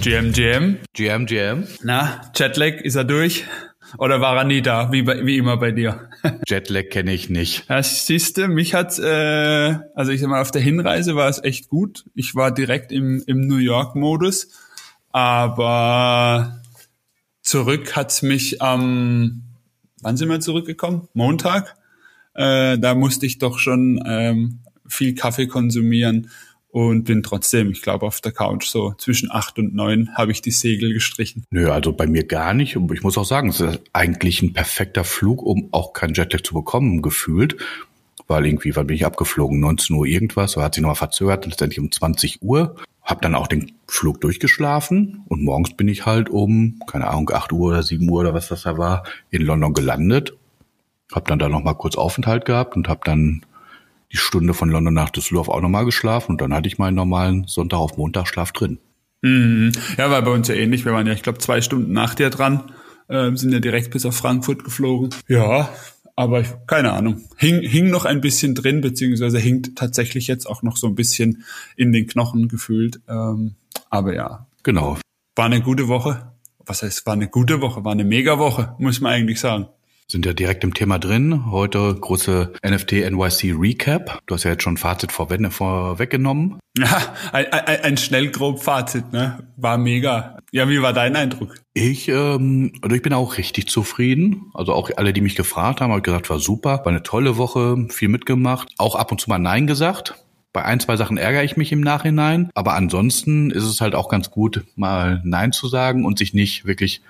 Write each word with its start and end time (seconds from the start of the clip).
GM, 0.00 0.32
GM. 0.32 0.78
GM, 0.94 1.26
GM. 1.26 1.66
Na, 1.82 2.22
Jetlag, 2.34 2.80
ist 2.80 2.94
er 2.94 3.04
durch? 3.04 3.44
Oder 3.98 4.22
war 4.22 4.34
er 4.34 4.44
nie 4.44 4.62
da, 4.62 4.90
wie, 4.92 5.02
bei, 5.02 5.26
wie 5.26 5.36
immer 5.36 5.58
bei 5.58 5.72
dir? 5.72 6.08
Jetlag 6.48 6.88
kenne 6.88 7.12
ich 7.12 7.28
nicht. 7.28 7.68
Ja, 7.68 7.82
siehst 7.82 8.38
du, 8.38 8.48
mich 8.48 8.72
hat, 8.72 8.98
äh, 8.98 9.74
also 9.94 10.10
ich 10.10 10.22
sag 10.22 10.30
mal, 10.30 10.40
auf 10.40 10.52
der 10.52 10.62
Hinreise 10.62 11.16
war 11.16 11.28
es 11.28 11.44
echt 11.44 11.68
gut. 11.68 12.06
Ich 12.14 12.34
war 12.34 12.50
direkt 12.50 12.92
im, 12.92 13.22
im 13.26 13.46
New 13.46 13.58
York-Modus, 13.58 14.48
aber 15.12 16.62
zurück 17.42 17.94
hat's 17.94 18.22
mich 18.22 18.62
am, 18.62 18.80
ähm, 18.80 19.42
wann 20.00 20.16
sind 20.16 20.30
wir 20.30 20.40
zurückgekommen? 20.40 21.08
Montag. 21.12 21.76
Äh, 22.32 22.78
da 22.78 22.94
musste 22.94 23.26
ich 23.26 23.36
doch 23.36 23.58
schon 23.58 24.02
ähm, 24.06 24.60
viel 24.88 25.14
Kaffee 25.14 25.46
konsumieren 25.46 26.30
und 26.72 27.04
bin 27.04 27.22
trotzdem, 27.22 27.70
ich 27.70 27.82
glaube, 27.82 28.06
auf 28.06 28.20
der 28.20 28.32
Couch 28.32 28.66
so 28.66 28.94
zwischen 28.96 29.30
acht 29.30 29.58
und 29.58 29.74
neun 29.74 30.14
habe 30.14 30.32
ich 30.32 30.40
die 30.40 30.52
Segel 30.52 30.92
gestrichen. 30.92 31.44
Nö, 31.50 31.70
also 31.70 31.92
bei 31.92 32.06
mir 32.06 32.24
gar 32.24 32.54
nicht. 32.54 32.76
Und 32.76 32.92
ich 32.92 33.02
muss 33.02 33.18
auch 33.18 33.24
sagen, 33.24 33.48
es 33.48 33.60
ist 33.60 33.80
eigentlich 33.92 34.42
ein 34.42 34.52
perfekter 34.52 35.04
Flug, 35.04 35.42
um 35.42 35.68
auch 35.72 35.92
kein 35.92 36.14
Jetlag 36.14 36.42
zu 36.42 36.54
bekommen, 36.54 37.02
gefühlt. 37.02 37.56
Weil 38.28 38.46
irgendwie, 38.46 38.76
wann 38.76 38.86
bin 38.86 38.94
ich 38.94 39.04
abgeflogen? 39.04 39.58
19 39.58 39.96
Uhr 39.96 40.06
irgendwas, 40.06 40.52
so 40.52 40.62
hat 40.62 40.74
sich 40.74 40.82
nochmal 40.82 40.94
verzögert, 40.94 41.46
letztendlich 41.46 41.80
um 41.80 41.90
20 41.90 42.42
Uhr. 42.42 42.76
Hab 43.02 43.22
dann 43.22 43.34
auch 43.34 43.48
den 43.48 43.72
Flug 43.88 44.20
durchgeschlafen 44.20 45.24
und 45.26 45.42
morgens 45.42 45.76
bin 45.76 45.88
ich 45.88 46.06
halt 46.06 46.30
um, 46.30 46.78
keine 46.86 47.08
Ahnung, 47.08 47.30
8 47.32 47.52
Uhr 47.52 47.70
oder 47.70 47.82
7 47.82 48.08
Uhr 48.08 48.20
oder 48.20 48.34
was 48.34 48.46
das 48.46 48.62
da 48.62 48.78
war, 48.78 49.02
in 49.30 49.42
London 49.42 49.74
gelandet. 49.74 50.36
Hab 51.10 51.26
dann 51.26 51.40
da 51.40 51.48
nochmal 51.48 51.74
kurz 51.74 51.96
Aufenthalt 51.96 52.44
gehabt 52.44 52.76
und 52.76 52.88
hab 52.88 53.04
dann 53.04 53.40
die 54.12 54.16
Stunde 54.16 54.54
von 54.54 54.70
London 54.70 54.94
nach 54.94 55.10
Düsseldorf 55.10 55.48
auch 55.48 55.60
nochmal 55.60 55.84
geschlafen 55.84 56.32
und 56.32 56.40
dann 56.40 56.52
hatte 56.52 56.68
ich 56.68 56.78
meinen 56.78 56.94
normalen 56.94 57.44
Sonntag 57.46 57.78
auf 57.78 57.96
Montagschlaf 57.96 58.52
drin. 58.52 58.78
Mhm. 59.22 59.72
Ja, 59.98 60.10
war 60.10 60.22
bei 60.22 60.30
uns 60.30 60.48
ja 60.48 60.54
ähnlich. 60.54 60.84
Wir 60.84 60.92
waren 60.92 61.06
ja, 61.06 61.12
ich 61.12 61.22
glaube, 61.22 61.38
zwei 61.38 61.60
Stunden 61.60 61.92
nach 61.92 62.14
dir 62.14 62.30
dran, 62.30 62.72
äh, 63.08 63.34
sind 63.34 63.52
ja 63.52 63.60
direkt 63.60 63.90
bis 63.90 64.06
auf 64.06 64.16
Frankfurt 64.16 64.64
geflogen. 64.64 65.10
Ja, 65.28 65.70
aber 66.16 66.40
ich, 66.40 66.48
keine 66.66 66.92
Ahnung. 66.92 67.22
Hing, 67.36 67.60
hing 67.60 67.90
noch 67.90 68.04
ein 68.04 68.20
bisschen 68.20 68.54
drin, 68.54 68.80
beziehungsweise 68.80 69.38
hinkt 69.38 69.76
tatsächlich 69.76 70.26
jetzt 70.26 70.46
auch 70.46 70.62
noch 70.62 70.76
so 70.76 70.86
ein 70.86 70.94
bisschen 70.94 71.44
in 71.76 71.92
den 71.92 72.06
Knochen 72.06 72.48
gefühlt. 72.48 73.00
Ähm, 73.08 73.54
aber 73.90 74.14
ja. 74.14 74.46
Genau. 74.62 74.98
War 75.36 75.46
eine 75.46 75.62
gute 75.62 75.88
Woche. 75.88 76.32
Was 76.58 76.82
heißt, 76.82 77.06
war 77.06 77.14
eine 77.14 77.28
gute 77.28 77.60
Woche, 77.60 77.84
war 77.84 77.92
eine 77.92 78.04
mega 78.04 78.38
Woche, 78.38 78.74
muss 78.78 79.00
man 79.00 79.12
eigentlich 79.12 79.40
sagen 79.40 79.68
sind 80.10 80.26
ja 80.26 80.32
direkt 80.32 80.64
im 80.64 80.74
Thema 80.74 80.98
drin. 80.98 81.50
Heute 81.50 81.94
große 81.94 82.52
NFT 82.66 82.92
NYC 83.10 83.54
Recap. 83.56 84.20
Du 84.26 84.34
hast 84.34 84.44
ja 84.44 84.50
jetzt 84.50 84.62
schon 84.62 84.76
Fazit 84.76 85.12
vorweggenommen. 85.12 86.58
Ja, 86.76 87.14
ein, 87.32 87.46
ein, 87.52 87.80
ein 87.82 87.96
schnell 87.96 88.30
grob 88.30 88.62
Fazit, 88.62 89.12
ne? 89.12 89.38
War 89.56 89.78
mega. 89.78 90.38
Ja, 90.52 90.68
wie 90.68 90.82
war 90.82 90.92
dein 90.92 91.16
Eindruck? 91.16 91.54
Ich, 91.74 92.08
ähm, 92.08 92.72
also 92.82 92.94
ich 92.94 93.02
bin 93.02 93.12
auch 93.12 93.38
richtig 93.38 93.68
zufrieden. 93.68 94.50
Also 94.54 94.72
auch 94.72 94.90
alle, 94.96 95.12
die 95.12 95.20
mich 95.20 95.36
gefragt 95.36 95.80
haben, 95.80 95.90
habe 95.90 96.02
gesagt, 96.02 96.30
war 96.30 96.40
super, 96.40 96.78
war 96.78 96.88
eine 96.88 97.02
tolle 97.02 97.36
Woche, 97.36 97.86
viel 97.90 98.08
mitgemacht, 98.08 98.68
auch 98.78 98.96
ab 98.96 99.12
und 99.12 99.20
zu 99.20 99.30
mal 99.30 99.38
Nein 99.38 99.66
gesagt. 99.66 100.14
Bei 100.52 100.64
ein, 100.64 100.80
zwei 100.80 100.96
Sachen 100.96 101.16
ärgere 101.16 101.44
ich 101.44 101.56
mich 101.56 101.70
im 101.70 101.80
Nachhinein, 101.80 102.50
aber 102.54 102.74
ansonsten 102.74 103.52
ist 103.52 103.62
es 103.62 103.80
halt 103.80 103.94
auch 103.94 104.08
ganz 104.08 104.32
gut, 104.32 104.64
mal 104.74 105.20
Nein 105.24 105.52
zu 105.52 105.68
sagen 105.68 106.04
und 106.04 106.18
sich 106.18 106.34
nicht 106.34 106.64
wirklich 106.64 107.02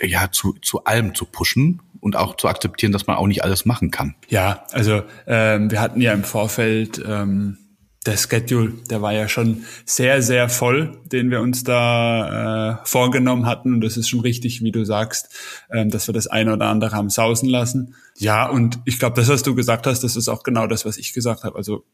ja 0.00 0.30
zu, 0.30 0.54
zu 0.62 0.84
allem 0.84 1.14
zu 1.14 1.24
pushen 1.24 1.80
und 2.00 2.16
auch 2.16 2.36
zu 2.36 2.48
akzeptieren, 2.48 2.92
dass 2.92 3.06
man 3.06 3.16
auch 3.16 3.26
nicht 3.26 3.44
alles 3.44 3.64
machen 3.64 3.90
kann. 3.90 4.14
Ja, 4.28 4.64
also 4.72 5.02
ähm, 5.26 5.70
wir 5.70 5.80
hatten 5.80 6.00
ja 6.00 6.12
im 6.12 6.24
Vorfeld 6.24 7.02
ähm, 7.04 7.58
der 8.06 8.16
Schedule, 8.16 8.72
der 8.88 9.02
war 9.02 9.12
ja 9.12 9.28
schon 9.28 9.64
sehr, 9.84 10.22
sehr 10.22 10.48
voll, 10.48 10.98
den 11.06 11.30
wir 11.30 11.40
uns 11.40 11.64
da 11.64 12.80
äh, 12.80 12.86
vorgenommen 12.86 13.46
hatten. 13.46 13.74
Und 13.74 13.80
das 13.82 13.96
ist 13.96 14.08
schon 14.08 14.20
richtig, 14.20 14.62
wie 14.62 14.72
du 14.72 14.84
sagst, 14.84 15.28
ähm, 15.70 15.90
dass 15.90 16.08
wir 16.08 16.14
das 16.14 16.26
eine 16.26 16.54
oder 16.54 16.66
andere 16.66 16.92
haben 16.92 17.10
sausen 17.10 17.48
lassen. 17.48 17.94
Ja, 18.16 18.48
und 18.48 18.78
ich 18.84 18.98
glaube, 18.98 19.16
das, 19.16 19.28
was 19.28 19.42
du 19.42 19.54
gesagt 19.54 19.86
hast, 19.86 20.04
das 20.04 20.16
ist 20.16 20.28
auch 20.28 20.42
genau 20.42 20.66
das, 20.66 20.84
was 20.84 20.96
ich 20.96 21.12
gesagt 21.12 21.44
habe. 21.44 21.56
Also 21.56 21.84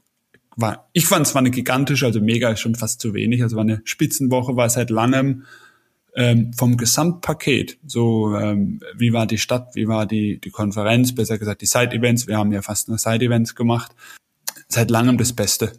war, 0.57 0.89
ich 0.93 1.07
fand 1.07 1.27
es 1.27 1.35
war 1.35 1.41
eine 1.41 1.51
gigantische, 1.51 2.07
also 2.07 2.21
mega 2.21 2.55
schon 2.57 2.77
fast 2.77 3.01
zu 3.01 3.13
wenig. 3.15 3.43
Also 3.43 3.57
war 3.57 3.65
eine 3.65 3.81
Spitzenwoche, 3.85 4.57
war 4.57 4.69
seit 4.71 4.91
langem 4.91 5.45
ähm, 6.15 6.53
vom 6.53 6.77
Gesamtpaket, 6.77 7.79
so 7.87 8.37
ähm, 8.37 8.81
wie 8.97 9.13
war 9.13 9.27
die 9.27 9.39
Stadt, 9.39 9.75
wie 9.75 9.89
war 9.89 10.07
die, 10.07 10.41
die 10.41 10.51
Konferenz, 10.51 11.15
besser 11.15 11.39
gesagt 11.39 11.61
die 11.61 11.67
Side-Events, 11.67 12.27
wir 12.29 12.39
haben 12.39 12.53
ja 12.53 12.63
fast 12.63 12.89
nur 12.89 12.99
Side-Events 12.99 13.55
gemacht, 13.55 13.93
seit 14.69 14.91
langem 14.91 15.19
das 15.19 15.33
Beste, 15.33 15.73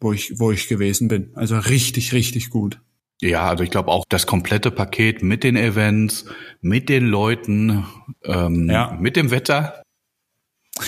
wo 0.00 0.12
ich, 0.12 0.38
wo 0.38 0.52
ich 0.52 0.68
gewesen 0.68 1.08
bin. 1.08 1.30
Also 1.34 1.58
richtig, 1.58 2.12
richtig 2.12 2.50
gut. 2.50 2.80
Ja, 3.22 3.48
also 3.48 3.62
ich 3.62 3.70
glaube 3.70 3.90
auch 3.90 4.04
das 4.08 4.26
komplette 4.26 4.70
Paket 4.70 5.22
mit 5.22 5.44
den 5.44 5.56
Events, 5.56 6.26
mit 6.60 6.88
den 6.88 7.06
Leuten, 7.06 7.86
ähm, 8.24 8.68
ja. 8.68 8.96
mit 9.00 9.16
dem 9.16 9.30
Wetter. 9.30 9.82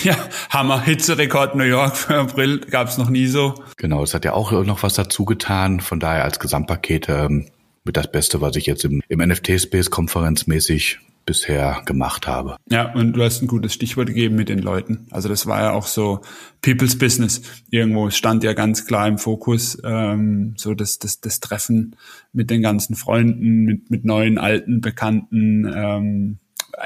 Ja, 0.03 0.17
Hammer, 0.49 0.81
Hitzerekord 0.81 1.55
New 1.55 1.63
York 1.63 1.95
für 1.95 2.15
April 2.15 2.59
gab's 2.59 2.97
noch 2.97 3.09
nie 3.09 3.27
so. 3.27 3.63
Genau, 3.77 4.03
es 4.03 4.13
hat 4.13 4.25
ja 4.25 4.33
auch 4.33 4.51
noch 4.51 4.83
was 4.83 4.95
dazu 4.95 5.23
getan. 5.25 5.79
Von 5.79 5.99
daher 5.99 6.23
als 6.23 6.39
Gesamtpaket 6.39 7.07
ähm, 7.07 7.49
mit 7.85 7.95
das 7.95 8.11
Beste, 8.11 8.41
was 8.41 8.55
ich 8.55 8.65
jetzt 8.65 8.83
im, 8.83 9.01
im 9.07 9.19
NFT-Space 9.19 9.89
konferenzmäßig 9.89 10.99
bisher 11.25 11.81
gemacht 11.85 12.27
habe. 12.27 12.57
Ja, 12.69 12.93
und 12.93 13.13
du 13.13 13.23
hast 13.23 13.41
ein 13.41 13.47
gutes 13.47 13.73
Stichwort 13.73 14.07
gegeben 14.07 14.35
mit 14.35 14.49
den 14.49 14.59
Leuten. 14.59 15.07
Also 15.11 15.27
das 15.27 15.47
war 15.47 15.61
ja 15.61 15.71
auch 15.71 15.87
so 15.87 16.21
People's 16.61 16.97
Business. 16.97 17.41
Irgendwo 17.69 18.09
stand 18.11 18.43
ja 18.43 18.53
ganz 18.53 18.85
klar 18.85 19.07
im 19.07 19.17
Fokus 19.17 19.77
ähm, 19.83 20.53
so 20.57 20.73
das, 20.73 20.99
das, 20.99 21.21
das 21.21 21.39
Treffen 21.39 21.95
mit 22.31 22.49
den 22.49 22.61
ganzen 22.61 22.95
Freunden, 22.95 23.63
mit, 23.63 23.89
mit 23.89 24.05
neuen, 24.05 24.37
alten, 24.37 24.81
Bekannten. 24.81 25.71
Ähm, 25.73 26.37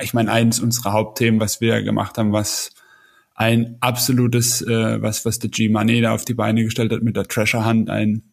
ich 0.01 0.13
meine, 0.13 0.31
eins 0.31 0.59
unserer 0.59 0.93
Hauptthemen, 0.93 1.39
was 1.39 1.59
wir 1.59 1.81
gemacht 1.81 2.17
haben, 2.17 2.31
was 2.31 2.71
ein 3.35 3.77
absolutes, 3.79 4.61
äh, 4.61 5.01
was, 5.01 5.25
was 5.25 5.39
der 5.39 5.49
G-Money 5.49 6.01
da 6.01 6.13
auf 6.13 6.25
die 6.25 6.33
Beine 6.33 6.63
gestellt 6.63 6.91
hat 6.91 7.03
mit 7.03 7.15
der 7.15 7.25
Treasure 7.25 7.65
Hunt, 7.65 7.89
ein 7.89 8.23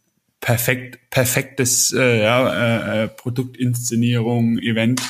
perfekt, 0.40 0.98
perfektes 1.10 1.92
äh, 1.92 2.22
ja, 2.22 2.52
äh, 2.52 3.04
äh, 3.04 3.08
Produktinszenierung, 3.08 4.58
Event, 4.58 5.02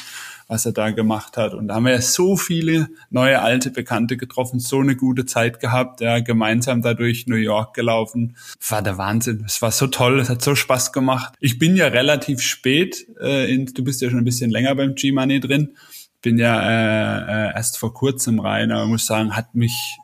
was 0.49 0.65
er 0.65 0.73
da 0.73 0.91
gemacht 0.91 1.37
hat. 1.37 1.55
Und 1.55 1.69
da 1.69 1.75
haben 1.75 1.85
wir 1.85 1.93
ja 1.93 2.01
so 2.01 2.37
viele 2.37 2.89
neue 3.11 3.43
alte 3.43 3.71
Bekannte 3.71 4.17
getroffen, 4.17 4.61
so 4.61 4.81
eine 4.81 4.95
gute 4.97 5.27
Zeit 5.27 5.61
gehabt, 5.61 6.01
ja, 6.01 6.21
gemeinsam 6.21 6.83
da 6.83 6.95
durch 6.95 7.27
New 7.27 7.37
York 7.37 7.75
gelaufen. 7.75 8.37
War 8.69 8.83
der 8.83 8.97
Wahnsinn. 8.99 9.43
Es 9.47 9.61
war 9.61 9.73
so 9.73 9.89
toll, 9.89 10.21
es 10.21 10.29
hat 10.29 10.43
so 10.43 10.55
Spaß 10.55 10.93
gemacht. 10.93 11.35
Ich 11.41 11.59
bin 11.59 11.77
ja 11.77 11.89
relativ 11.89 12.41
spät, 12.41 13.07
äh, 13.21 13.53
in, 13.53 13.67
du 13.67 13.83
bist 13.83 14.01
ja 14.01 14.11
schon 14.11 14.21
ein 14.21 14.25
bisschen 14.25 14.51
länger 14.51 14.75
beim 14.75 14.95
G-Money 14.95 15.41
drin, 15.41 15.77
bin 16.23 16.39
ja 16.39 16.61
äh, 16.61 17.49
äh, 17.49 17.55
erst 17.55 17.79
vor 17.79 17.93
kurzem 17.93 18.39
rein, 18.39 18.71
aber 18.71 18.87
muss 18.87 19.07
sagen, 19.07 19.35
hat 19.35 19.55
mich 19.55 19.97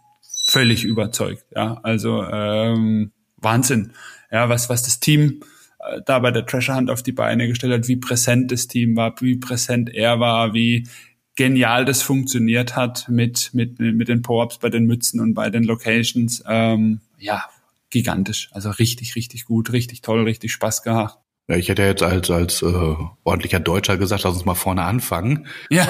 völlig 0.47 0.85
überzeugt. 0.85 1.45
Ja, 1.55 1.79
also 1.83 2.25
ähm, 2.25 3.13
Wahnsinn 3.37 3.93
ja, 4.33 4.49
was, 4.49 4.69
was 4.69 4.83
das 4.83 4.99
Team 4.99 5.43
äh, 5.79 6.01
da 6.05 6.19
bei 6.19 6.31
der 6.31 6.47
Treasure 6.47 6.77
Hunt 6.77 6.91
auf 6.91 7.03
die 7.03 7.13
Beine 7.13 7.47
gestellt 7.47 7.73
hat, 7.73 7.89
wie 7.89 7.97
präsent 7.97 8.51
das 8.51 8.67
Team 8.67 8.97
war, 8.97 9.15
wie 9.21 9.37
präsent 9.37 9.95
er 9.95 10.19
war, 10.19 10.55
wie 10.55 10.89
genial 11.37 11.85
das 11.85 12.03
funktioniert 12.03 12.77
hat 12.77 13.09
mit, 13.09 13.51
mit, 13.53 13.79
mit 13.79 14.09
den 14.09 14.23
Po-Ups 14.23 14.59
bei 14.59 14.69
den 14.69 14.87
Mützen 14.87 15.21
und 15.21 15.35
bei 15.35 15.51
den 15.51 15.65
Locations. 15.65 16.43
Ähm, 16.47 17.01
ja, 17.19 17.45
gigantisch. 17.91 18.49
Also 18.53 18.71
richtig, 18.71 19.17
richtig 19.17 19.45
gut, 19.45 19.73
richtig 19.73 20.03
toll, 20.03 20.25
richtig 20.25 20.53
Spaß 20.53 20.83
gehabt. 20.83 21.22
Ja, 21.49 21.57
ich 21.57 21.69
hätte 21.69 21.83
jetzt 21.83 22.05
als, 22.05 22.31
als 22.31 22.63
äh, 22.63 22.95
ordentlicher 23.25 23.59
Deutscher 23.59 23.97
gesagt, 23.97 24.23
lass 24.23 24.35
uns 24.35 24.45
mal 24.45 24.55
vorne 24.55 24.83
anfangen. 24.83 25.49
Ja. 25.71 25.87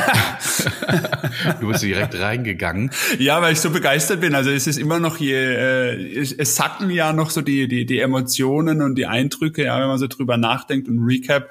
du 1.61 1.69
bist 1.69 1.83
direkt 1.83 2.19
reingegangen. 2.19 2.91
Ja, 3.19 3.43
weil 3.43 3.53
ich 3.53 3.61
so 3.61 3.69
begeistert 3.69 4.23
bin. 4.23 4.35
Also 4.35 4.51
es 4.51 4.67
ist 4.67 4.79
immer 4.79 4.99
noch 4.99 5.19
hier, 5.19 5.37
äh, 5.37 6.19
es, 6.19 6.33
es 6.33 6.57
sacken 6.57 6.89
ja 6.89 7.12
noch 7.12 7.29
so 7.29 7.43
die, 7.43 7.69
die, 7.69 7.85
die 7.85 8.01
Emotionen 8.01 8.81
und 8.81 8.95
die 8.95 9.07
Eindrücke, 9.07 9.65
ja, 9.65 9.79
wenn 9.79 9.89
man 9.89 9.99
so 9.99 10.07
drüber 10.07 10.38
nachdenkt 10.38 10.88
und 10.88 11.05
Recap. 11.05 11.50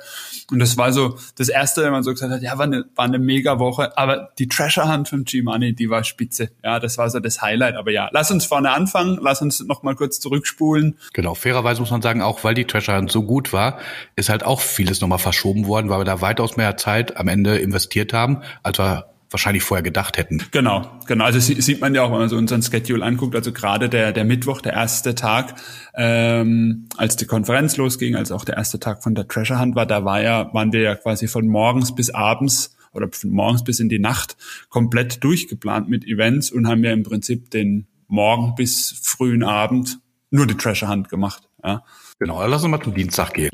Und 0.51 0.59
das 0.59 0.77
war 0.77 0.91
so 0.91 1.17
das 1.37 1.49
Erste, 1.49 1.83
wenn 1.83 1.91
man 1.91 2.03
so 2.03 2.11
gesagt 2.11 2.31
hat, 2.31 2.41
ja, 2.41 2.57
war 2.57 2.65
eine, 2.65 2.85
war 2.95 3.05
eine 3.05 3.19
mega 3.19 3.57
Woche. 3.57 3.97
Aber 3.97 4.29
die 4.37 4.47
Treasure 4.47 4.91
Hunt 4.91 5.07
von 5.07 5.23
G-Money, 5.23 5.73
die 5.73 5.89
war 5.89 6.03
spitze. 6.03 6.49
Ja, 6.63 6.79
das 6.79 6.97
war 6.97 7.09
so 7.09 7.19
das 7.19 7.41
Highlight. 7.41 7.75
Aber 7.75 7.91
ja, 7.91 8.09
lass 8.11 8.31
uns 8.31 8.45
vorne 8.45 8.71
anfangen, 8.71 9.17
lass 9.21 9.41
uns 9.41 9.61
noch 9.61 9.83
mal 9.83 9.95
kurz 9.95 10.19
zurückspulen. 10.19 10.97
Genau, 11.13 11.35
fairerweise 11.35 11.79
muss 11.79 11.91
man 11.91 12.01
sagen, 12.01 12.21
auch 12.21 12.43
weil 12.43 12.53
die 12.53 12.65
Treasure 12.65 12.97
Hunt 12.97 13.11
so 13.11 13.23
gut 13.23 13.53
war, 13.53 13.79
ist 14.15 14.29
halt 14.29 14.43
auch 14.43 14.59
vieles 14.59 15.01
nochmal 15.01 15.19
verschoben 15.19 15.67
worden, 15.67 15.89
weil 15.89 16.01
wir 16.01 16.05
da 16.05 16.21
weitaus 16.21 16.57
mehr 16.57 16.75
Zeit 16.77 17.17
am 17.17 17.27
Ende 17.27 17.57
investiert 17.57 18.11
haben, 18.13 18.41
als 18.63 18.77
wir 18.77 19.10
wahrscheinlich 19.31 19.63
vorher 19.63 19.81
gedacht 19.81 20.17
hätten. 20.17 20.43
Genau, 20.51 20.99
genau. 21.07 21.25
Also 21.25 21.39
sieht 21.39 21.81
man 21.81 21.95
ja 21.95 22.03
auch, 22.03 22.11
wenn 22.11 22.19
man 22.19 22.29
so 22.29 22.37
unseren 22.37 22.61
Schedule 22.61 23.03
anguckt. 23.03 23.35
Also 23.35 23.51
gerade 23.51 23.89
der, 23.89 24.11
der 24.11 24.25
Mittwoch, 24.25 24.61
der 24.61 24.73
erste 24.73 25.15
Tag, 25.15 25.55
ähm, 25.95 26.87
als 26.97 27.15
die 27.15 27.25
Konferenz 27.25 27.77
losging, 27.77 28.15
als 28.15 28.31
auch 28.31 28.45
der 28.45 28.57
erste 28.57 28.79
Tag 28.79 29.03
von 29.03 29.15
der 29.15 29.27
Treasure 29.27 29.59
Hunt 29.59 29.75
war, 29.75 29.85
da 29.85 30.05
war 30.05 30.21
ja, 30.21 30.53
waren 30.53 30.73
wir 30.73 30.81
ja 30.81 30.95
quasi 30.95 31.27
von 31.27 31.47
morgens 31.47 31.95
bis 31.95 32.09
abends 32.09 32.75
oder 32.93 33.07
von 33.11 33.29
morgens 33.29 33.63
bis 33.63 33.79
in 33.79 33.89
die 33.89 33.99
Nacht 33.99 34.35
komplett 34.69 35.23
durchgeplant 35.23 35.89
mit 35.89 36.05
Events 36.05 36.51
und 36.51 36.67
haben 36.67 36.83
ja 36.83 36.91
im 36.91 37.03
Prinzip 37.03 37.49
den 37.51 37.87
Morgen 38.07 38.55
bis 38.55 38.93
frühen 39.01 39.41
Abend 39.41 39.99
nur 40.29 40.45
die 40.45 40.55
Treasure 40.55 40.91
Hunt 40.91 41.07
gemacht. 41.07 41.47
Ja. 41.63 41.83
Genau, 42.21 42.45
lass 42.45 42.61
uns 42.61 42.69
mal 42.69 42.79
zum 42.79 42.93
Dienstag 42.93 43.33
gehen. 43.33 43.49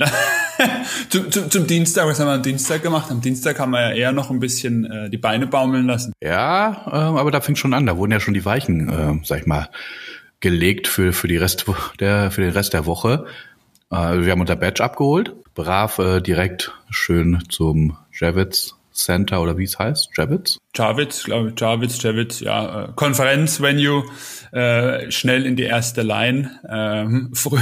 zum, 1.09 1.31
zum, 1.31 1.49
zum 1.49 1.67
Dienstag, 1.67 2.05
was 2.05 2.19
haben 2.19 2.27
wir 2.27 2.33
am 2.33 2.43
Dienstag 2.43 2.83
gemacht? 2.83 3.09
Am 3.09 3.21
Dienstag 3.21 3.57
haben 3.59 3.71
wir 3.71 3.79
ja 3.79 3.95
eher 3.95 4.11
noch 4.11 4.29
ein 4.29 4.41
bisschen 4.41 4.83
äh, 4.83 5.09
die 5.09 5.17
Beine 5.17 5.47
baumeln 5.47 5.85
lassen. 5.85 6.11
Ja, 6.21 6.83
äh, 6.85 7.17
aber 7.17 7.31
da 7.31 7.39
fing 7.39 7.55
schon 7.55 7.73
an, 7.73 7.85
da 7.85 7.95
wurden 7.95 8.11
ja 8.11 8.19
schon 8.19 8.33
die 8.33 8.43
Weichen, 8.43 8.89
äh, 8.89 9.25
sag 9.25 9.39
ich 9.39 9.45
mal, 9.45 9.69
gelegt 10.41 10.89
für, 10.89 11.13
für, 11.13 11.29
die 11.29 11.37
Rest 11.37 11.65
der, 12.01 12.29
für 12.29 12.41
den 12.41 12.51
Rest 12.51 12.73
der 12.73 12.85
Woche. 12.85 13.23
Äh, 13.89 14.25
wir 14.25 14.33
haben 14.33 14.41
unser 14.41 14.57
Badge 14.57 14.83
abgeholt, 14.83 15.33
brav 15.55 15.97
äh, 15.99 16.19
direkt 16.19 16.73
schön 16.89 17.41
zum 17.47 17.95
Javits 18.11 18.76
Center 18.97 19.41
oder 19.41 19.57
wie 19.57 19.63
es 19.63 19.77
heißt, 19.77 20.09
Javits? 20.17 20.57
Javits, 20.75 21.23
glaube 21.23 21.49
ich, 21.49 21.59
Javits, 21.59 22.01
Javits, 22.01 22.39
ja, 22.39 22.85
äh, 22.85 22.87
Konferenzvenue, 22.95 24.03
äh, 24.51 25.09
schnell 25.11 25.45
in 25.45 25.55
die 25.55 25.63
erste 25.63 26.01
Line. 26.01 26.51
Ähm, 26.69 27.31
früh, 27.33 27.59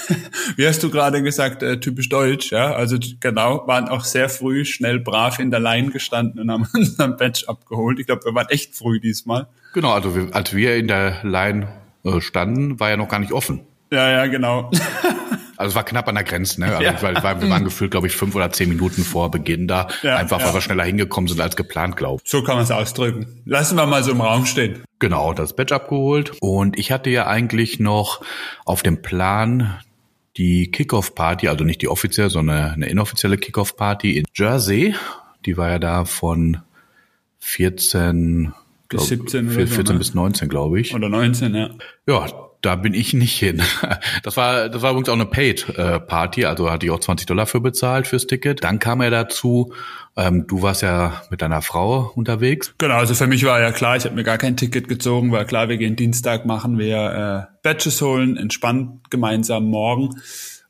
wie 0.56 0.66
hast 0.66 0.82
du 0.82 0.90
gerade 0.90 1.22
gesagt, 1.22 1.62
äh, 1.62 1.78
typisch 1.80 2.08
deutsch, 2.08 2.50
ja, 2.50 2.72
also 2.74 2.98
genau, 3.20 3.66
waren 3.66 3.88
auch 3.88 4.04
sehr 4.04 4.28
früh, 4.28 4.64
schnell 4.64 4.98
brav 4.98 5.38
in 5.38 5.50
der 5.50 5.60
Line 5.60 5.90
gestanden 5.90 6.40
und 6.40 6.50
haben 6.50 6.68
unseren 6.74 7.16
Badge 7.16 7.44
abgeholt. 7.46 7.98
Ich 7.98 8.06
glaube, 8.06 8.24
wir 8.24 8.34
waren 8.34 8.48
echt 8.48 8.74
früh 8.74 9.00
diesmal. 9.00 9.46
Genau, 9.74 9.92
also 9.92 10.14
wir, 10.14 10.34
als 10.34 10.54
wir 10.54 10.76
in 10.76 10.88
der 10.88 11.24
Line 11.24 11.68
äh, 12.04 12.20
standen, 12.20 12.80
war 12.80 12.90
ja 12.90 12.96
noch 12.96 13.08
gar 13.08 13.20
nicht 13.20 13.32
offen. 13.32 13.60
Ja, 13.92 14.10
ja, 14.10 14.26
genau. 14.26 14.70
Also 15.62 15.70
es 15.70 15.76
war 15.76 15.84
knapp 15.84 16.08
an 16.08 16.16
der 16.16 16.24
Grenze, 16.24 16.60
ne? 16.60 16.66
Also 16.76 16.82
ja. 16.82 17.00
weil, 17.00 17.22
weil 17.22 17.40
wir 17.40 17.48
waren 17.48 17.64
gefühlt, 17.64 17.92
glaube 17.92 18.08
ich, 18.08 18.16
fünf 18.16 18.34
oder 18.34 18.50
zehn 18.50 18.68
Minuten 18.68 19.04
vor 19.04 19.30
Beginn 19.30 19.68
da. 19.68 19.88
Ja, 20.02 20.16
einfach 20.16 20.40
weil 20.40 20.48
ja. 20.48 20.54
wir 20.54 20.60
schneller 20.60 20.84
hingekommen 20.84 21.28
sind 21.28 21.40
als 21.40 21.56
geplant, 21.56 21.96
glaube 21.96 22.20
ich. 22.24 22.30
So 22.30 22.42
kann 22.42 22.56
man 22.56 22.64
es 22.64 22.70
ausdrücken. 22.70 23.42
Lassen 23.44 23.76
wir 23.76 23.86
mal 23.86 24.02
so 24.02 24.10
im 24.10 24.20
Raum 24.20 24.44
stehen. 24.44 24.82
Genau, 24.98 25.32
das 25.32 25.54
Badge 25.54 25.74
abgeholt. 25.74 26.32
Und 26.40 26.78
ich 26.78 26.90
hatte 26.90 27.10
ja 27.10 27.28
eigentlich 27.28 27.78
noch 27.78 28.22
auf 28.64 28.82
dem 28.82 29.02
Plan 29.02 29.78
die 30.36 30.70
Kickoff-Party, 30.70 31.48
also 31.48 31.64
nicht 31.64 31.82
die 31.82 31.88
offizielle, 31.88 32.30
sondern 32.30 32.72
eine 32.72 32.86
inoffizielle 32.86 33.38
Kickoff-Party 33.38 34.18
in 34.18 34.24
Jersey. 34.34 34.94
Die 35.46 35.56
war 35.56 35.70
ja 35.70 35.78
da 35.78 36.04
von 36.04 36.58
14 37.38 38.52
bis 38.88 39.06
17 39.08 39.46
oder 39.46 39.66
14 39.66 39.86
so, 39.86 39.92
ne? 39.92 39.98
bis 39.98 40.14
19, 40.14 40.48
glaube 40.48 40.80
ich. 40.80 40.94
Oder 40.94 41.08
19, 41.08 41.54
ja. 41.54 41.70
Ja, 42.06 42.26
da 42.62 42.76
bin 42.76 42.94
ich 42.94 43.12
nicht 43.12 43.38
hin. 43.38 43.62
Das 44.22 44.36
war, 44.36 44.68
das 44.68 44.82
war 44.82 44.90
übrigens 44.92 45.08
auch 45.08 45.14
eine 45.14 45.26
Paid-Party, 45.26 46.44
also 46.44 46.70
hatte 46.70 46.86
ich 46.86 46.92
auch 46.92 47.00
20 47.00 47.26
Dollar 47.26 47.46
für 47.46 47.60
bezahlt 47.60 48.06
fürs 48.06 48.26
Ticket. 48.26 48.62
Dann 48.62 48.78
kam 48.78 49.00
er 49.00 49.10
dazu, 49.10 49.72
ähm, 50.16 50.46
du 50.46 50.62
warst 50.62 50.82
ja 50.82 51.22
mit 51.30 51.42
deiner 51.42 51.60
Frau 51.60 52.12
unterwegs. 52.14 52.74
Genau, 52.78 52.96
also 52.96 53.14
für 53.14 53.26
mich 53.26 53.44
war 53.44 53.60
ja 53.60 53.72
klar, 53.72 53.96
ich 53.96 54.04
habe 54.04 54.14
mir 54.14 54.22
gar 54.22 54.38
kein 54.38 54.56
Ticket 54.56 54.88
gezogen, 54.88 55.32
weil 55.32 55.44
klar, 55.44 55.68
wir 55.68 55.76
gehen 55.76 55.96
Dienstag, 55.96 56.46
machen 56.46 56.78
wir 56.78 57.48
äh, 57.50 57.56
Badges 57.62 58.00
holen, 58.00 58.36
entspannt 58.36 59.10
gemeinsam 59.10 59.64
morgen. 59.64 60.10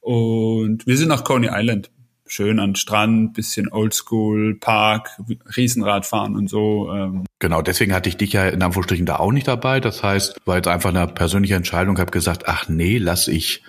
Und 0.01 0.87
wir 0.87 0.97
sind 0.97 1.09
nach 1.09 1.25
Coney 1.25 1.49
Island 1.53 1.91
schön 2.27 2.59
an 2.59 2.75
Strand, 2.75 3.35
bisschen 3.35 3.71
Oldschool, 3.71 4.57
Park, 4.59 5.21
Riesenrad 5.57 6.07
fahren 6.07 6.37
und 6.37 6.49
so. 6.49 6.91
Ähm. 6.93 7.25
Genau, 7.43 7.61
deswegen 7.61 7.93
hatte 7.93 8.09
ich 8.09 8.17
dich 8.17 8.35
ja 8.35 8.47
in 8.47 8.63
Anführungsstrichen 8.63 9.05
da 9.05 9.17
auch 9.17 9.33
nicht 9.33 9.49
dabei. 9.49 9.81
Das 9.81 10.05
heißt, 10.05 10.37
war 10.45 10.55
jetzt 10.55 10.69
einfach 10.69 10.91
eine 10.91 11.09
persönliche 11.09 11.57
Entscheidung, 11.57 11.99
habe 11.99 12.13
gesagt, 12.13 12.45
ach 12.47 12.69
nee, 12.69 12.99
lass 12.99 13.27
ich 13.27 13.65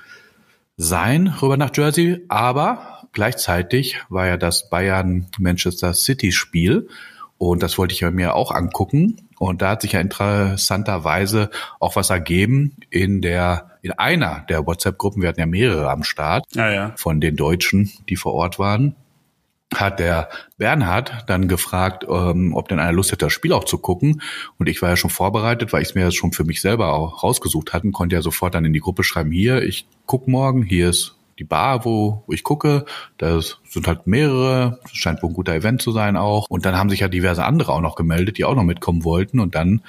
sein 0.77 1.33
rüber 1.41 1.57
nach 1.57 1.71
Jersey. 1.75 2.23
Aber 2.29 3.07
gleichzeitig 3.13 3.97
war 4.09 4.27
ja 4.27 4.37
das 4.37 4.69
Bayern-Manchester 4.69 5.95
City-Spiel 5.95 6.87
und 7.39 7.63
das 7.63 7.79
wollte 7.79 7.95
ich 7.95 8.01
mir 8.03 8.35
auch 8.35 8.51
angucken. 8.51 9.27
Und 9.39 9.63
da 9.63 9.71
hat 9.71 9.81
sich 9.81 9.93
ja 9.93 10.01
interessanterweise 10.01 11.49
auch 11.79 11.95
was 11.95 12.11
ergeben 12.11 12.75
in 12.91 13.21
der, 13.21 13.71
in 13.81 13.91
einer 13.93 14.45
der 14.49 14.67
WhatsApp-Gruppen. 14.67 15.23
Wir 15.23 15.29
hatten 15.29 15.39
ja 15.39 15.47
mehrere 15.47 15.89
am 15.89 16.03
Start 16.03 16.45
ja, 16.53 16.71
ja. 16.71 16.93
von 16.95 17.19
den 17.19 17.35
Deutschen, 17.35 17.91
die 18.07 18.17
vor 18.17 18.35
Ort 18.35 18.59
waren 18.59 18.95
hat 19.75 19.99
der 19.99 20.29
Bernhard 20.57 21.25
dann 21.27 21.47
gefragt, 21.47 22.05
ähm, 22.09 22.53
ob 22.55 22.67
denn 22.67 22.79
einer 22.79 22.91
Lust 22.91 23.11
hätte, 23.11 23.25
das 23.25 23.33
Spiel 23.33 23.53
auch 23.53 23.63
zu 23.63 23.77
gucken. 23.77 24.21
Und 24.57 24.67
ich 24.67 24.81
war 24.81 24.89
ja 24.89 24.95
schon 24.97 25.09
vorbereitet, 25.09 25.73
weil 25.73 25.81
ich 25.81 25.89
es 25.89 25.95
mir 25.95 26.11
schon 26.11 26.31
für 26.31 26.43
mich 26.43 26.61
selber 26.61 26.93
auch 26.93 27.23
rausgesucht 27.23 27.73
hatte, 27.73 27.89
konnte 27.91 28.15
ja 28.15 28.21
sofort 28.21 28.55
dann 28.55 28.65
in 28.65 28.73
die 28.73 28.79
Gruppe 28.79 29.03
schreiben, 29.03 29.31
hier, 29.31 29.61
ich 29.63 29.85
guck 30.05 30.27
morgen, 30.27 30.63
hier 30.63 30.89
ist 30.89 31.15
die 31.39 31.43
Bar, 31.43 31.85
wo, 31.85 32.23
wo 32.27 32.33
ich 32.33 32.43
gucke. 32.43 32.85
Da 33.17 33.39
sind 33.41 33.87
halt 33.87 34.07
mehrere. 34.07 34.79
Das 34.83 34.93
scheint 34.93 35.23
wohl 35.23 35.31
ein 35.31 35.35
guter 35.35 35.53
Event 35.53 35.81
zu 35.81 35.91
sein 35.91 36.15
auch. 36.15 36.47
Und 36.49 36.65
dann 36.65 36.77
haben 36.77 36.89
sich 36.89 36.99
ja 36.99 37.07
diverse 37.07 37.43
andere 37.43 37.71
auch 37.73 37.81
noch 37.81 37.95
gemeldet, 37.95 38.37
die 38.37 38.45
auch 38.45 38.55
noch 38.55 38.63
mitkommen 38.63 39.03
wollten. 39.03 39.39
Und 39.39 39.55
dann 39.55 39.81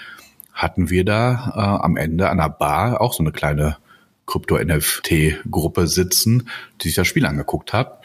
hatten 0.52 0.90
wir 0.90 1.04
da 1.04 1.52
äh, 1.54 1.84
am 1.84 1.96
Ende 1.96 2.30
an 2.30 2.38
der 2.38 2.48
Bar 2.48 3.00
auch 3.00 3.12
so 3.12 3.22
eine 3.22 3.32
kleine 3.32 3.76
Krypto-NFT-Gruppe 4.26 5.87
sitzen, 5.87 6.48
die 6.80 6.88
sich 6.88 6.96
das 6.96 7.06
Spiel 7.06 7.26
angeguckt 7.26 7.72
hat. 7.72 8.02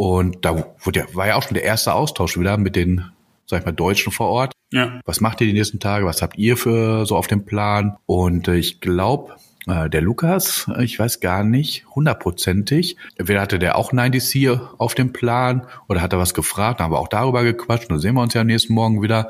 Und 0.00 0.46
da 0.46 0.64
wurde 0.78 1.00
ja, 1.00 1.06
war 1.12 1.26
ja 1.26 1.34
auch 1.34 1.42
schon 1.42 1.52
der 1.52 1.64
erste 1.64 1.92
Austausch 1.92 2.38
wieder 2.38 2.56
mit 2.56 2.74
den, 2.74 3.04
sag 3.44 3.60
ich 3.60 3.66
mal, 3.66 3.72
Deutschen 3.72 4.10
vor 4.10 4.28
Ort. 4.28 4.54
Ja. 4.72 4.98
Was 5.04 5.20
macht 5.20 5.42
ihr 5.42 5.46
die 5.46 5.52
nächsten 5.52 5.78
Tage? 5.78 6.06
Was 6.06 6.22
habt 6.22 6.38
ihr 6.38 6.56
für 6.56 7.04
so 7.04 7.16
auf 7.16 7.26
dem 7.26 7.44
Plan? 7.44 7.98
Und 8.06 8.48
äh, 8.48 8.54
ich 8.54 8.80
glaube, 8.80 9.36
äh, 9.66 9.90
der 9.90 10.00
Lukas, 10.00 10.70
ich 10.78 10.98
weiß 10.98 11.20
gar 11.20 11.44
nicht, 11.44 11.84
hundertprozentig. 11.94 12.96
Entweder 13.16 13.42
hatte 13.42 13.58
der 13.58 13.76
auch 13.76 13.92
90C 13.92 14.58
auf 14.78 14.94
dem 14.94 15.12
Plan 15.12 15.66
oder 15.86 16.00
hat 16.00 16.14
er 16.14 16.18
was 16.18 16.32
gefragt, 16.32 16.80
da 16.80 16.84
haben 16.84 16.92
wir 16.92 16.98
auch 16.98 17.08
darüber 17.08 17.44
gequatscht. 17.44 17.90
Und 17.90 17.96
dann 17.96 18.00
sehen 18.00 18.14
wir 18.14 18.22
uns 18.22 18.32
ja 18.32 18.42
nächsten 18.42 18.72
Morgen 18.72 19.02
wieder. 19.02 19.28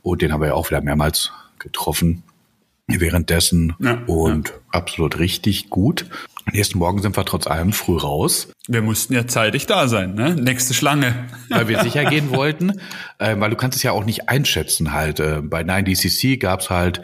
Und 0.00 0.22
den 0.22 0.32
haben 0.32 0.40
wir 0.40 0.48
ja 0.48 0.54
auch 0.54 0.70
wieder 0.70 0.80
mehrmals 0.80 1.30
getroffen 1.58 2.22
währenddessen 2.86 3.74
ja, 3.80 3.98
und 4.06 4.48
ja. 4.48 4.54
absolut 4.70 5.18
richtig 5.18 5.68
gut. 5.68 6.06
Nächsten 6.52 6.78
Morgen 6.78 7.02
sind 7.02 7.16
wir 7.16 7.24
trotz 7.24 7.46
allem 7.46 7.72
früh 7.72 7.96
raus. 7.96 8.48
Wir 8.68 8.80
mussten 8.80 9.14
ja 9.14 9.26
zeitig 9.26 9.66
da 9.66 9.88
sein, 9.88 10.14
ne? 10.14 10.34
Nächste 10.34 10.74
Schlange. 10.74 11.26
Weil 11.48 11.68
wir 11.68 11.82
sicher 11.82 12.04
gehen 12.04 12.30
wollten, 12.30 12.80
äh, 13.18 13.36
weil 13.38 13.50
du 13.50 13.56
kannst 13.56 13.76
es 13.76 13.82
ja 13.82 13.92
auch 13.92 14.04
nicht 14.04 14.28
einschätzen 14.28 14.92
halt. 14.92 15.20
Äh, 15.20 15.42
bei 15.42 15.62
9DCC 15.62 16.38
gab's 16.38 16.70
halt 16.70 17.02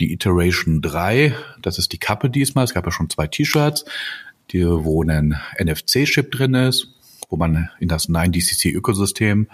die 0.00 0.12
Iteration 0.12 0.80
3, 0.80 1.34
das 1.62 1.78
ist 1.78 1.92
die 1.92 1.98
Kappe 1.98 2.30
diesmal. 2.30 2.64
Es 2.64 2.74
gab 2.74 2.84
ja 2.86 2.92
schon 2.92 3.10
zwei 3.10 3.26
T-Shirts, 3.26 3.84
die, 4.50 4.64
wo 4.66 5.02
ein 5.02 5.36
NFC-Chip 5.58 6.30
drin 6.30 6.54
ist, 6.54 6.88
wo 7.28 7.36
man 7.36 7.70
in 7.80 7.88
das 7.88 8.08
9DCC-Ökosystem 8.08 9.46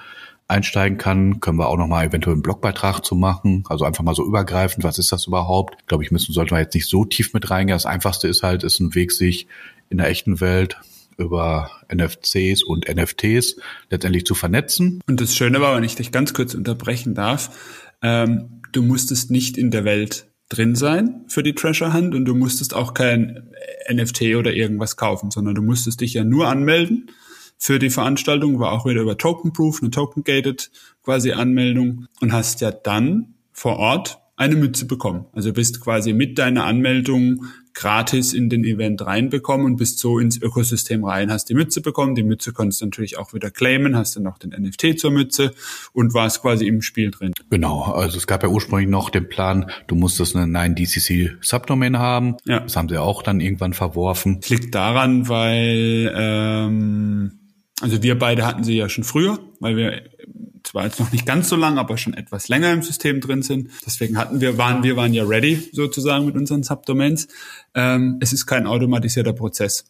einsteigen 0.51 0.99
kann, 0.99 1.41
können 1.41 1.59
wir 1.59 1.69
auch 1.69 1.77
nochmal 1.77 2.07
eventuell 2.07 2.35
einen 2.35 2.43
Blogbeitrag 2.43 3.05
zu 3.05 3.15
machen. 3.15 3.65
Also 3.69 3.85
einfach 3.85 4.05
mal 4.05 4.15
so 4.15 4.27
übergreifend, 4.27 4.85
was 4.85 4.99
ist 4.99 5.13
das 5.13 5.27
überhaupt? 5.27 5.77
Ich 5.81 5.87
glaube, 5.87 6.05
ich 6.05 6.11
müssen, 6.11 6.33
sollten 6.33 6.51
wir 6.51 6.61
jetzt 6.61 6.75
nicht 6.75 6.89
so 6.89 7.05
tief 7.05 7.33
mit 7.33 7.51
reingehen. 7.51 7.77
Das 7.77 7.87
Einfachste 7.87 8.29
ist 8.29 8.43
halt, 8.43 8.65
ist 8.65 8.81
ein 8.81 8.95
Weg, 8.95 9.13
sich 9.13 9.47
in 9.89 9.99
der 9.99 10.09
echten 10.09 10.41
Welt 10.41 10.77
über 11.17 11.71
NFCs 11.93 12.63
und 12.63 12.89
NFTs 12.89 13.57
letztendlich 13.91 14.25
zu 14.27 14.35
vernetzen. 14.35 15.01
Und 15.07 15.21
das 15.21 15.35
Schöne 15.35 15.61
war, 15.61 15.77
wenn 15.77 15.85
ich 15.85 15.95
dich 15.95 16.13
ganz 16.13 16.35
kurz 16.35 16.55
unterbrechen 16.55 17.15
darf, 17.15 17.51
ähm, 18.03 18.63
du 18.73 18.83
musstest 18.83 19.31
nicht 19.31 19.59
in 19.59 19.71
der 19.71 19.85
Welt 19.85 20.27
drin 20.49 20.75
sein 20.75 21.25
für 21.29 21.43
die 21.43 21.55
Treasure 21.55 21.95
Hunt 21.95 22.15
und 22.15 22.25
du 22.25 22.35
musstest 22.35 22.75
auch 22.75 22.95
kein 22.95 23.51
NFT 23.93 24.35
oder 24.37 24.53
irgendwas 24.53 24.97
kaufen, 24.97 25.31
sondern 25.31 25.55
du 25.55 25.63
musstest 25.63 26.01
dich 26.01 26.15
ja 26.15 26.25
nur 26.25 26.49
anmelden 26.49 27.11
für 27.63 27.79
die 27.79 27.91
Veranstaltung, 27.91 28.59
war 28.59 28.73
auch 28.73 28.87
wieder 28.87 29.03
über 29.03 29.19
Token 29.19 29.53
Proof, 29.53 29.81
eine 29.83 29.91
Token 29.91 30.25
Gated 30.25 30.71
quasi 31.05 31.33
Anmeldung 31.33 32.07
und 32.21 32.33
hast 32.33 32.63
ja 32.63 32.71
dann 32.73 33.35
vor 33.53 33.77
Ort 33.77 34.19
eine 34.37 34.57
Mütze 34.57 34.87
bekommen. 34.87 35.27
Also 35.35 35.53
bist 35.53 35.83
quasi 35.83 36.15
mit 36.15 36.39
deiner 36.39 36.65
Anmeldung 36.65 37.45
gratis 37.75 38.33
in 38.33 38.49
den 38.49 38.65
Event 38.65 39.05
reinbekommen 39.05 39.67
und 39.67 39.77
bist 39.77 39.99
so 39.99 40.19
ins 40.19 40.41
Ökosystem 40.41 41.05
rein, 41.05 41.31
hast 41.31 41.51
die 41.51 41.55
Mütze 41.55 41.83
bekommen, 41.83 42.15
die 42.15 42.23
Mütze 42.23 42.55
konntest 42.55 42.81
du 42.81 42.87
natürlich 42.87 43.19
auch 43.19 43.35
wieder 43.35 43.51
claimen, 43.51 43.95
hast 43.95 44.17
dann 44.17 44.23
noch 44.23 44.39
den 44.39 44.51
NFT 44.51 44.99
zur 44.99 45.11
Mütze 45.11 45.53
und 45.93 46.15
warst 46.15 46.41
quasi 46.41 46.67
im 46.67 46.81
Spiel 46.81 47.11
drin. 47.11 47.33
Genau, 47.51 47.83
also 47.83 48.17
es 48.17 48.27
gab 48.27 48.43
ja 48.43 48.49
ursprünglich 48.49 48.89
noch 48.89 49.11
den 49.11 49.29
Plan, 49.29 49.71
du 49.87 49.95
musstest 49.95 50.35
eine 50.35 50.47
9DCC 50.59 51.37
Subdomain 51.43 51.99
haben, 51.99 52.37
ja. 52.47 52.61
das 52.61 52.75
haben 52.77 52.89
sie 52.89 52.97
auch 52.97 53.23
dann 53.23 53.41
irgendwann 53.41 53.75
verworfen. 53.75 54.41
Das 54.41 54.49
liegt 54.49 54.75
daran, 54.75 55.29
weil 55.29 56.11
ähm, 56.17 57.40
also 57.81 58.03
wir 58.03 58.19
beide 58.19 58.47
hatten 58.47 58.65
sie 58.65 58.77
ja 58.77 58.89
schon 58.89 59.05
früher, 59.05 59.39
weil 59.59 59.77
wir 59.77 60.03
zwar 60.63 60.85
jetzt 60.85 61.01
noch 61.01 61.11
nicht 61.13 61.27
ganz 61.27 61.49
so 61.49 61.57
lang, 61.57 61.79
aber 61.79 61.97
schon 61.97 62.15
etwas 62.15 62.49
länger 62.49 62.73
im 62.73 62.83
System 62.83 63.21
drin 63.21 63.43
sind. 63.43 63.71
Deswegen 63.85 64.17
hatten 64.17 64.41
wir, 64.41 64.59
waren, 64.59 64.83
wir 64.83 64.97
waren 64.97 65.15
ja 65.15 65.25
ready 65.25 65.69
sozusagen 65.73 66.27
mit 66.27 66.37
unseren 66.37 66.63
Subdomains. 66.63 67.29
Ähm, 67.75 68.19
es 68.21 68.33
ist 68.33 68.47
kein 68.47 68.67
automatisierter 68.67 69.33
Prozess 69.33 69.85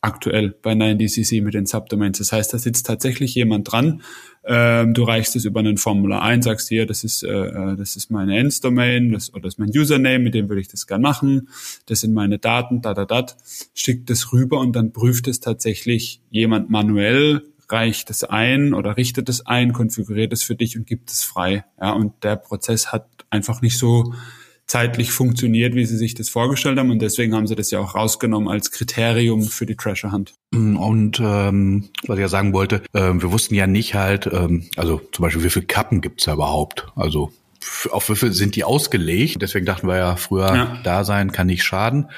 aktuell 0.00 0.54
bei 0.62 0.72
9DCC 0.72 1.42
mit 1.42 1.54
den 1.54 1.66
Subdomains. 1.66 2.18
Das 2.18 2.32
heißt, 2.32 2.54
da 2.54 2.58
sitzt 2.58 2.86
tatsächlich 2.86 3.34
jemand 3.34 3.70
dran. 3.70 4.02
Ähm, 4.44 4.94
du 4.94 5.02
reichst 5.02 5.34
es 5.36 5.44
über 5.44 5.60
einen 5.60 5.76
Formular 5.76 6.22
ein, 6.22 6.40
sagst 6.40 6.68
hier, 6.68 6.86
das 6.86 7.04
ist, 7.04 7.22
äh, 7.24 7.28
äh, 7.28 7.76
das 7.76 7.96
ist 7.96 8.10
meine 8.10 8.38
Ends-Domain 8.38 9.12
das, 9.12 9.32
oder 9.34 9.42
das 9.42 9.54
ist 9.54 9.58
mein 9.58 9.70
Username, 9.70 10.20
mit 10.20 10.34
dem 10.34 10.48
würde 10.48 10.60
ich 10.60 10.68
das 10.68 10.86
gern 10.86 11.02
machen. 11.02 11.48
Das 11.86 12.00
sind 12.00 12.14
meine 12.14 12.38
Daten, 12.38 12.80
da, 12.80 12.94
da, 12.94 13.04
da. 13.04 13.26
Schickt 13.74 14.08
es 14.10 14.32
rüber 14.32 14.60
und 14.60 14.74
dann 14.74 14.92
prüft 14.92 15.26
es 15.26 15.40
tatsächlich 15.40 16.22
jemand 16.30 16.70
manuell, 16.70 17.42
reicht 17.68 18.08
es 18.10 18.24
ein 18.24 18.74
oder 18.74 18.96
richtet 18.96 19.28
es 19.28 19.44
ein, 19.46 19.72
konfiguriert 19.72 20.32
es 20.32 20.42
für 20.42 20.54
dich 20.54 20.78
und 20.78 20.86
gibt 20.86 21.10
es 21.10 21.24
frei. 21.24 21.64
Ja, 21.80 21.92
und 21.92 22.22
der 22.22 22.36
Prozess 22.36 22.92
hat 22.92 23.06
einfach 23.30 23.60
nicht 23.62 23.76
so 23.76 24.14
zeitlich 24.68 25.12
funktioniert, 25.12 25.74
wie 25.74 25.86
sie 25.86 25.96
sich 25.96 26.14
das 26.14 26.28
vorgestellt 26.28 26.78
haben. 26.78 26.90
Und 26.90 27.00
deswegen 27.00 27.34
haben 27.34 27.46
sie 27.46 27.56
das 27.56 27.70
ja 27.70 27.80
auch 27.80 27.94
rausgenommen 27.94 28.48
als 28.48 28.70
Kriterium 28.70 29.42
für 29.42 29.66
die 29.66 29.74
Treasure 29.74 30.12
Hunt. 30.12 30.34
Und 30.52 31.20
ähm, 31.20 31.88
was 32.06 32.18
ich 32.18 32.22
ja 32.22 32.28
sagen 32.28 32.52
wollte, 32.52 32.82
äh, 32.92 33.12
wir 33.14 33.32
wussten 33.32 33.54
ja 33.54 33.66
nicht 33.66 33.94
halt, 33.94 34.26
ähm, 34.26 34.66
also 34.76 35.00
zum 35.12 35.22
Beispiel, 35.22 35.42
wie 35.42 35.50
viele 35.50 35.66
Kappen 35.66 36.00
gibt's 36.00 36.24
da 36.24 36.34
überhaupt? 36.34 36.86
Also 36.94 37.32
auf 37.90 38.08
wie 38.10 38.16
viel 38.16 38.32
sind 38.32 38.56
die 38.56 38.64
ausgelegt? 38.64 39.40
Deswegen 39.40 39.66
dachten 39.66 39.88
wir 39.88 39.96
ja 39.96 40.16
früher, 40.16 40.54
ja. 40.54 40.78
da 40.84 41.04
sein 41.04 41.32
kann 41.32 41.48
nicht 41.48 41.64
schaden 41.64 42.10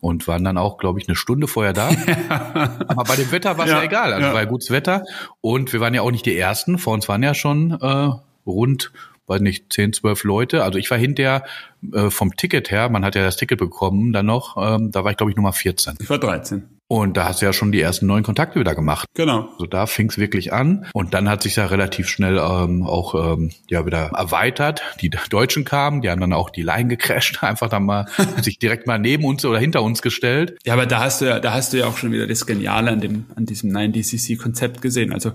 und 0.00 0.28
waren 0.28 0.44
dann 0.44 0.58
auch, 0.58 0.78
glaube 0.78 1.00
ich, 1.00 1.08
eine 1.08 1.16
Stunde 1.16 1.48
vorher 1.48 1.72
da. 1.72 1.88
Aber 2.86 3.04
bei 3.04 3.16
dem 3.16 3.32
Wetter 3.32 3.58
war 3.58 3.64
es 3.64 3.72
ja, 3.72 3.78
ja, 3.78 3.84
egal. 3.84 4.12
Also 4.12 4.28
ja. 4.28 4.32
war 4.32 4.42
ja 4.42 4.48
gutes 4.48 4.70
Wetter. 4.70 5.02
Und 5.40 5.72
wir 5.72 5.80
waren 5.80 5.94
ja 5.94 6.02
auch 6.02 6.12
nicht 6.12 6.26
die 6.26 6.36
Ersten. 6.36 6.78
Vor 6.78 6.94
uns 6.94 7.08
waren 7.08 7.22
ja 7.22 7.34
schon 7.34 7.72
äh, 7.80 8.10
rund, 8.46 8.92
weiß 9.26 9.40
nicht, 9.40 9.72
zehn, 9.72 9.92
zwölf 9.92 10.24
Leute. 10.24 10.64
Also 10.64 10.78
ich 10.78 10.90
war 10.90 10.98
hinterher 10.98 11.44
äh, 11.92 12.10
vom 12.10 12.36
Ticket 12.36 12.70
her, 12.70 12.88
man 12.88 13.04
hat 13.04 13.14
ja 13.14 13.24
das 13.24 13.36
Ticket 13.36 13.58
bekommen 13.58 14.12
dann 14.12 14.26
noch, 14.26 14.56
ähm, 14.56 14.90
da 14.90 15.04
war 15.04 15.10
ich, 15.10 15.16
glaube 15.16 15.30
ich, 15.30 15.36
Nummer 15.36 15.52
14. 15.52 15.96
Ich 16.00 16.10
war 16.10 16.18
13. 16.18 16.75
Und 16.88 17.16
da 17.16 17.24
hast 17.26 17.42
du 17.42 17.46
ja 17.46 17.52
schon 17.52 17.72
die 17.72 17.80
ersten 17.80 18.06
neuen 18.06 18.22
Kontakte 18.22 18.60
wieder 18.60 18.76
gemacht. 18.76 19.08
Genau. 19.14 19.48
Also 19.52 19.66
da 19.66 19.86
fing 19.86 20.08
es 20.08 20.18
wirklich 20.18 20.52
an. 20.52 20.86
Und 20.92 21.14
dann 21.14 21.28
hat 21.28 21.42
sich 21.42 21.56
ja 21.56 21.66
relativ 21.66 22.08
schnell 22.08 22.38
ähm, 22.38 22.84
auch 22.84 23.14
ähm, 23.14 23.50
ja 23.68 23.84
wieder 23.86 24.10
erweitert. 24.14 24.82
Die 25.00 25.10
Deutschen 25.10 25.64
kamen, 25.64 26.00
die 26.00 26.10
haben 26.10 26.20
dann 26.20 26.32
auch 26.32 26.48
die 26.48 26.62
Line 26.62 26.88
gecrashed, 26.88 27.42
einfach 27.42 27.68
dann 27.68 27.86
mal 27.86 28.06
sich 28.40 28.60
direkt 28.60 28.86
mal 28.86 28.98
neben 28.98 29.24
uns 29.24 29.44
oder 29.44 29.58
hinter 29.58 29.82
uns 29.82 30.00
gestellt. 30.00 30.58
Ja, 30.64 30.74
aber 30.74 30.86
da 30.86 31.00
hast 31.00 31.20
du 31.20 31.24
ja, 31.24 31.40
da 31.40 31.52
hast 31.52 31.72
du 31.72 31.78
ja 31.78 31.86
auch 31.86 31.96
schon 31.96 32.12
wieder 32.12 32.28
das 32.28 32.46
Geniale 32.46 32.92
an 32.92 33.00
dem, 33.00 33.26
an 33.34 33.46
diesem 33.46 33.72
9DCC-Konzept 33.72 34.80
gesehen. 34.80 35.12
Also 35.12 35.32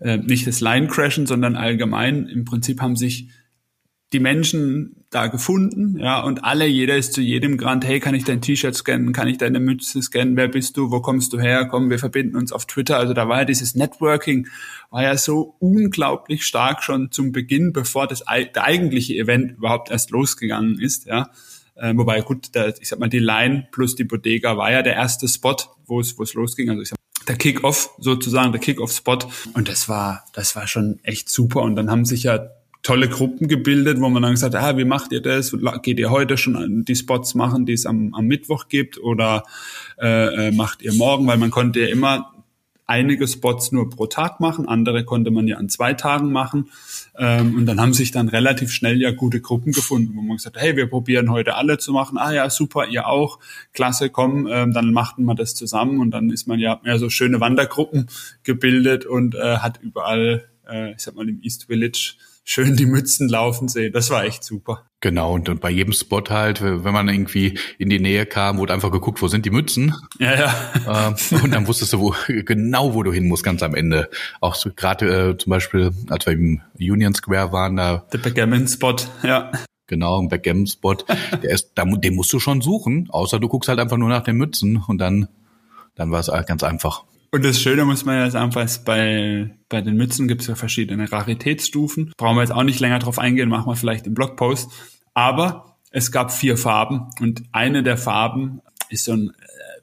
äh, 0.00 0.16
nicht 0.16 0.46
das 0.46 0.60
Line-Crashen, 0.60 1.26
sondern 1.26 1.54
allgemein. 1.54 2.26
Im 2.28 2.46
Prinzip 2.46 2.80
haben 2.80 2.96
sich 2.96 3.28
die 4.14 4.20
Menschen 4.20 5.04
da 5.10 5.26
gefunden, 5.26 5.98
ja, 5.98 6.22
und 6.22 6.44
alle, 6.44 6.66
jeder 6.66 6.96
ist 6.96 7.12
zu 7.12 7.20
jedem 7.20 7.58
Grand, 7.58 7.84
hey, 7.84 8.00
kann 8.00 8.14
ich 8.14 8.24
dein 8.24 8.40
T-Shirt 8.40 8.74
scannen, 8.74 9.12
kann 9.12 9.28
ich 9.28 9.38
deine 9.38 9.60
Mütze 9.60 10.00
scannen, 10.00 10.36
wer 10.36 10.48
bist 10.48 10.76
du, 10.76 10.90
wo 10.90 11.00
kommst 11.00 11.32
du 11.32 11.40
her, 11.40 11.66
komm, 11.66 11.90
wir 11.90 11.98
verbinden 11.98 12.36
uns 12.36 12.52
auf 12.52 12.64
Twitter, 12.66 12.96
also 12.96 13.12
da 13.12 13.28
war 13.28 13.40
ja 13.40 13.44
dieses 13.44 13.74
Networking, 13.74 14.46
war 14.90 15.02
ja 15.02 15.16
so 15.16 15.56
unglaublich 15.58 16.44
stark 16.44 16.82
schon 16.82 17.10
zum 17.10 17.32
Beginn, 17.32 17.72
bevor 17.72 18.06
das 18.06 18.24
der 18.26 18.64
eigentliche 18.64 19.14
Event 19.14 19.58
überhaupt 19.58 19.90
erst 19.90 20.10
losgegangen 20.10 20.78
ist, 20.78 21.06
ja, 21.06 21.30
äh, 21.74 21.92
wobei 21.96 22.20
gut, 22.20 22.54
der, 22.54 22.74
ich 22.80 22.88
sag 22.88 23.00
mal, 23.00 23.08
die 23.08 23.18
Line 23.18 23.66
plus 23.72 23.96
die 23.96 24.04
Bodega 24.04 24.56
war 24.56 24.70
ja 24.70 24.82
der 24.82 24.94
erste 24.94 25.28
Spot, 25.28 25.56
wo 25.86 26.00
es, 26.00 26.16
wo 26.16 26.22
es 26.22 26.34
losging, 26.34 26.70
also 26.70 26.82
ich 26.82 26.88
sag 26.88 26.98
der 27.26 27.36
Kick-Off 27.36 27.90
sozusagen, 27.98 28.52
der 28.52 28.60
Kick-Off-Spot. 28.60 29.18
Und 29.54 29.68
das 29.68 29.88
war, 29.88 30.24
das 30.34 30.56
war 30.56 30.66
schon 30.66 31.00
echt 31.02 31.28
super. 31.30 31.62
Und 31.62 31.74
dann 31.76 31.90
haben 31.90 32.04
sich 32.04 32.24
ja 32.24 32.50
tolle 32.84 33.08
Gruppen 33.08 33.48
gebildet, 33.48 34.00
wo 34.00 34.08
man 34.10 34.22
dann 34.22 34.32
gesagt 34.32 34.54
hat, 34.54 34.62
ah, 34.62 34.78
wie 34.78 34.84
macht 34.84 35.10
ihr 35.10 35.22
das? 35.22 35.56
Geht 35.82 35.98
ihr 35.98 36.10
heute 36.10 36.36
schon 36.36 36.84
die 36.84 36.94
Spots 36.94 37.34
machen, 37.34 37.66
die 37.66 37.72
es 37.72 37.86
am, 37.86 38.14
am 38.14 38.26
Mittwoch 38.26 38.68
gibt 38.68 38.98
oder 38.98 39.42
äh, 40.00 40.48
äh, 40.48 40.52
macht 40.52 40.82
ihr 40.82 40.92
morgen? 40.92 41.26
Weil 41.26 41.38
man 41.38 41.50
konnte 41.50 41.80
ja 41.80 41.88
immer 41.88 42.30
einige 42.86 43.26
Spots 43.26 43.72
nur 43.72 43.88
pro 43.88 44.06
Tag 44.06 44.40
machen, 44.40 44.68
andere 44.68 45.06
konnte 45.06 45.30
man 45.30 45.48
ja 45.48 45.56
an 45.56 45.70
zwei 45.70 45.94
Tagen 45.94 46.30
machen. 46.30 46.70
Ähm, 47.16 47.56
und 47.56 47.64
dann 47.64 47.80
haben 47.80 47.94
sich 47.94 48.10
dann 48.10 48.28
relativ 48.28 48.70
schnell 48.70 49.00
ja 49.00 49.12
gute 49.12 49.40
Gruppen 49.40 49.72
gefunden, 49.72 50.12
wo 50.14 50.20
man 50.20 50.36
gesagt 50.36 50.56
hat, 50.56 50.62
hey, 50.62 50.76
wir 50.76 50.86
probieren 50.86 51.30
heute 51.30 51.54
alle 51.54 51.78
zu 51.78 51.92
machen. 51.92 52.18
Ah 52.18 52.32
ja, 52.34 52.50
super, 52.50 52.86
ihr 52.86 53.06
auch. 53.06 53.38
Klasse, 53.72 54.10
komm, 54.10 54.46
ähm, 54.46 54.74
dann 54.74 54.92
machten 54.92 55.24
wir 55.24 55.34
das 55.34 55.54
zusammen 55.54 56.00
und 56.00 56.10
dann 56.10 56.28
ist 56.28 56.46
man 56.46 56.58
ja 56.58 56.78
mehr 56.84 56.98
so 56.98 57.08
schöne 57.08 57.40
Wandergruppen 57.40 58.08
gebildet 58.42 59.06
und 59.06 59.34
äh, 59.34 59.56
hat 59.56 59.80
überall, 59.82 60.44
äh, 60.70 60.92
ich 60.92 60.98
sag 60.98 61.14
mal, 61.14 61.26
im 61.26 61.40
East 61.42 61.64
Village 61.68 62.16
schön 62.44 62.76
die 62.76 62.86
Mützen 62.86 63.28
laufen 63.28 63.68
sehen. 63.68 63.92
Das 63.92 64.10
war 64.10 64.24
echt 64.24 64.44
super. 64.44 64.84
Genau, 65.00 65.34
und, 65.34 65.48
und 65.48 65.60
bei 65.60 65.70
jedem 65.70 65.92
Spot 65.92 66.22
halt, 66.30 66.62
wenn 66.62 66.92
man 66.92 67.08
irgendwie 67.08 67.58
in 67.78 67.90
die 67.90 67.98
Nähe 67.98 68.26
kam, 68.26 68.58
wurde 68.58 68.72
einfach 68.72 68.90
geguckt, 68.90 69.20
wo 69.20 69.28
sind 69.28 69.44
die 69.44 69.50
Mützen? 69.50 69.94
Ja, 70.18 70.34
ja. 70.34 70.54
Ähm, 70.86 71.42
und 71.42 71.52
dann 71.52 71.66
wusstest 71.66 71.94
du 71.94 72.00
wo, 72.00 72.14
genau, 72.26 72.94
wo 72.94 73.02
du 73.02 73.12
hin 73.12 73.26
musst, 73.26 73.44
ganz 73.44 73.62
am 73.62 73.74
Ende. 73.74 74.08
Auch 74.40 74.54
so, 74.54 74.70
gerade 74.74 75.30
äh, 75.30 75.38
zum 75.38 75.50
Beispiel, 75.50 75.90
als 76.08 76.26
wir 76.26 76.34
im 76.34 76.60
Union 76.78 77.14
Square 77.14 77.52
waren, 77.52 77.76
da. 77.76 78.06
Der 78.12 78.18
Backgammon-Spot, 78.18 78.96
ja. 79.22 79.50
Genau, 79.86 80.20
ein 80.20 80.28
Backgammon-Spot. 80.28 80.96
Der 81.42 81.50
ist, 81.50 81.72
da, 81.74 81.84
den 81.84 82.14
musst 82.14 82.32
du 82.32 82.40
schon 82.40 82.60
suchen, 82.60 83.08
außer 83.10 83.40
du 83.40 83.48
guckst 83.48 83.68
halt 83.68 83.80
einfach 83.80 83.96
nur 83.98 84.08
nach 84.08 84.22
den 84.22 84.36
Mützen 84.36 84.82
und 84.86 84.98
dann, 84.98 85.28
dann 85.94 86.10
war 86.10 86.20
es 86.20 86.28
halt 86.28 86.46
ganz 86.46 86.62
einfach. 86.62 87.04
Und 87.34 87.44
das 87.44 87.60
Schöne 87.60 87.84
muss 87.84 88.04
man 88.04 88.16
ja 88.16 88.30
sagen, 88.30 88.54
was 88.54 88.84
bei, 88.84 89.50
bei 89.68 89.80
den 89.80 89.96
Mützen 89.96 90.28
gibt 90.28 90.42
es 90.42 90.46
ja 90.46 90.54
verschiedene 90.54 91.10
Raritätsstufen. 91.10 92.12
Brauchen 92.16 92.36
wir 92.36 92.42
jetzt 92.42 92.52
auch 92.52 92.62
nicht 92.62 92.78
länger 92.78 93.00
drauf 93.00 93.18
eingehen, 93.18 93.48
machen 93.48 93.66
wir 93.66 93.74
vielleicht 93.74 94.06
im 94.06 94.14
Blogpost. 94.14 94.70
Aber 95.14 95.78
es 95.90 96.12
gab 96.12 96.30
vier 96.30 96.56
Farben 96.56 97.10
und 97.18 97.42
eine 97.50 97.82
der 97.82 97.96
Farben 97.96 98.60
ist 98.88 99.06
so 99.06 99.14
ein, 99.14 99.32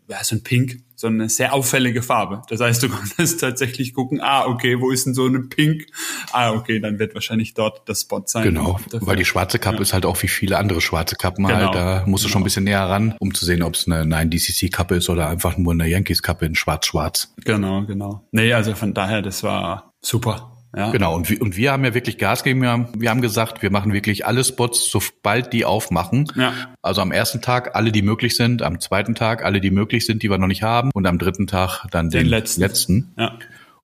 äh, 0.07 0.23
so 0.23 0.37
ein 0.37 0.43
Pink 0.43 0.77
so 1.01 1.07
eine 1.07 1.29
sehr 1.29 1.53
auffällige 1.53 2.03
Farbe. 2.03 2.43
Das 2.47 2.61
heißt, 2.61 2.83
du 2.83 2.89
konntest 2.89 3.41
tatsächlich 3.41 3.93
gucken, 3.93 4.21
ah, 4.21 4.45
okay, 4.45 4.79
wo 4.79 4.91
ist 4.91 5.05
denn 5.05 5.13
so 5.13 5.25
eine 5.25 5.39
Pink? 5.41 5.87
Ah, 6.31 6.51
okay, 6.51 6.79
dann 6.79 6.99
wird 6.99 7.15
wahrscheinlich 7.15 7.55
dort 7.55 7.81
das 7.89 8.01
Spot 8.01 8.21
sein. 8.25 8.43
Genau, 8.43 8.79
weil 8.91 9.17
die 9.17 9.25
schwarze 9.25 9.59
Kappe 9.59 9.77
ja. 9.77 9.81
ist 9.81 9.93
halt 9.93 10.05
auch 10.05 10.21
wie 10.21 10.27
viele 10.27 10.57
andere 10.57 10.79
schwarze 10.79 11.15
Kappen 11.15 11.45
genau. 11.45 11.57
halt. 11.57 11.75
Da 11.75 12.03
musst 12.05 12.23
du 12.23 12.27
genau. 12.27 12.33
schon 12.33 12.41
ein 12.41 12.43
bisschen 12.45 12.63
näher 12.63 12.87
ran, 12.87 13.15
um 13.19 13.33
zu 13.33 13.45
sehen, 13.45 13.63
ob 13.63 13.73
es 13.73 13.87
eine 13.87 14.03
9-DCC-Kappe 14.03 14.95
ist 14.95 15.09
oder 15.09 15.27
einfach 15.27 15.57
nur 15.57 15.73
eine 15.73 15.87
Yankees-Kappe 15.87 16.45
in 16.45 16.55
schwarz-schwarz. 16.55 17.33
Genau, 17.43 17.83
genau. 17.85 18.23
Nee, 18.31 18.53
also 18.53 18.75
von 18.75 18.93
daher, 18.93 19.23
das 19.23 19.41
war 19.43 19.91
super. 20.01 20.50
Ja. 20.75 20.91
Genau, 20.91 21.15
und 21.15 21.29
wir, 21.29 21.41
und 21.41 21.57
wir 21.57 21.73
haben 21.73 21.83
ja 21.83 21.93
wirklich 21.93 22.17
Gas 22.17 22.43
gegeben. 22.43 22.61
Wir 22.61 22.69
haben, 22.69 22.87
wir 22.95 23.09
haben 23.09 23.21
gesagt, 23.21 23.61
wir 23.61 23.71
machen 23.71 23.91
wirklich 23.91 24.25
alle 24.25 24.43
Spots, 24.43 24.89
sobald 24.89 25.51
die 25.51 25.65
aufmachen. 25.65 26.31
Ja. 26.35 26.53
Also 26.81 27.01
am 27.01 27.11
ersten 27.11 27.41
Tag 27.41 27.75
alle, 27.75 27.91
die 27.91 28.01
möglich 28.01 28.37
sind, 28.37 28.61
am 28.61 28.79
zweiten 28.79 29.13
Tag 29.13 29.43
alle, 29.43 29.59
die 29.59 29.71
möglich 29.71 30.05
sind, 30.05 30.23
die 30.23 30.29
wir 30.29 30.37
noch 30.37 30.47
nicht 30.47 30.63
haben 30.63 30.91
und 30.93 31.05
am 31.07 31.19
dritten 31.19 31.47
Tag 31.47 31.85
dann 31.91 32.09
den, 32.09 32.21
den 32.23 32.29
letzten. 32.29 32.61
letzten. 32.61 33.13
Ja. 33.17 33.37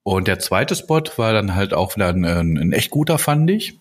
Und 0.03 0.29
der 0.29 0.39
zweite 0.39 0.75
Spot 0.75 1.03
war 1.17 1.33
dann 1.33 1.55
halt 1.55 1.73
auch 1.73 1.95
wieder 1.97 2.07
ein, 2.07 2.23
ein 2.23 2.71
echt 2.71 2.89
guter, 2.89 3.17
fand 3.17 3.49
ich. 3.49 3.77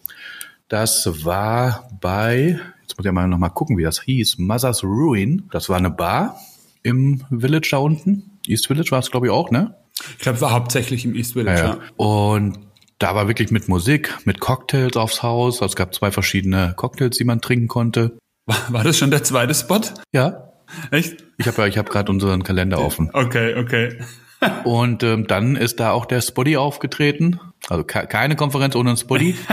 Das 0.68 1.24
war 1.24 1.88
bei, 2.00 2.58
jetzt 2.82 2.98
muss 2.98 3.06
ich 3.06 3.12
mal 3.12 3.28
noch 3.28 3.38
mal 3.38 3.50
gucken, 3.50 3.78
wie 3.78 3.84
das 3.84 4.02
hieß, 4.02 4.38
Mother's 4.38 4.82
Ruin. 4.82 5.48
Das 5.52 5.68
war 5.68 5.76
eine 5.76 5.90
Bar 5.90 6.40
im 6.82 7.22
Village 7.30 7.68
da 7.70 7.76
unten. 7.76 8.38
East 8.48 8.66
Village 8.66 8.90
war 8.90 8.98
es, 8.98 9.12
glaube 9.12 9.26
ich, 9.26 9.32
auch, 9.32 9.52
ne? 9.52 9.76
Ich 10.18 10.18
glaube, 10.18 10.40
war 10.40 10.50
hauptsächlich 10.50 11.04
im 11.04 11.14
East 11.14 11.34
Village, 11.34 11.60
ja. 11.60 11.66
ja. 11.66 11.78
Und 11.96 12.65
da 12.98 13.14
war 13.14 13.28
wirklich 13.28 13.50
mit 13.50 13.68
Musik, 13.68 14.14
mit 14.24 14.40
Cocktails 14.40 14.96
aufs 14.96 15.22
Haus. 15.22 15.56
Also 15.56 15.72
es 15.72 15.76
gab 15.76 15.94
zwei 15.94 16.10
verschiedene 16.10 16.74
Cocktails, 16.76 17.16
die 17.16 17.24
man 17.24 17.40
trinken 17.40 17.68
konnte. 17.68 18.18
War, 18.46 18.56
war 18.68 18.84
das 18.84 18.98
schon 18.98 19.10
der 19.10 19.24
zweite 19.24 19.54
Spot? 19.54 19.80
Ja. 20.12 20.52
Echt? 20.90 21.24
Ich 21.38 21.46
habe 21.46 21.62
ja, 21.62 21.68
ich 21.68 21.78
habe 21.78 21.90
gerade 21.90 22.10
unseren 22.10 22.42
Kalender 22.42 22.80
offen. 22.80 23.10
Okay, 23.12 23.56
okay. 23.56 23.98
Und 24.64 25.02
ähm, 25.02 25.26
dann 25.26 25.56
ist 25.56 25.80
da 25.80 25.92
auch 25.92 26.06
der 26.06 26.20
Spotty 26.20 26.56
aufgetreten. 26.56 27.40
Also 27.68 27.84
ke 27.84 28.06
keine 28.06 28.36
Konferenz 28.36 28.76
ohne 28.76 28.90
einen 28.90 28.98
Spotty. 28.98 29.36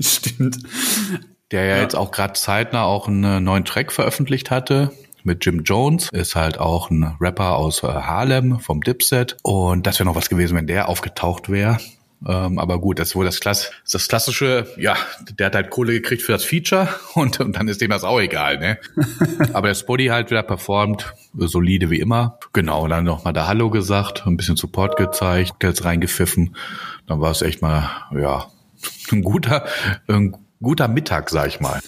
Stimmt. 0.00 0.58
Der 1.50 1.64
ja, 1.64 1.76
ja. 1.76 1.82
jetzt 1.82 1.96
auch 1.96 2.10
gerade 2.10 2.34
zeitnah 2.34 2.84
auch 2.84 3.08
einen 3.08 3.44
neuen 3.44 3.64
Track 3.64 3.92
veröffentlicht 3.92 4.50
hatte 4.50 4.92
mit 5.24 5.44
Jim 5.44 5.62
Jones, 5.64 6.08
ist 6.12 6.36
halt 6.36 6.58
auch 6.58 6.90
ein 6.90 7.16
Rapper 7.20 7.56
aus 7.56 7.82
äh, 7.82 7.88
Harlem 7.88 8.60
vom 8.60 8.82
Dipset. 8.82 9.36
Und 9.42 9.86
das 9.86 9.98
wäre 9.98 10.06
noch 10.06 10.16
was 10.16 10.28
gewesen, 10.28 10.56
wenn 10.56 10.66
der 10.66 10.88
aufgetaucht 10.88 11.48
wäre. 11.48 11.78
Ähm, 12.26 12.58
aber 12.58 12.78
gut, 12.80 12.98
das 12.98 13.08
ist 13.08 13.16
wohl 13.16 13.24
das, 13.24 13.40
Klass 13.40 13.70
das 13.90 14.08
klassische, 14.08 14.66
ja, 14.78 14.96
der 15.38 15.46
hat 15.46 15.54
halt 15.54 15.70
Kohle 15.70 15.92
gekriegt 15.92 16.22
für 16.22 16.32
das 16.32 16.44
Feature 16.44 16.88
und, 17.14 17.40
und 17.40 17.56
dann 17.56 17.68
ist 17.68 17.80
dem 17.80 17.90
das 17.90 18.04
auch 18.04 18.20
egal, 18.20 18.58
ne? 18.58 18.78
aber 19.52 19.68
der 19.68 19.74
Spotty 19.74 20.06
halt 20.06 20.30
wieder 20.30 20.42
performt, 20.42 21.12
solide 21.34 21.90
wie 21.90 22.00
immer. 22.00 22.38
Genau, 22.52 22.88
dann 22.88 23.04
nochmal 23.04 23.34
da 23.34 23.46
Hallo 23.46 23.68
gesagt, 23.68 24.26
ein 24.26 24.36
bisschen 24.36 24.56
Support 24.56 24.96
gezeigt, 24.96 25.62
jetzt 25.62 25.84
reingepfiffen. 25.84 26.56
Dann 27.06 27.20
war 27.20 27.30
es 27.30 27.42
echt 27.42 27.60
mal, 27.60 27.90
ja, 28.18 28.46
ein 29.12 29.22
guter, 29.22 29.66
ein 30.08 30.34
guter 30.62 30.88
Mittag, 30.88 31.28
sag 31.28 31.48
ich 31.48 31.60
mal. 31.60 31.80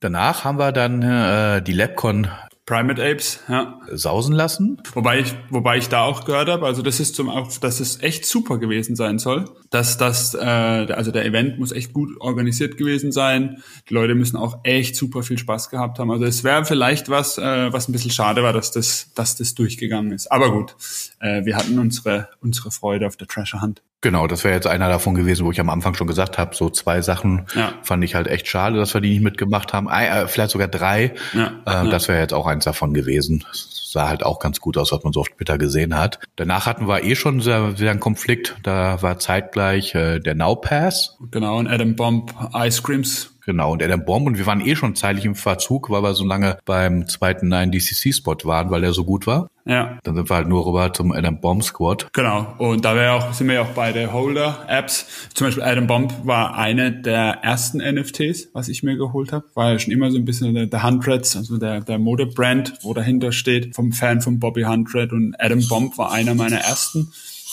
Danach 0.00 0.44
haben 0.44 0.58
wir 0.58 0.72
dann 0.72 1.00
äh, 1.00 1.62
die 1.62 1.72
LabCon 1.72 2.28
Primate 2.66 3.04
Apes, 3.04 3.40
ja. 3.46 3.78
Sausen 3.92 4.34
lassen. 4.34 4.80
Wobei 4.94 5.20
ich, 5.20 5.34
wobei 5.50 5.76
ich 5.76 5.90
da 5.90 6.04
auch 6.04 6.24
gehört 6.24 6.48
habe, 6.48 6.64
also 6.64 6.80
das 6.80 6.98
ist 6.98 7.14
zum 7.14 7.28
auch, 7.28 7.54
dass 7.58 7.78
es 7.78 8.00
echt 8.00 8.24
super 8.24 8.56
gewesen 8.56 8.96
sein 8.96 9.18
soll. 9.18 9.44
Dass 9.68 9.98
das, 9.98 10.32
äh, 10.34 10.38
also 10.38 11.10
der 11.10 11.26
Event 11.26 11.58
muss 11.58 11.72
echt 11.72 11.92
gut 11.92 12.18
organisiert 12.20 12.78
gewesen 12.78 13.12
sein. 13.12 13.62
Die 13.90 13.94
Leute 13.94 14.14
müssen 14.14 14.38
auch 14.38 14.60
echt 14.62 14.96
super 14.96 15.22
viel 15.22 15.36
Spaß 15.36 15.68
gehabt 15.68 15.98
haben. 15.98 16.10
Also 16.10 16.24
es 16.24 16.42
wäre 16.42 16.64
vielleicht 16.64 17.10
was, 17.10 17.36
äh, 17.36 17.70
was 17.70 17.88
ein 17.88 17.92
bisschen 17.92 18.10
schade 18.10 18.42
war, 18.42 18.54
dass 18.54 18.70
das, 18.70 19.12
dass 19.14 19.36
das 19.36 19.54
durchgegangen 19.54 20.12
ist. 20.12 20.32
Aber 20.32 20.50
gut, 20.50 20.74
äh, 21.20 21.44
wir 21.44 21.56
hatten 21.56 21.78
unsere, 21.78 22.30
unsere 22.40 22.70
Freude 22.70 23.06
auf 23.06 23.16
der 23.16 23.26
Treasure 23.26 23.60
Hunt. 23.60 23.82
Genau, 24.04 24.26
das 24.26 24.44
wäre 24.44 24.54
jetzt 24.54 24.66
einer 24.66 24.90
davon 24.90 25.14
gewesen, 25.14 25.46
wo 25.46 25.50
ich 25.50 25.58
am 25.60 25.70
Anfang 25.70 25.94
schon 25.94 26.06
gesagt 26.06 26.36
habe, 26.36 26.54
so 26.54 26.68
zwei 26.68 27.00
Sachen 27.00 27.46
ja. 27.54 27.72
fand 27.82 28.04
ich 28.04 28.14
halt 28.14 28.26
echt 28.26 28.46
schade, 28.46 28.76
dass 28.76 28.92
wir 28.92 29.00
die 29.00 29.08
nicht 29.08 29.22
mitgemacht 29.22 29.72
haben. 29.72 29.88
Äh, 29.88 30.28
vielleicht 30.28 30.50
sogar 30.50 30.68
drei. 30.68 31.14
Ja, 31.32 31.46
äh, 31.64 31.70
ja. 31.70 31.84
Das 31.84 32.06
wäre 32.06 32.20
jetzt 32.20 32.34
auch 32.34 32.46
eins 32.46 32.66
davon 32.66 32.92
gewesen. 32.92 33.46
Das 33.48 33.90
sah 33.90 34.06
halt 34.06 34.22
auch 34.22 34.40
ganz 34.40 34.60
gut 34.60 34.76
aus, 34.76 34.92
was 34.92 35.02
man 35.04 35.14
so 35.14 35.20
auf 35.20 35.30
Twitter 35.30 35.56
gesehen 35.56 35.96
hat. 35.96 36.18
Danach 36.36 36.66
hatten 36.66 36.86
wir 36.86 37.02
eh 37.02 37.14
schon 37.14 37.40
sehr, 37.40 37.72
sehr 37.76 37.92
einen 37.92 38.00
Konflikt. 38.00 38.56
Da 38.62 39.00
war 39.00 39.18
zeitgleich 39.18 39.94
äh, 39.94 40.20
der 40.20 40.34
Now 40.34 40.56
Pass. 40.56 41.16
Genau, 41.30 41.56
und 41.56 41.66
Adam 41.66 41.96
Bomb 41.96 42.34
Ice 42.54 42.82
Creams 42.82 43.33
Genau, 43.46 43.72
und 43.72 43.82
Adam 43.82 44.04
Bomb 44.04 44.26
und 44.26 44.38
wir 44.38 44.46
waren 44.46 44.60
eh 44.66 44.74
schon 44.74 44.94
zeitlich 44.94 45.24
im 45.24 45.34
Verzug, 45.34 45.90
weil 45.90 46.02
wir 46.02 46.14
so 46.14 46.24
lange 46.24 46.58
beim 46.64 47.06
zweiten 47.06 47.52
9DCC-Spot 47.52 48.36
waren, 48.44 48.70
weil 48.70 48.80
der 48.80 48.92
so 48.92 49.04
gut 49.04 49.26
war. 49.26 49.50
Ja. 49.66 49.98
Dann 50.02 50.16
sind 50.16 50.30
wir 50.30 50.36
halt 50.36 50.48
nur 50.48 50.66
rüber 50.66 50.92
zum 50.92 51.12
Adam 51.12 51.40
Bomb 51.40 51.62
Squad. 51.62 52.08
Genau. 52.12 52.54
Und 52.58 52.84
da 52.84 52.94
wir 52.94 53.12
auch, 53.14 53.32
sind 53.32 53.48
wir 53.48 53.54
ja 53.54 53.62
auch 53.62 53.70
bei 53.70 53.92
der 53.92 54.12
Holder-Apps. 54.12 55.28
Zum 55.34 55.46
Beispiel 55.46 55.62
Adam 55.62 55.86
Bomb 55.86 56.12
war 56.24 56.56
eine 56.56 56.92
der 56.92 57.38
ersten 57.42 57.78
NFTs, 57.78 58.50
was 58.52 58.68
ich 58.68 58.82
mir 58.82 58.96
geholt 58.96 59.32
habe. 59.32 59.46
War 59.54 59.72
ja 59.72 59.78
schon 59.78 59.92
immer 59.92 60.10
so 60.10 60.18
ein 60.18 60.24
bisschen 60.24 60.54
der, 60.54 60.66
der 60.66 60.82
Hundreds, 60.82 61.36
also 61.36 61.56
der, 61.56 61.80
der 61.80 61.98
Modebrand, 61.98 62.74
wo 62.82 62.92
dahinter 62.92 63.32
steht, 63.32 63.74
vom 63.74 63.92
Fan 63.92 64.20
von 64.20 64.38
Bobby 64.38 64.62
Hundred. 64.62 65.12
Und 65.12 65.34
Adam 65.38 65.66
Bomb 65.68 65.96
war 65.96 66.12
einer 66.12 66.34
meiner 66.34 66.58
ersten. 66.58 67.12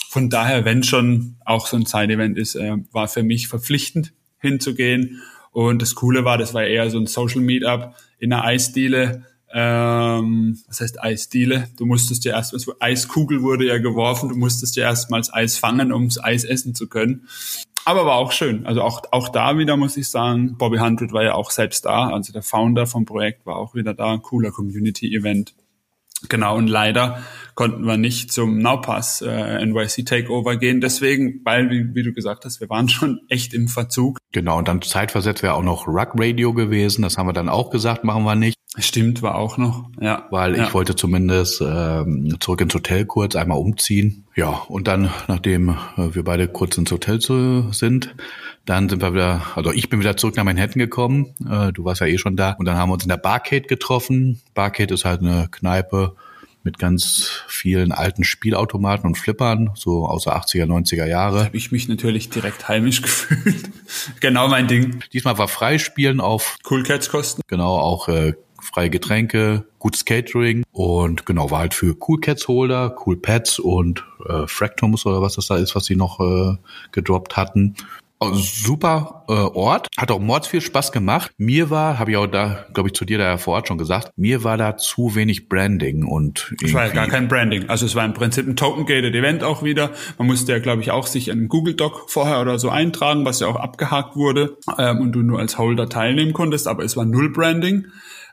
Von 0.10 0.30
daher, 0.30 0.66
wenn 0.66 0.84
schon 0.84 1.36
auch 1.46 1.68
so 1.68 1.78
ein 1.78 1.86
Side-Event 1.86 2.38
ist, 2.38 2.56
äh, 2.56 2.76
war 2.92 3.08
für 3.08 3.24
mich 3.24 3.48
verpflichtend 3.48 4.12
hinzugehen. 4.40 5.22
Und 5.52 5.82
das 5.82 5.96
Coole 5.96 6.26
war, 6.26 6.38
das 6.38 6.54
war 6.54 6.64
eher 6.64 6.90
so 6.90 6.98
ein 6.98 7.08
Social 7.08 7.42
Meetup 7.42 7.96
in 8.20 8.32
einer 8.32 8.44
Eisdiele. 8.44 9.26
Ähm, 9.54 10.58
was 10.68 10.80
heißt 10.80 11.04
Eisdiele? 11.04 11.68
Du 11.78 11.86
musstest 11.86 12.24
ja 12.24 12.34
erst, 12.34 12.54
also 12.54 12.74
Eiskugel 12.80 13.42
wurde 13.42 13.68
ja 13.68 13.80
geworfen, 13.80 14.30
du 14.30 14.36
musstest 14.36 14.78
ja 14.78 14.86
erstmals 14.86 15.34
Eis 15.34 15.58
fangen, 15.58 15.92
ums 15.92 16.24
Eis 16.24 16.46
essen 16.46 16.74
zu 16.74 16.88
können. 16.88 17.28
Aber 17.84 18.06
war 18.06 18.16
auch 18.16 18.32
schön. 18.32 18.66
Also 18.66 18.82
auch, 18.82 19.02
auch 19.12 19.30
da 19.30 19.58
wieder 19.58 19.76
muss 19.76 19.98
ich 19.98 20.10
sagen, 20.10 20.56
Bobby 20.58 20.78
Hundred 20.78 21.12
war 21.12 21.24
ja 21.24 21.34
auch 21.34 21.52
selbst 21.52 21.84
da. 21.86 22.10
Also 22.10 22.32
der 22.32 22.44
Founder 22.44 22.86
vom 22.86 23.06
Projekt 23.06 23.46
war 23.46 23.58
auch 23.58 23.76
wieder 23.76 23.94
da. 23.94 24.18
Cooler 24.18 24.52
Community-Event. 24.52 25.54
Genau, 26.30 26.56
und 26.56 26.68
leider 26.68 27.24
konnten 27.56 27.86
wir 27.86 27.98
nicht 27.98 28.32
zum 28.32 28.60
Nowpass 28.60 29.22
äh, 29.22 29.66
NYC 29.66 30.06
Takeover 30.06 30.58
gehen. 30.58 30.82
Deswegen, 30.82 31.42
weil, 31.44 31.70
wie, 31.70 31.94
wie, 31.94 32.04
du 32.04 32.14
gesagt 32.14 32.46
hast, 32.46 32.62
wir 32.62 32.70
waren 32.70 32.90
schon 32.90 33.22
echt 33.30 33.54
im 33.54 33.68
Verzug. 33.68 34.18
Genau, 34.32 34.58
und 34.58 34.68
dann 34.68 34.82
zeitversetzt 34.82 35.44
wäre 35.44 35.54
auch 35.54 35.64
noch 35.64 35.88
Rug 35.88 36.12
Radio 36.16 36.54
gewesen. 36.54 37.02
Das 37.02 37.18
haben 37.18 37.28
wir 37.28 37.34
dann 37.34 37.50
auch 37.50 37.70
gesagt, 37.70 38.04
machen 38.04 38.24
wir 38.24 38.36
nicht. 38.36 38.56
Stimmt, 38.78 39.22
war 39.22 39.36
auch 39.36 39.58
noch, 39.58 39.90
ja. 40.00 40.28
Weil 40.32 40.56
ja. 40.56 40.64
ich 40.64 40.74
wollte 40.74 40.96
zumindest 40.96 41.62
ähm, 41.62 42.38
zurück 42.40 42.62
ins 42.62 42.74
Hotel 42.74 43.06
kurz 43.06 43.36
einmal 43.36 43.58
umziehen. 43.58 44.24
Ja, 44.34 44.48
und 44.48 44.88
dann, 44.88 45.12
nachdem 45.28 45.70
äh, 45.98 46.16
wir 46.16 46.24
beide 46.24 46.48
kurz 46.48 46.78
ins 46.78 46.90
Hotel 46.90 47.20
zu, 47.20 47.74
sind, 47.74 48.16
dann 48.66 48.88
sind 48.88 49.02
wir 49.02 49.14
wieder, 49.14 49.42
also 49.56 49.74
ich 49.74 49.90
bin 49.90 50.00
wieder 50.00 50.16
zurück 50.16 50.38
nach 50.38 50.46
Manhattan 50.46 50.80
gekommen. 50.80 51.36
Äh, 51.50 51.74
du 51.74 51.84
warst 51.84 52.00
ja 52.00 52.08
eh 52.08 52.18
schon 52.18 52.38
da. 52.38 52.52
Und 52.54 52.66
dann 52.66 52.78
haben 52.78 52.88
wir 52.88 52.94
uns 52.94 53.04
in 53.04 53.10
der 53.10 53.18
Barcade 53.18 53.64
getroffen. 53.64 54.40
Barcade 54.54 54.94
ist 54.94 55.04
halt 55.04 55.20
eine 55.20 55.50
Kneipe 55.52 56.16
mit 56.64 56.78
ganz 56.78 57.44
vielen 57.48 57.92
alten 57.92 58.24
Spielautomaten 58.24 59.08
und 59.08 59.18
Flippern, 59.18 59.72
so 59.76 60.06
aus 60.06 60.26
der 60.26 60.36
80er, 60.36 60.66
90er 60.66 61.06
Jahre. 61.06 61.46
Habe 61.46 61.58
ich 61.58 61.72
mich 61.72 61.88
natürlich 61.88 62.30
direkt 62.30 62.68
heimisch 62.68 63.02
gefühlt. 63.02 63.70
genau 64.20 64.48
mein 64.48 64.68
Ding. 64.68 65.04
Diesmal 65.14 65.38
war 65.38 65.48
Freispielen 65.48 66.22
auf 66.22 66.58
Cool 66.70 66.84
Cats 66.84 67.10
Kosten. 67.10 67.42
Genau, 67.48 67.78
auch 67.78 68.08
äh, 68.08 68.34
freie 68.62 68.90
Getränke, 68.90 69.66
gutes 69.80 70.06
Catering 70.06 70.64
und 70.72 71.26
genau, 71.26 71.52
war 71.52 71.60
halt 71.60 71.74
für 71.74 71.96
Cool 72.08 72.20
Cats 72.20 72.48
Holder, 72.48 72.96
Cool 73.06 73.18
Pets 73.18 73.60
und 73.60 74.06
äh, 74.28 74.48
Fractums 74.48 75.06
oder 75.06 75.22
was 75.22 75.36
das 75.36 75.48
da 75.48 75.58
ist, 75.58 75.76
was 75.76 75.86
sie 75.86 75.96
noch 75.96 76.20
äh, 76.20 76.58
gedroppt 76.92 77.38
hatten. 77.38 77.76
Also 78.22 78.36
super 78.36 79.26
äh, 79.30 79.32
Ort, 79.34 79.88
hat 79.98 80.12
auch 80.12 80.20
mords 80.20 80.48
viel 80.48 80.62
Spaß 80.62 80.92
gemacht. 80.92 81.32
Mir 81.40 81.72
war, 81.72 81.98
habe 81.98 82.12
ich 82.12 82.18
auch 82.18 82.28
da, 82.28 82.68
glaube 82.72 82.90
ich, 82.90 82.94
zu 82.94 83.04
dir 83.04 83.18
da 83.18 83.38
vor 83.40 83.56
Ort 83.56 83.68
schon 83.68 83.80
gesagt, 83.80 84.12
mir 84.16 84.44
war 84.44 84.58
da 84.58 84.78
zu 84.78 85.16
wenig 85.16 85.50
Branding 85.50 86.06
und 86.06 86.54
es 86.64 86.72
war 86.76 86.86
ja 86.86 86.94
gar 86.94 87.08
kein 87.08 87.28
Branding. 87.28 87.68
Also 87.68 87.88
es 87.88 87.96
war 87.96 88.06
im 88.06 88.14
Prinzip 88.14 88.48
ein 88.48 88.56
Token-Gated 88.56 89.16
Event 89.16 89.44
auch 89.44 89.64
wieder. 89.64 89.90
Man 90.20 90.28
musste 90.28 90.52
ja, 90.52 90.60
glaube 90.60 90.84
ich, 90.84 90.92
auch 90.92 91.08
sich 91.08 91.32
einen 91.32 91.48
Google 91.48 91.74
Doc 91.74 92.12
vorher 92.12 92.42
oder 92.42 92.60
so 92.60 92.70
eintragen, 92.70 93.26
was 93.26 93.40
ja 93.40 93.48
auch 93.48 93.56
abgehakt 93.56 94.16
wurde 94.16 94.56
ähm, 94.78 95.00
und 95.00 95.14
du 95.14 95.24
nur 95.24 95.40
als 95.40 95.58
Holder 95.58 95.90
teilnehmen 95.90 96.34
konntest, 96.34 96.68
aber 96.68 96.84
es 96.84 96.96
war 96.96 97.06
null 97.06 97.32
Branding. 97.32 97.88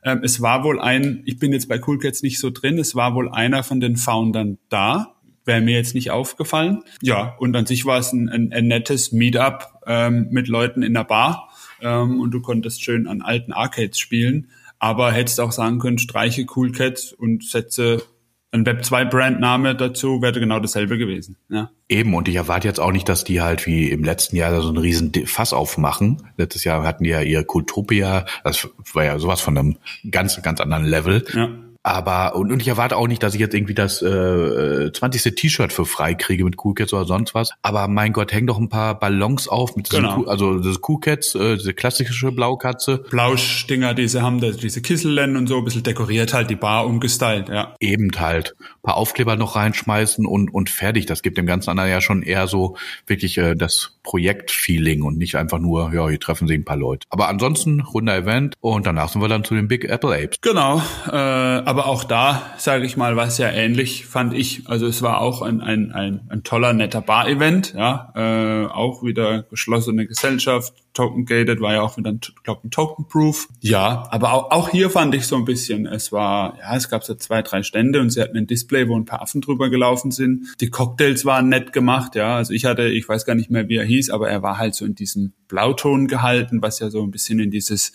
Ähm, 0.05 0.21
es 0.23 0.43
war 0.43 0.65
wohl 0.65 0.81
ein, 0.81 1.23
ich 1.25 1.39
bin 1.39 1.55
jetzt 1.55 1.67
bei 1.67 1.81
Cool 1.87 1.99
Cats 1.99 2.23
nicht 2.23 2.41
so 2.41 2.51
drin, 2.51 2.79
es 2.79 2.95
war 2.95 3.15
wohl 3.15 3.31
einer 3.31 3.63
von 3.63 3.81
den 3.81 3.97
Foundern 3.97 4.59
da, 4.69 5.15
wäre 5.47 5.61
mir 5.63 5.77
jetzt 5.77 5.95
nicht 5.95 6.11
aufgefallen. 6.11 6.83
Ja, 7.01 7.35
und 7.39 7.57
an 7.57 7.67
sich 7.67 7.87
war 7.87 7.99
es 7.99 8.13
ein, 8.13 8.29
ein, 8.29 8.53
ein 8.53 8.67
nettes 8.67 9.13
Meetup 9.13 9.78
ähm, 9.89 10.29
mit 10.31 10.47
Leuten 10.47 10.83
in 10.83 10.95
der 10.95 11.05
Bar 11.05 11.49
ähm, 11.81 12.21
und 12.21 12.31
du 12.31 12.41
konntest 12.41 12.85
schön 12.85 13.09
an 13.09 13.23
alten 13.23 13.53
Arcades 13.53 13.99
spielen. 13.99 14.49
Aber 14.79 15.11
hättest 15.11 15.41
auch 15.41 15.51
sagen 15.51 15.81
können, 15.81 15.99
streiche 15.99 16.47
Cool 16.55 16.71
Cats 16.71 17.13
und 17.13 17.43
setze 17.45 18.03
ein 18.51 18.65
Web 18.65 18.85
2 18.85 19.05
Brandname 19.07 19.75
dazu, 19.75 20.23
wäre 20.23 20.39
genau 20.41 20.59
dasselbe 20.61 20.97
gewesen. 20.97 21.37
Ja. 21.51 21.71
Eben, 21.89 22.15
und 22.15 22.29
ich 22.29 22.37
erwarte 22.37 22.69
jetzt 22.69 22.81
auch 22.81 22.93
nicht, 22.93 23.09
dass 23.09 23.25
die 23.25 23.43
halt 23.43 23.67
wie 23.67 23.91
im 23.91 24.05
letzten 24.05 24.37
Jahr 24.37 24.59
so 24.63 24.69
einen 24.69 24.79
riesen 24.79 25.13
Fass 25.27 25.53
aufmachen. 25.53 26.23
Letztes 26.37 26.65
Jahr 26.65 26.83
hatten 26.85 27.05
die 27.05 27.11
ja 27.11 27.21
ihr 27.21 27.45
Kultopia, 27.45 28.25
das 28.45 28.69
war 28.95 29.05
ja 29.05 29.19
sowas 29.19 29.41
von 29.41 29.59
einem 29.59 29.77
ganz, 30.11 30.41
ganz 30.43 30.61
anderen 30.61 30.85
Level. 30.85 31.25
Ja. 31.35 31.51
Aber 31.89 32.35
und, 32.37 32.53
und 32.53 32.61
ich 32.61 32.69
erwarte 32.69 32.97
auch 32.99 33.09
nicht, 33.09 33.23
dass 33.23 33.33
ich 33.33 33.41
jetzt 33.41 33.55
irgendwie 33.55 33.73
das 33.75 34.03
äh, 34.03 34.93
20. 34.93 35.35
T-Shirt 35.35 35.73
für 35.73 35.87
frei 35.87 36.13
kriege 36.15 36.45
mit 36.45 36.57
Cool 36.63 36.75
Cats 36.75 36.93
oder 36.93 37.07
sonst 37.07 37.35
was. 37.35 37.51
Aber 37.63 37.89
mein 37.89 38.13
Gott, 38.13 38.31
häng 38.33 38.47
doch 38.47 38.59
ein 38.59 38.69
paar 38.69 38.99
Ballons 39.01 39.49
auf 39.49 39.75
mit 39.75 39.91
diesen 39.91 40.03
Genau. 40.05 40.25
also 40.25 40.59
das 40.59 40.81
Cool 40.87 41.01
Cats, 41.01 41.35
äh, 41.35 41.57
diese 41.57 41.73
klassische 41.73 42.31
Blaukatze. 42.31 43.05
Blauschdinger, 43.09 43.95
die 43.95 44.07
sie 44.07 44.21
haben, 44.21 44.41
da- 44.41 44.51
diese 44.51 44.83
Kisselen 44.83 45.37
und 45.39 45.47
so, 45.47 45.57
ein 45.59 45.65
bisschen 45.65 45.83
dekoriert 45.83 46.35
halt 46.35 46.51
die 46.51 46.57
Bar 46.57 46.85
umgestylt, 46.87 47.49
ja. 47.49 47.75
Eben 47.81 48.11
halt. 48.19 48.55
Ein 48.61 48.83
paar 48.83 48.97
Aufkleber 48.99 49.37
noch 49.37 49.57
reinschmeißen 49.57 50.27
und, 50.27 50.53
und 50.53 50.69
fertig. 50.69 51.07
Das 51.07 51.23
gibt 51.23 51.39
dem 51.39 51.47
ganzen 51.47 51.71
anderen 51.71 51.89
ja 51.91 52.03
schon 52.03 52.23
eher 52.23 52.49
so 52.49 52.77
wirklich 53.07 53.39
äh, 53.39 53.55
das 53.55 53.98
Projektfeeling 54.09 55.03
und 55.03 55.19
nicht 55.19 55.35
einfach 55.35 55.59
nur, 55.59 55.93
ja, 55.93 56.09
hier 56.09 56.19
treffen 56.19 56.49
sich 56.49 56.57
ein 56.57 56.65
paar 56.65 56.79
Leute. 56.79 57.07
Aber 57.11 57.29
ansonsten 57.29 57.81
runder 57.81 58.17
Event 58.17 58.55
und 58.61 58.87
danach 58.87 59.11
sind 59.11 59.21
wir 59.21 59.29
dann 59.29 59.45
zu 59.45 59.55
den 59.55 59.69
Big 59.69 59.85
Apple 59.85 60.17
Apes. 60.17 60.41
Genau, 60.41 60.81
äh, 61.07 61.11
aber 61.13 61.87
auch 61.87 62.05
da, 62.05 62.55
sage 62.57 62.87
ich 62.87 62.97
mal, 62.97 63.17
war 63.17 63.27
es 63.27 63.37
ja 63.37 63.51
ähnlich, 63.51 64.07
fand 64.07 64.33
ich. 64.33 64.63
Also 64.67 64.87
es 64.87 65.03
war 65.03 65.21
auch 65.21 65.43
ein, 65.43 65.61
ein, 65.61 65.93
ein, 65.93 66.23
ein 66.31 66.43
toller, 66.43 66.73
netter 66.73 67.03
Bar-Event, 67.03 67.75
ja, 67.77 68.11
äh, 68.17 68.67
auch 68.69 69.03
wieder 69.03 69.43
geschlossene 69.43 70.07
Gesellschaft, 70.07 70.73
Token-gated, 70.99 71.61
war 71.61 71.75
ja 71.75 71.83
auch 71.83 71.97
wieder, 71.97 72.13
glaube 72.43 72.67
ein 72.67 72.73
Token-Proof. 72.73 73.49
Ja, 73.61 74.09
aber 74.11 74.33
auch, 74.33 74.51
auch 74.51 74.69
hier 74.69 74.91
fand 74.91 75.15
ich 75.15 75.29
so 75.29 75.37
ein 75.37 75.45
bisschen, 75.45 75.87
es 75.87 76.11
war, 76.11 76.59
ja, 76.59 76.75
es 76.75 76.91
gab 76.91 77.05
so 77.05 77.15
zwei, 77.15 77.41
drei 77.43 77.63
Stände 77.63 78.01
und 78.01 78.11
sie 78.11 78.21
hatten 78.21 78.37
ein 78.37 78.49
Display, 78.49 78.89
wo 78.89 78.97
ein 78.97 79.05
paar 79.05 79.23
Affen 79.23 79.41
drüber 79.41 79.71
gelaufen 79.71 80.11
sind. 80.11 80.49
Die 80.61 80.71
Cocktails 80.71 81.25
waren 81.25 81.49
nett 81.49 81.73
gemacht, 81.73 82.17
ja, 82.17 82.35
also 82.35 82.53
ich 82.53 82.65
hatte, 82.65 82.89
ich 82.89 83.09
weiß 83.09 83.25
gar 83.27 83.37
nicht 83.37 83.49
mehr, 83.49 83.69
wie 83.69 83.77
er 83.77 83.85
hieß, 83.85 84.11
aber 84.11 84.29
er 84.29 84.43
war 84.43 84.59
halt 84.59 84.75
so 84.75 84.85
in 84.85 84.97
diesem 84.97 85.35
Blauton 85.47 86.09
gehalten, 86.09 86.63
was 86.63 86.81
ja 86.81 86.91
so 86.91 87.01
ein 87.05 87.13
bisschen 87.13 87.39
in 87.39 87.53
dieses 87.53 87.93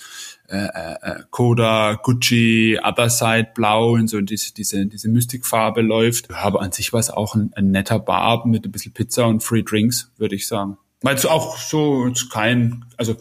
äh, 0.47 0.65
äh, 0.65 1.19
Koda, 1.29 1.99
Gucci, 2.01 2.79
Other 2.81 3.09
Side 3.09 3.49
Blau 3.53 3.95
und 3.95 4.07
so 4.07 4.21
diese, 4.21 4.53
diese, 4.53 4.85
diese 4.85 5.09
Mystikfarbe 5.09 5.81
läuft. 5.81 6.31
Aber 6.31 6.61
an 6.61 6.71
sich 6.71 6.93
war 6.93 7.01
es 7.01 7.09
auch 7.09 7.35
ein, 7.35 7.51
ein 7.55 7.71
netter 7.71 7.99
Bar 7.99 8.47
mit 8.47 8.65
ein 8.65 8.71
bisschen 8.71 8.93
Pizza 8.93 9.27
und 9.27 9.43
Free 9.43 9.63
Drinks, 9.63 10.11
würde 10.17 10.35
ich 10.35 10.47
sagen. 10.47 10.77
Weil 11.03 11.15
es 11.15 11.25
auch 11.27 11.57
so 11.57 12.11
kein, 12.31 12.85
also 12.97 13.15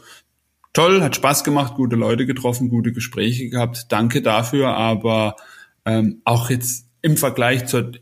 toll, 0.73 1.03
hat 1.03 1.17
Spaß 1.17 1.45
gemacht, 1.45 1.75
gute 1.75 1.97
Leute 1.97 2.25
getroffen, 2.25 2.71
gute 2.71 2.93
Gespräche 2.93 3.51
gehabt. 3.51 3.87
Danke 3.91 4.23
dafür, 4.23 4.75
aber 4.75 5.37
ähm, 5.85 6.23
auch 6.25 6.49
jetzt 6.49 6.87
im 7.03 7.17
Vergleich 7.17 7.67
zur 7.67 7.93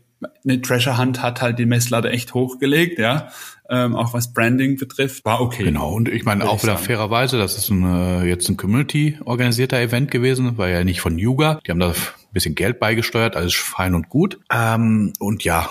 eine 0.43 0.61
Treasure 0.61 0.97
Hunt 0.97 1.21
hat 1.21 1.41
halt 1.41 1.57
die 1.59 1.65
Messlatte 1.65 2.09
echt 2.11 2.33
hochgelegt, 2.33 2.99
ja. 2.99 3.29
Ähm, 3.69 3.95
auch 3.95 4.13
was 4.13 4.33
Branding 4.33 4.77
betrifft, 4.77 5.25
war 5.25 5.41
okay. 5.41 5.63
Genau, 5.63 5.93
und 5.93 6.09
ich 6.09 6.25
meine 6.25 6.47
auch 6.47 6.61
wieder 6.61 6.73
sagen. 6.73 6.85
fairerweise, 6.85 7.37
das 7.37 7.57
ist 7.57 7.69
ein, 7.69 7.83
äh, 7.83 8.25
jetzt 8.25 8.49
ein 8.49 8.57
Community-organisierter 8.57 9.79
Event 9.79 10.11
gewesen, 10.11 10.57
war 10.57 10.67
ja 10.67 10.83
nicht 10.83 11.01
von 11.01 11.17
Yuga. 11.17 11.59
Die 11.65 11.71
haben 11.71 11.79
da 11.79 11.89
ein 11.89 11.95
bisschen 12.33 12.53
Geld 12.53 12.79
beigesteuert, 12.79 13.35
alles 13.35 13.55
fein 13.55 13.95
und 13.95 14.09
gut. 14.09 14.39
Ähm, 14.53 15.13
und 15.19 15.43
ja, 15.43 15.69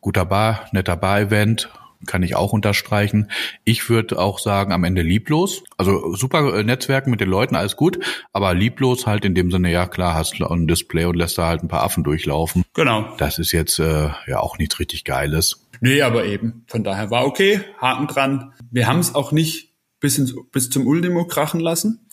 guter 0.00 0.26
Bar, 0.26 0.66
netter 0.72 0.96
Bar-Event, 0.96 1.70
kann 2.06 2.22
ich 2.22 2.36
auch 2.36 2.52
unterstreichen. 2.52 3.30
Ich 3.64 3.88
würde 3.88 4.18
auch 4.18 4.38
sagen, 4.38 4.72
am 4.72 4.84
Ende 4.84 5.02
lieblos. 5.02 5.64
Also 5.76 6.14
super 6.14 6.54
äh, 6.54 6.62
Netzwerken 6.62 7.10
mit 7.10 7.20
den 7.20 7.28
Leuten, 7.28 7.56
alles 7.56 7.76
gut, 7.76 7.98
aber 8.32 8.54
lieblos 8.54 9.06
halt 9.06 9.24
in 9.24 9.34
dem 9.34 9.50
Sinne, 9.50 9.70
ja 9.70 9.86
klar, 9.86 10.14
hast 10.14 10.38
du 10.38 10.46
ein 10.46 10.66
Display 10.66 11.04
und 11.04 11.16
lässt 11.16 11.38
da 11.38 11.46
halt 11.46 11.62
ein 11.62 11.68
paar 11.68 11.82
Affen 11.82 12.04
durchlaufen. 12.04 12.64
Genau. 12.74 13.14
Das 13.18 13.38
ist 13.38 13.52
jetzt 13.52 13.78
äh, 13.78 14.10
ja 14.26 14.40
auch 14.40 14.58
nichts 14.58 14.78
richtig 14.78 15.04
Geiles. 15.04 15.66
Nee, 15.80 16.02
aber 16.02 16.24
eben. 16.24 16.64
Von 16.68 16.84
daher 16.84 17.10
war 17.10 17.26
okay, 17.26 17.60
Haken 17.80 18.06
dran. 18.06 18.52
Wir 18.70 18.86
haben 18.86 19.00
es 19.00 19.14
auch 19.14 19.32
nicht 19.32 19.74
bis, 20.00 20.18
ins, 20.18 20.34
bis 20.52 20.70
zum 20.70 20.86
Ultimo 20.86 21.26
krachen 21.26 21.60
lassen. 21.60 22.05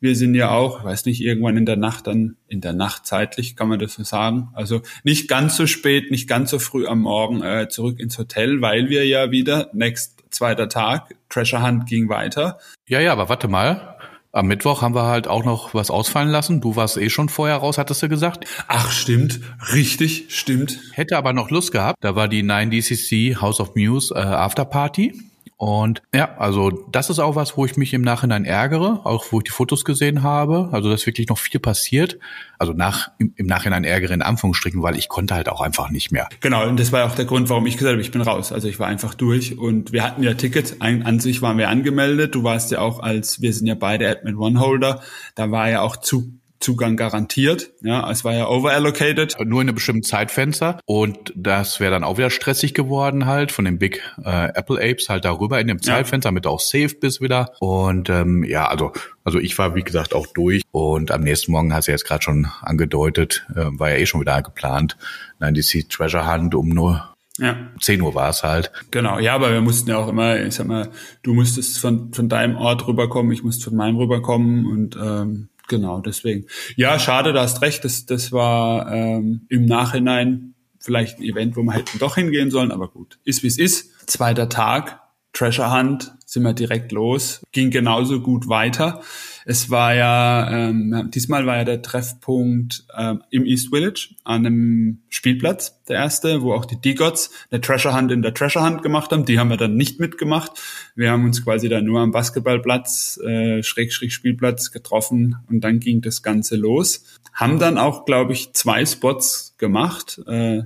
Wir 0.00 0.14
sind 0.14 0.34
ja 0.34 0.50
auch, 0.50 0.84
weiß 0.84 1.06
nicht, 1.06 1.20
irgendwann 1.20 1.56
in 1.56 1.66
der 1.66 1.76
Nacht 1.76 2.06
dann, 2.06 2.36
in 2.46 2.60
der 2.60 2.72
Nacht 2.72 3.06
zeitlich, 3.06 3.56
kann 3.56 3.68
man 3.68 3.78
das 3.78 3.94
so 3.94 4.04
sagen. 4.04 4.48
Also 4.54 4.82
nicht 5.02 5.28
ganz 5.28 5.56
so 5.56 5.66
spät, 5.66 6.10
nicht 6.10 6.28
ganz 6.28 6.50
so 6.50 6.58
früh 6.58 6.86
am 6.86 7.00
Morgen 7.00 7.42
äh, 7.42 7.68
zurück 7.68 7.98
ins 7.98 8.16
Hotel, 8.18 8.60
weil 8.60 8.88
wir 8.88 9.06
ja 9.06 9.30
wieder, 9.30 9.70
next 9.72 10.18
zweiter 10.30 10.68
Tag, 10.68 11.14
Treasure 11.28 11.66
Hunt 11.66 11.86
ging 11.86 12.08
weiter. 12.08 12.58
Ja, 12.86 13.00
ja, 13.00 13.12
aber 13.12 13.28
warte 13.28 13.48
mal. 13.48 13.96
Am 14.30 14.46
Mittwoch 14.46 14.82
haben 14.82 14.94
wir 14.94 15.04
halt 15.04 15.26
auch 15.26 15.44
noch 15.44 15.72
was 15.74 15.90
ausfallen 15.90 16.28
lassen. 16.28 16.60
Du 16.60 16.76
warst 16.76 16.98
eh 16.98 17.08
schon 17.08 17.28
vorher 17.28 17.56
raus, 17.56 17.78
hattest 17.78 18.02
du 18.02 18.08
gesagt. 18.08 18.44
Ach, 18.68 18.92
stimmt, 18.92 19.40
richtig, 19.72 20.26
stimmt. 20.28 20.78
Hätte 20.92 21.16
aber 21.16 21.32
noch 21.32 21.50
Lust 21.50 21.72
gehabt. 21.72 21.96
Da 22.02 22.14
war 22.14 22.28
die 22.28 22.44
9DCC 22.44 23.40
House 23.40 23.58
of 23.58 23.74
Muse 23.74 24.14
äh, 24.14 24.18
Afterparty. 24.18 25.14
Und 25.58 26.02
ja, 26.14 26.36
also 26.38 26.70
das 26.92 27.10
ist 27.10 27.18
auch 27.18 27.34
was, 27.34 27.56
wo 27.56 27.66
ich 27.66 27.76
mich 27.76 27.92
im 27.92 28.02
Nachhinein 28.02 28.44
ärgere, 28.44 29.04
auch 29.04 29.26
wo 29.32 29.38
ich 29.38 29.44
die 29.44 29.50
Fotos 29.50 29.84
gesehen 29.84 30.22
habe. 30.22 30.68
Also 30.70 30.88
dass 30.88 31.04
wirklich 31.04 31.28
noch 31.28 31.38
viel 31.38 31.58
passiert. 31.58 32.20
Also 32.58 32.74
nach 32.74 33.10
im, 33.18 33.32
im 33.34 33.46
Nachhinein 33.46 33.82
ärgere 33.82 34.14
in 34.14 34.22
Anführungsstrichen, 34.22 34.82
weil 34.84 34.96
ich 34.96 35.08
konnte 35.08 35.34
halt 35.34 35.48
auch 35.48 35.60
einfach 35.60 35.90
nicht 35.90 36.12
mehr. 36.12 36.28
Genau, 36.40 36.68
und 36.68 36.78
das 36.78 36.92
war 36.92 37.04
auch 37.04 37.16
der 37.16 37.24
Grund, 37.24 37.48
warum 37.48 37.66
ich 37.66 37.76
gesagt 37.76 37.94
habe, 37.94 38.00
ich 38.00 38.12
bin 38.12 38.22
raus. 38.22 38.52
Also 38.52 38.68
ich 38.68 38.78
war 38.78 38.86
einfach 38.86 39.14
durch 39.14 39.58
und 39.58 39.92
wir 39.92 40.04
hatten 40.04 40.22
ja 40.22 40.34
Tickets. 40.34 40.80
An, 40.80 41.02
an 41.02 41.18
sich 41.18 41.42
waren 41.42 41.58
wir 41.58 41.68
angemeldet. 41.68 42.36
Du 42.36 42.44
warst 42.44 42.70
ja 42.70 42.78
auch 42.78 43.00
als, 43.00 43.42
wir 43.42 43.52
sind 43.52 43.66
ja 43.66 43.74
beide 43.74 44.08
Admin 44.08 44.36
One 44.36 44.60
Holder. 44.60 45.02
Da 45.34 45.50
war 45.50 45.68
ja 45.68 45.80
auch 45.82 45.96
zu 45.96 46.37
Zugang 46.60 46.96
garantiert. 46.96 47.70
Ja, 47.82 48.10
es 48.10 48.24
war 48.24 48.34
ja 48.34 48.48
overallocated. 48.48 49.36
Nur 49.44 49.62
in 49.62 49.68
einem 49.68 49.74
bestimmten 49.74 50.02
Zeitfenster. 50.02 50.80
Und 50.84 51.32
das 51.36 51.80
wäre 51.80 51.92
dann 51.92 52.04
auch 52.04 52.18
wieder 52.18 52.30
stressig 52.30 52.74
geworden 52.74 53.26
halt 53.26 53.52
von 53.52 53.64
den 53.64 53.78
Big 53.78 54.02
äh, 54.24 54.48
Apple 54.54 54.78
Apes 54.80 55.08
halt 55.08 55.24
darüber 55.24 55.60
in 55.60 55.68
dem 55.68 55.80
Zeitfenster, 55.82 56.28
ja. 56.28 56.32
damit 56.32 56.44
du 56.44 56.50
auch 56.50 56.60
safe 56.60 56.94
bist 57.00 57.20
wieder. 57.20 57.52
Und 57.60 58.10
ähm, 58.10 58.44
ja, 58.44 58.66
also 58.66 58.92
also 59.28 59.40
ich 59.40 59.58
war 59.58 59.74
wie 59.74 59.82
gesagt 59.82 60.14
auch 60.14 60.26
durch. 60.26 60.62
Und 60.70 61.10
am 61.10 61.20
nächsten 61.20 61.52
Morgen 61.52 61.74
hast 61.74 61.86
du 61.86 61.92
jetzt 61.92 62.06
gerade 62.06 62.22
schon 62.22 62.48
angedeutet, 62.62 63.46
äh, 63.54 63.66
war 63.78 63.90
ja 63.90 63.96
eh 63.96 64.06
schon 64.06 64.22
wieder 64.22 64.40
geplant. 64.40 64.96
Nein, 65.38 65.52
die 65.52 65.60
Sea 65.60 65.82
Treasure 65.86 66.26
Hunt 66.26 66.54
um 66.54 66.70
nur 66.70 67.14
ja. 67.38 67.56
10 67.80 68.00
Uhr 68.00 68.14
war 68.14 68.30
es 68.30 68.42
halt. 68.42 68.72
Genau, 68.90 69.18
ja, 69.18 69.34
aber 69.34 69.52
wir 69.52 69.60
mussten 69.60 69.90
ja 69.90 69.98
auch 69.98 70.08
immer, 70.08 70.40
ich 70.40 70.54
sag 70.54 70.66
mal, 70.66 70.88
du 71.22 71.34
musstest 71.34 71.78
von, 71.78 72.12
von 72.12 72.30
deinem 72.30 72.56
Ort 72.56 72.86
rüberkommen, 72.88 73.30
ich 73.32 73.44
musste 73.44 73.64
von 73.64 73.76
meinem 73.76 73.96
rüberkommen 73.96 74.66
und 74.66 74.96
ähm, 74.96 75.48
Genau, 75.68 76.00
deswegen. 76.00 76.46
Ja, 76.76 76.98
schade, 76.98 77.32
du 77.32 77.40
hast 77.40 77.62
recht. 77.62 77.84
Das, 77.84 78.06
das 78.06 78.32
war 78.32 78.92
ähm, 78.92 79.46
im 79.48 79.66
Nachhinein 79.66 80.54
vielleicht 80.80 81.18
ein 81.18 81.22
Event, 81.22 81.56
wo 81.56 81.62
wir 81.62 81.72
hätten 81.72 81.98
doch 81.98 82.14
hingehen 82.16 82.50
sollen, 82.50 82.72
aber 82.72 82.88
gut, 82.88 83.18
ist 83.24 83.42
wie 83.42 83.48
es 83.48 83.58
ist. 83.58 84.08
Zweiter 84.08 84.48
Tag, 84.48 85.00
Treasure 85.38 85.72
Hunt, 85.72 86.16
sind 86.26 86.42
wir 86.42 86.52
direkt 86.52 86.90
los, 86.90 87.42
ging 87.52 87.70
genauso 87.70 88.20
gut 88.20 88.48
weiter. 88.48 89.02
Es 89.44 89.70
war 89.70 89.94
ja, 89.94 90.50
ähm, 90.50 91.10
diesmal 91.14 91.46
war 91.46 91.58
ja 91.58 91.64
der 91.64 91.80
Treffpunkt 91.80 92.84
ähm, 92.98 93.22
im 93.30 93.46
East 93.46 93.68
Village 93.68 94.16
an 94.24 94.44
einem 94.44 95.02
Spielplatz, 95.08 95.80
der 95.84 95.98
erste, 95.98 96.42
wo 96.42 96.54
auch 96.54 96.64
die 96.64 96.80
D-Gods 96.80 97.30
eine 97.52 97.60
Treasure 97.60 97.96
Hunt 97.96 98.10
in 98.10 98.22
der 98.22 98.34
Treasure 98.34 98.66
Hunt 98.66 98.82
gemacht 98.82 99.12
haben. 99.12 99.26
Die 99.26 99.38
haben 99.38 99.48
wir 99.48 99.56
dann 99.56 99.76
nicht 99.76 100.00
mitgemacht. 100.00 100.60
Wir 100.96 101.12
haben 101.12 101.24
uns 101.24 101.44
quasi 101.44 101.68
dann 101.68 101.84
nur 101.84 102.00
am 102.00 102.10
Basketballplatz, 102.10 103.20
äh, 103.24 103.62
Schräg, 103.62 103.92
Schräg 103.92 104.10
Spielplatz 104.10 104.72
getroffen 104.72 105.36
und 105.48 105.60
dann 105.60 105.78
ging 105.78 106.00
das 106.00 106.24
Ganze 106.24 106.56
los. 106.56 107.04
Haben 107.32 107.60
dann 107.60 107.78
auch, 107.78 108.06
glaube 108.06 108.32
ich, 108.32 108.54
zwei 108.54 108.84
Spots 108.84 109.54
gemacht. 109.56 110.20
Äh, 110.26 110.62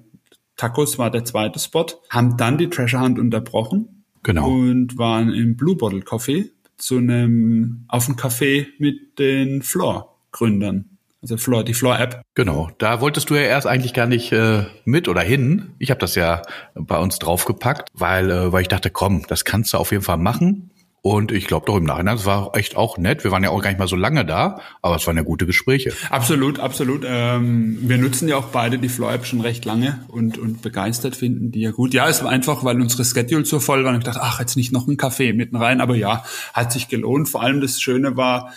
Tacos 0.56 0.96
war 0.96 1.11
der 1.11 1.26
zweite 1.26 1.58
Spot, 1.58 1.87
haben 2.08 2.38
dann 2.38 2.56
die 2.56 2.70
Treasure 2.70 3.02
Hunt 3.02 3.18
unterbrochen 3.18 4.01
Genau. 4.22 4.48
Und 4.48 4.98
waren 4.98 5.32
im 5.32 5.56
Blue 5.56 5.76
Bottle 5.76 6.02
Coffee 6.02 6.50
zu 6.76 6.98
einem, 6.98 7.85
auf 7.88 8.06
dem 8.06 8.16
Café 8.16 8.66
mit 8.78 9.18
den 9.18 9.62
Floor-Gründern. 9.62 10.87
Also 11.22 11.37
Floor, 11.37 11.62
die 11.62 11.74
Floor-App. 11.74 12.22
Genau, 12.35 12.70
da 12.78 13.00
wolltest 13.00 13.30
du 13.30 13.35
ja 13.37 13.42
erst 13.42 13.68
eigentlich 13.68 13.94
gar 13.94 14.06
nicht 14.06 14.32
äh, 14.32 14.64
mit 14.85 15.06
oder 15.06 15.20
hin. 15.20 15.70
Ich 15.78 15.90
habe 15.90 16.00
das 16.00 16.16
ja 16.16 16.42
bei 16.74 16.98
uns 16.98 17.20
draufgepackt, 17.20 17.88
weil, 17.94 18.28
äh, 18.30 18.52
weil 18.52 18.62
ich 18.62 18.68
dachte, 18.68 18.90
komm, 18.90 19.24
das 19.28 19.44
kannst 19.44 19.72
du 19.72 19.78
auf 19.78 19.92
jeden 19.92 20.02
Fall 20.02 20.18
machen. 20.18 20.70
Und 21.04 21.32
ich 21.32 21.48
glaube 21.48 21.66
doch 21.66 21.76
im 21.76 21.82
Nachhinein, 21.82 22.16
es 22.16 22.26
war 22.26 22.54
echt 22.54 22.76
auch 22.76 22.96
nett. 22.96 23.24
Wir 23.24 23.32
waren 23.32 23.42
ja 23.42 23.50
auch 23.50 23.60
gar 23.60 23.70
nicht 23.70 23.80
mal 23.80 23.88
so 23.88 23.96
lange 23.96 24.24
da, 24.24 24.60
aber 24.82 24.94
es 24.94 25.06
waren 25.08 25.16
ja 25.16 25.24
gute 25.24 25.46
Gespräche. 25.46 25.92
Absolut, 26.10 26.60
absolut. 26.60 27.02
Ähm, 27.04 27.76
wir 27.80 27.98
nutzen 27.98 28.28
ja 28.28 28.36
auch 28.36 28.46
beide 28.46 28.78
die 28.78 28.88
Flow-App 28.88 29.26
schon 29.26 29.40
recht 29.40 29.64
lange 29.64 30.04
und, 30.06 30.38
und 30.38 30.62
begeistert 30.62 31.16
finden 31.16 31.50
die 31.50 31.62
ja 31.62 31.72
gut. 31.72 31.92
Ja, 31.92 32.08
es 32.08 32.22
war 32.22 32.30
einfach, 32.30 32.62
weil 32.62 32.80
unsere 32.80 33.04
Schedule 33.04 33.44
so 33.44 33.58
voll 33.58 33.82
war 33.82 33.90
und 33.90 33.98
ich 33.98 34.04
dachte, 34.04 34.22
ach, 34.22 34.38
jetzt 34.38 34.56
nicht 34.56 34.70
noch 34.70 34.86
ein 34.86 34.96
Kaffee 34.96 35.32
mitten 35.32 35.56
rein. 35.56 35.80
Aber 35.80 35.96
ja, 35.96 36.24
hat 36.54 36.70
sich 36.70 36.86
gelohnt. 36.86 37.28
Vor 37.28 37.42
allem 37.42 37.60
das 37.60 37.80
Schöne 37.80 38.16
war, 38.16 38.52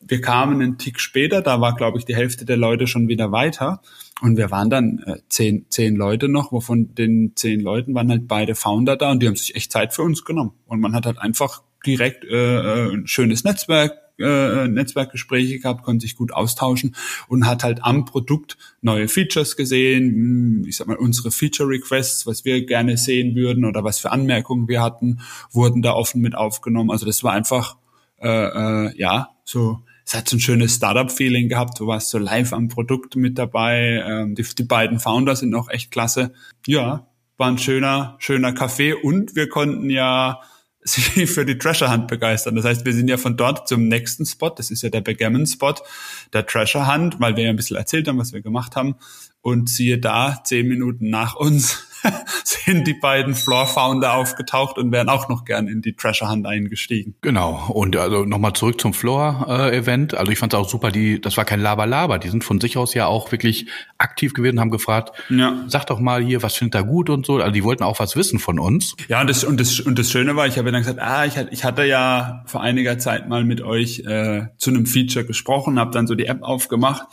wir 0.00 0.20
kamen 0.20 0.62
einen 0.62 0.78
Tick 0.78 1.00
später, 1.00 1.42
da 1.42 1.60
war, 1.60 1.74
glaube 1.74 1.98
ich, 1.98 2.04
die 2.04 2.14
Hälfte 2.14 2.44
der 2.44 2.56
Leute 2.56 2.86
schon 2.86 3.08
wieder 3.08 3.32
weiter. 3.32 3.82
Und 4.20 4.36
wir 4.36 4.52
waren 4.52 4.70
dann 4.70 5.02
äh, 5.04 5.16
zehn, 5.28 5.66
zehn 5.68 5.96
Leute 5.96 6.28
noch, 6.28 6.52
wovon 6.52 6.94
den 6.94 7.32
zehn 7.34 7.60
Leuten 7.60 7.92
waren 7.94 8.08
halt 8.08 8.28
beide 8.28 8.54
Founder 8.54 8.96
da 8.96 9.10
und 9.10 9.20
die 9.20 9.26
haben 9.26 9.36
sich 9.36 9.56
echt 9.56 9.72
Zeit 9.72 9.94
für 9.94 10.02
uns 10.02 10.24
genommen. 10.24 10.52
Und 10.66 10.80
man 10.80 10.94
hat 10.94 11.04
halt 11.04 11.18
einfach 11.18 11.62
direkt 11.88 12.24
äh, 12.24 12.86
äh, 12.86 12.92
ein 12.92 13.06
schönes 13.06 13.44
Netzwerk, 13.44 13.92
äh, 14.18 14.68
Netzwerkgespräche 14.68 15.58
gehabt, 15.58 15.82
konnte 15.84 16.02
sich 16.02 16.16
gut 16.16 16.32
austauschen 16.32 16.94
und 17.28 17.46
hat 17.46 17.64
halt 17.64 17.82
am 17.82 18.04
Produkt 18.04 18.58
neue 18.80 19.08
Features 19.08 19.56
gesehen, 19.56 20.10
hm, 20.10 20.64
ich 20.66 20.76
sag 20.76 20.86
mal, 20.86 20.96
unsere 20.96 21.30
Feature 21.30 21.68
Requests, 21.68 22.26
was 22.26 22.44
wir 22.44 22.66
gerne 22.66 22.96
sehen 22.96 23.34
würden 23.34 23.64
oder 23.64 23.84
was 23.84 23.98
für 23.98 24.10
Anmerkungen 24.10 24.68
wir 24.68 24.82
hatten, 24.82 25.20
wurden 25.50 25.82
da 25.82 25.92
offen 25.92 26.20
mit 26.20 26.34
aufgenommen. 26.34 26.90
Also 26.90 27.06
das 27.06 27.24
war 27.24 27.32
einfach, 27.32 27.76
äh, 28.20 28.28
äh, 28.28 28.98
ja, 28.98 29.30
so 29.44 29.80
es 30.04 30.14
hat 30.14 30.26
so 30.26 30.38
ein 30.38 30.40
schönes 30.40 30.76
Startup-Feeling 30.76 31.50
gehabt. 31.50 31.78
Du 31.80 31.86
warst 31.86 32.08
so 32.08 32.16
live 32.16 32.54
am 32.54 32.68
Produkt 32.68 33.14
mit 33.14 33.36
dabei. 33.36 34.02
Ähm, 34.06 34.34
die, 34.34 34.42
die 34.42 34.62
beiden 34.62 35.00
Founder 35.00 35.36
sind 35.36 35.54
auch 35.54 35.68
echt 35.68 35.90
klasse. 35.90 36.32
Ja, 36.66 37.08
war 37.36 37.48
ein 37.48 37.58
schöner, 37.58 38.16
schöner 38.18 38.52
Café 38.52 38.94
und 38.94 39.36
wir 39.36 39.50
konnten 39.50 39.90
ja 39.90 40.40
sie 40.80 41.26
für 41.26 41.44
die 41.44 41.58
Treasure 41.58 41.92
Hunt 41.92 42.08
begeistern. 42.08 42.56
Das 42.56 42.64
heißt, 42.64 42.84
wir 42.84 42.92
sind 42.92 43.08
ja 43.08 43.16
von 43.16 43.36
dort 43.36 43.68
zum 43.68 43.88
nächsten 43.88 44.24
Spot, 44.26 44.50
das 44.50 44.70
ist 44.70 44.82
ja 44.82 44.90
der 44.90 45.00
Backgammon 45.00 45.46
Spot, 45.46 45.74
der 46.32 46.46
Treasure 46.46 46.92
Hunt, 46.92 47.20
weil 47.20 47.36
wir 47.36 47.44
ja 47.44 47.50
ein 47.50 47.56
bisschen 47.56 47.76
erzählt 47.76 48.08
haben, 48.08 48.18
was 48.18 48.32
wir 48.32 48.40
gemacht 48.40 48.76
haben. 48.76 48.96
Und 49.48 49.70
siehe 49.70 49.98
da, 49.98 50.40
zehn 50.44 50.68
Minuten 50.68 51.08
nach 51.08 51.34
uns 51.34 51.88
sind 52.44 52.86
die 52.86 52.92
beiden 52.92 53.34
Floor 53.34 53.66
Founder 53.66 54.12
aufgetaucht 54.12 54.76
und 54.76 54.92
wären 54.92 55.08
auch 55.08 55.30
noch 55.30 55.46
gern 55.46 55.68
in 55.68 55.80
die 55.80 55.94
Treasure 55.94 56.30
Hunt 56.30 56.46
eingestiegen. 56.46 57.14
Genau. 57.22 57.70
Und 57.72 57.96
also 57.96 58.26
nochmal 58.26 58.52
zurück 58.52 58.78
zum 58.78 58.92
Floor 58.92 59.46
äh, 59.48 59.74
Event. 59.74 60.14
Also 60.14 60.30
ich 60.30 60.38
fand 60.38 60.52
es 60.52 60.58
auch 60.58 60.68
super, 60.68 60.90
die, 60.90 61.18
das 61.18 61.38
war 61.38 61.46
kein 61.46 61.60
Laber-Laber. 61.60 62.18
Die 62.18 62.28
sind 62.28 62.44
von 62.44 62.60
sich 62.60 62.76
aus 62.76 62.92
ja 62.92 63.06
auch 63.06 63.32
wirklich 63.32 63.68
aktiv 63.96 64.34
gewesen, 64.34 64.60
haben 64.60 64.70
gefragt, 64.70 65.12
ja. 65.30 65.64
sag 65.66 65.86
doch 65.86 65.98
mal 65.98 66.22
hier, 66.22 66.42
was 66.42 66.54
findet 66.56 66.74
da 66.74 66.82
gut 66.82 67.08
und 67.08 67.24
so. 67.24 67.36
Also 67.36 67.50
die 67.50 67.64
wollten 67.64 67.84
auch 67.84 67.98
was 67.98 68.16
wissen 68.16 68.38
von 68.40 68.58
uns. 68.58 68.96
Ja, 69.08 69.22
und 69.22 69.30
das, 69.30 69.44
und 69.44 69.58
das, 69.58 69.80
und 69.80 69.98
das 69.98 70.10
Schöne 70.10 70.36
war, 70.36 70.46
ich 70.46 70.58
habe 70.58 70.70
dann 70.70 70.82
gesagt, 70.82 71.00
ah, 71.00 71.24
ich, 71.24 71.36
ich 71.50 71.64
hatte 71.64 71.84
ja 71.84 72.44
vor 72.44 72.60
einiger 72.60 72.98
Zeit 72.98 73.30
mal 73.30 73.44
mit 73.44 73.62
euch 73.62 74.00
äh, 74.00 74.48
zu 74.58 74.68
einem 74.68 74.84
Feature 74.84 75.24
gesprochen, 75.24 75.78
habe 75.80 75.90
dann 75.90 76.06
so 76.06 76.14
die 76.14 76.26
App 76.26 76.42
aufgemacht 76.42 77.06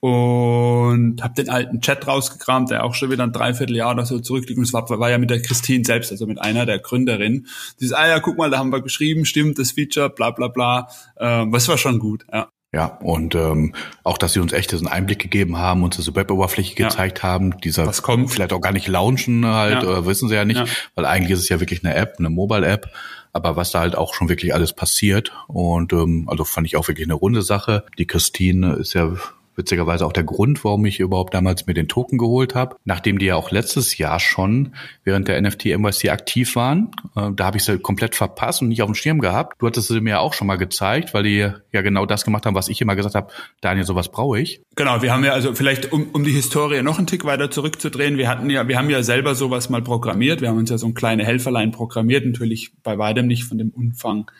und 0.00 1.22
habe 1.22 1.34
den 1.34 1.50
alten 1.50 1.80
Chat 1.82 2.06
rausgekramt, 2.06 2.70
der 2.70 2.84
auch 2.84 2.94
schon 2.94 3.10
wieder 3.10 3.22
ein 3.22 3.32
Dreivierteljahr 3.32 3.92
oder 3.92 4.06
so 4.06 4.18
zurückliegt. 4.18 4.58
Und 4.58 4.64
es 4.64 4.72
war, 4.72 4.88
war 4.88 5.10
ja 5.10 5.18
mit 5.18 5.30
der 5.30 5.42
Christine 5.42 5.84
selbst, 5.84 6.10
also 6.10 6.26
mit 6.26 6.40
einer 6.40 6.64
der 6.64 6.78
Gründerinnen. 6.78 7.46
Die 7.78 7.84
ist, 7.84 7.92
ah 7.92 8.08
ja, 8.08 8.20
guck 8.20 8.38
mal, 8.38 8.50
da 8.50 8.58
haben 8.58 8.72
wir 8.72 8.80
geschrieben, 8.80 9.26
stimmt, 9.26 9.58
das 9.58 9.72
Feature, 9.72 10.08
bla 10.08 10.30
bla 10.30 10.48
bla. 10.48 10.88
Ähm, 11.18 11.52
das 11.52 11.68
war 11.68 11.78
schon 11.78 11.98
gut, 11.98 12.24
ja. 12.32 12.48
Ja, 12.72 12.86
und 12.86 13.34
ähm, 13.34 13.74
auch, 14.04 14.16
dass 14.16 14.32
sie 14.32 14.38
uns 14.38 14.52
echt 14.52 14.70
diesen 14.70 14.86
Einblick 14.86 15.18
gegeben 15.18 15.58
haben, 15.58 15.82
uns 15.82 15.96
diese 15.96 16.14
Web-Oberfläche 16.14 16.80
ja. 16.80 16.88
gezeigt 16.88 17.24
haben, 17.24 17.58
dieser 17.60 17.84
Was 17.84 18.02
kommt. 18.02 18.30
vielleicht 18.30 18.52
auch 18.52 18.60
gar 18.60 18.72
nicht 18.72 18.86
launchen 18.86 19.44
halt, 19.44 19.82
ja. 19.82 19.98
äh, 19.98 20.06
wissen 20.06 20.28
sie 20.28 20.36
ja 20.36 20.44
nicht, 20.44 20.60
ja. 20.60 20.66
weil 20.94 21.04
eigentlich 21.04 21.32
ist 21.32 21.40
es 21.40 21.48
ja 21.48 21.58
wirklich 21.58 21.84
eine 21.84 21.96
App, 21.96 22.14
eine 22.20 22.30
Mobile-App, 22.30 22.92
aber 23.32 23.56
was 23.56 23.72
da 23.72 23.80
halt 23.80 23.96
auch 23.96 24.14
schon 24.14 24.28
wirklich 24.28 24.54
alles 24.54 24.72
passiert 24.72 25.32
und 25.48 25.92
ähm, 25.92 26.28
also 26.28 26.44
fand 26.44 26.64
ich 26.68 26.76
auch 26.76 26.86
wirklich 26.86 27.08
eine 27.08 27.14
runde 27.14 27.42
Sache. 27.42 27.84
Die 27.98 28.06
Christine 28.06 28.74
ist 28.74 28.94
ja 28.94 29.16
witzigerweise 29.56 30.06
auch 30.06 30.12
der 30.12 30.24
Grund, 30.24 30.64
warum 30.64 30.84
ich 30.86 31.00
überhaupt 31.00 31.34
damals 31.34 31.66
mir 31.66 31.74
den 31.74 31.88
Token 31.88 32.18
geholt 32.18 32.54
habe, 32.54 32.76
nachdem 32.84 33.18
die 33.18 33.26
ja 33.26 33.36
auch 33.36 33.50
letztes 33.50 33.98
Jahr 33.98 34.20
schon 34.20 34.74
während 35.04 35.28
der 35.28 35.40
NFT 35.40 35.66
NYC 35.66 36.10
aktiv 36.10 36.56
waren. 36.56 36.90
Äh, 37.16 37.30
da 37.34 37.46
habe 37.46 37.56
ich 37.56 37.64
sie 37.64 37.78
komplett 37.78 38.14
verpasst 38.14 38.62
und 38.62 38.68
nicht 38.68 38.82
auf 38.82 38.88
dem 38.88 38.94
Schirm 38.94 39.20
gehabt. 39.20 39.60
Du 39.60 39.66
hattest 39.66 39.88
sie 39.88 40.00
mir 40.00 40.20
auch 40.20 40.34
schon 40.34 40.46
mal 40.46 40.56
gezeigt, 40.56 41.14
weil 41.14 41.22
die 41.22 41.50
ja 41.72 41.82
genau 41.82 42.06
das 42.06 42.24
gemacht 42.24 42.46
haben, 42.46 42.54
was 42.54 42.68
ich 42.68 42.80
immer 42.80 42.96
gesagt 42.96 43.14
habe, 43.14 43.32
Daniel, 43.60 43.84
sowas 43.84 44.10
brauche 44.10 44.40
ich. 44.40 44.62
Genau, 44.76 45.02
wir 45.02 45.12
haben 45.12 45.24
ja 45.24 45.32
also 45.32 45.54
vielleicht, 45.54 45.92
um, 45.92 46.08
um 46.12 46.24
die 46.24 46.32
Historie 46.32 46.82
noch 46.82 46.98
einen 46.98 47.06
Tick 47.06 47.24
weiter 47.24 47.50
zurückzudrehen, 47.50 48.16
wir 48.16 48.28
hatten 48.28 48.50
ja, 48.50 48.68
wir 48.68 48.78
haben 48.78 48.90
ja 48.90 49.02
selber 49.02 49.34
sowas 49.34 49.68
mal 49.70 49.82
programmiert, 49.82 50.40
wir 50.40 50.48
haben 50.48 50.58
uns 50.58 50.70
ja 50.70 50.78
so 50.78 50.86
ein 50.86 50.94
kleine 50.94 51.24
Helferlein 51.24 51.70
programmiert, 51.70 52.24
natürlich 52.24 52.72
bei 52.82 52.98
weitem 52.98 53.26
nicht 53.26 53.44
von 53.44 53.58
dem 53.58 53.70
Umfang 53.70 54.30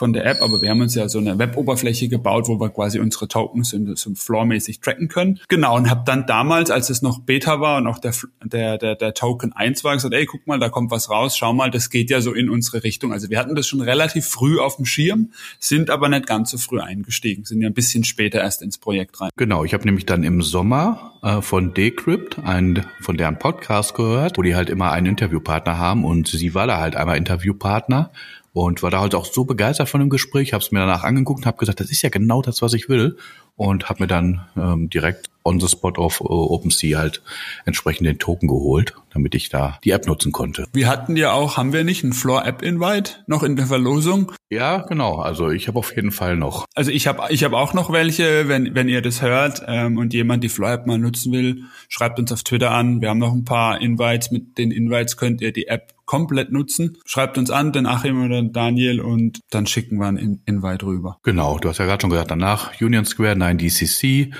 von 0.00 0.14
der 0.14 0.24
App, 0.24 0.40
aber 0.40 0.62
wir 0.62 0.70
haben 0.70 0.80
uns 0.80 0.94
ja 0.94 1.10
so 1.10 1.18
eine 1.18 1.38
Web-Oberfläche 1.38 2.08
gebaut, 2.08 2.48
wo 2.48 2.58
wir 2.58 2.70
quasi 2.70 2.98
unsere 2.98 3.28
Tokens 3.28 3.68
so, 3.68 3.94
so 3.94 4.14
floormäßig 4.14 4.80
tracken 4.80 5.08
können. 5.08 5.38
Genau, 5.48 5.76
und 5.76 5.90
habe 5.90 6.04
dann 6.06 6.24
damals, 6.26 6.70
als 6.70 6.88
es 6.88 7.02
noch 7.02 7.20
Beta 7.20 7.60
war 7.60 7.76
und 7.76 7.86
auch 7.86 7.98
der, 7.98 8.14
der, 8.42 8.78
der, 8.78 8.94
der 8.94 9.12
Token 9.12 9.52
1 9.52 9.84
war, 9.84 9.92
gesagt, 9.92 10.14
ey, 10.14 10.24
guck 10.24 10.46
mal, 10.46 10.58
da 10.58 10.70
kommt 10.70 10.90
was 10.90 11.10
raus, 11.10 11.36
schau 11.36 11.52
mal, 11.52 11.70
das 11.70 11.90
geht 11.90 12.08
ja 12.08 12.22
so 12.22 12.32
in 12.32 12.48
unsere 12.48 12.82
Richtung. 12.82 13.12
Also 13.12 13.28
wir 13.28 13.38
hatten 13.38 13.54
das 13.54 13.68
schon 13.68 13.82
relativ 13.82 14.24
früh 14.24 14.58
auf 14.58 14.76
dem 14.76 14.86
Schirm, 14.86 15.32
sind 15.58 15.90
aber 15.90 16.08
nicht 16.08 16.26
ganz 16.26 16.50
so 16.52 16.56
früh 16.56 16.80
eingestiegen, 16.80 17.44
sind 17.44 17.60
ja 17.60 17.68
ein 17.68 17.74
bisschen 17.74 18.02
später 18.02 18.40
erst 18.40 18.62
ins 18.62 18.78
Projekt 18.78 19.20
rein. 19.20 19.28
Genau, 19.36 19.66
ich 19.66 19.74
habe 19.74 19.84
nämlich 19.84 20.06
dann 20.06 20.22
im 20.22 20.40
Sommer 20.40 21.12
äh, 21.22 21.42
von 21.42 21.74
Decrypt, 21.74 22.38
einen 22.38 22.86
von 23.02 23.18
deren 23.18 23.38
Podcast 23.38 23.94
gehört, 23.94 24.38
wo 24.38 24.42
die 24.42 24.54
halt 24.54 24.70
immer 24.70 24.92
einen 24.92 25.08
Interviewpartner 25.08 25.76
haben 25.76 26.06
und 26.06 26.28
sie 26.28 26.54
war 26.54 26.66
da 26.66 26.78
halt 26.78 26.96
einmal 26.96 27.18
Interviewpartner 27.18 28.10
und 28.52 28.82
war 28.82 28.90
da 28.90 29.00
halt 29.00 29.14
auch 29.14 29.26
so 29.26 29.44
begeistert 29.44 29.88
von 29.88 30.00
dem 30.00 30.10
Gespräch, 30.10 30.52
habe 30.52 30.62
es 30.62 30.72
mir 30.72 30.80
danach 30.80 31.04
angeguckt 31.04 31.40
und 31.40 31.46
habe 31.46 31.58
gesagt, 31.58 31.80
das 31.80 31.90
ist 31.90 32.02
ja 32.02 32.08
genau 32.08 32.42
das, 32.42 32.62
was 32.62 32.72
ich 32.72 32.88
will. 32.88 33.16
Und 33.56 33.88
habe 33.88 34.02
mir 34.02 34.06
dann 34.06 34.46
ähm, 34.56 34.88
direkt 34.88 35.30
on 35.44 35.60
the 35.60 35.68
spot 35.68 35.92
auf 35.96 36.20
uh, 36.20 36.24
OpenSea 36.24 36.98
halt 36.98 37.22
entsprechend 37.64 38.06
den 38.06 38.18
Token 38.18 38.48
geholt, 38.48 38.94
damit 39.12 39.34
ich 39.34 39.48
da 39.48 39.78
die 39.84 39.90
App 39.90 40.06
nutzen 40.06 40.32
konnte. 40.32 40.66
Wir 40.72 40.88
hatten 40.88 41.16
ja 41.16 41.32
auch, 41.32 41.56
haben 41.56 41.72
wir 41.72 41.84
nicht, 41.84 42.04
einen 42.04 42.12
Floor 42.12 42.44
App 42.46 42.62
Invite 42.62 43.12
noch 43.26 43.42
in 43.42 43.56
der 43.56 43.66
Verlosung? 43.66 44.32
Ja, 44.50 44.78
genau. 44.78 45.16
Also 45.16 45.50
ich 45.50 45.68
habe 45.68 45.78
auf 45.78 45.94
jeden 45.94 46.12
Fall 46.12 46.36
noch. 46.36 46.66
Also 46.74 46.90
ich 46.90 47.06
habe 47.06 47.22
ich 47.30 47.44
hab 47.44 47.52
auch 47.52 47.72
noch 47.72 47.92
welche, 47.92 48.48
wenn, 48.48 48.74
wenn 48.74 48.88
ihr 48.88 49.02
das 49.02 49.22
hört 49.22 49.62
ähm, 49.66 49.96
und 49.98 50.12
jemand 50.12 50.44
die 50.44 50.48
Floor 50.48 50.72
App 50.72 50.86
mal 50.86 50.98
nutzen 50.98 51.32
will, 51.32 51.64
schreibt 51.88 52.18
uns 52.18 52.32
auf 52.32 52.42
Twitter 52.42 52.70
an. 52.70 53.00
Wir 53.00 53.10
haben 53.10 53.18
noch 53.18 53.32
ein 53.32 53.44
paar 53.44 53.80
Invites. 53.80 54.30
Mit 54.30 54.58
den 54.58 54.70
Invites 54.70 55.16
könnt 55.16 55.40
ihr 55.40 55.52
die 55.52 55.68
App 55.68 55.94
komplett 56.10 56.50
nutzen. 56.50 56.98
Schreibt 57.04 57.38
uns 57.38 57.52
an, 57.52 57.70
den 57.70 57.86
Achim 57.86 58.24
oder 58.24 58.42
Daniel 58.42 59.00
und 59.00 59.38
dann 59.50 59.66
schicken 59.66 59.98
wir 59.98 60.08
einen 60.08 60.42
Invite 60.44 60.84
rüber. 60.84 61.18
Genau, 61.22 61.58
du 61.58 61.68
hast 61.68 61.78
ja 61.78 61.84
gerade 61.84 62.00
schon 62.00 62.10
gesagt, 62.10 62.32
danach 62.32 62.72
Union 62.80 63.04
Square, 63.04 63.36
9DCC, 63.36 64.34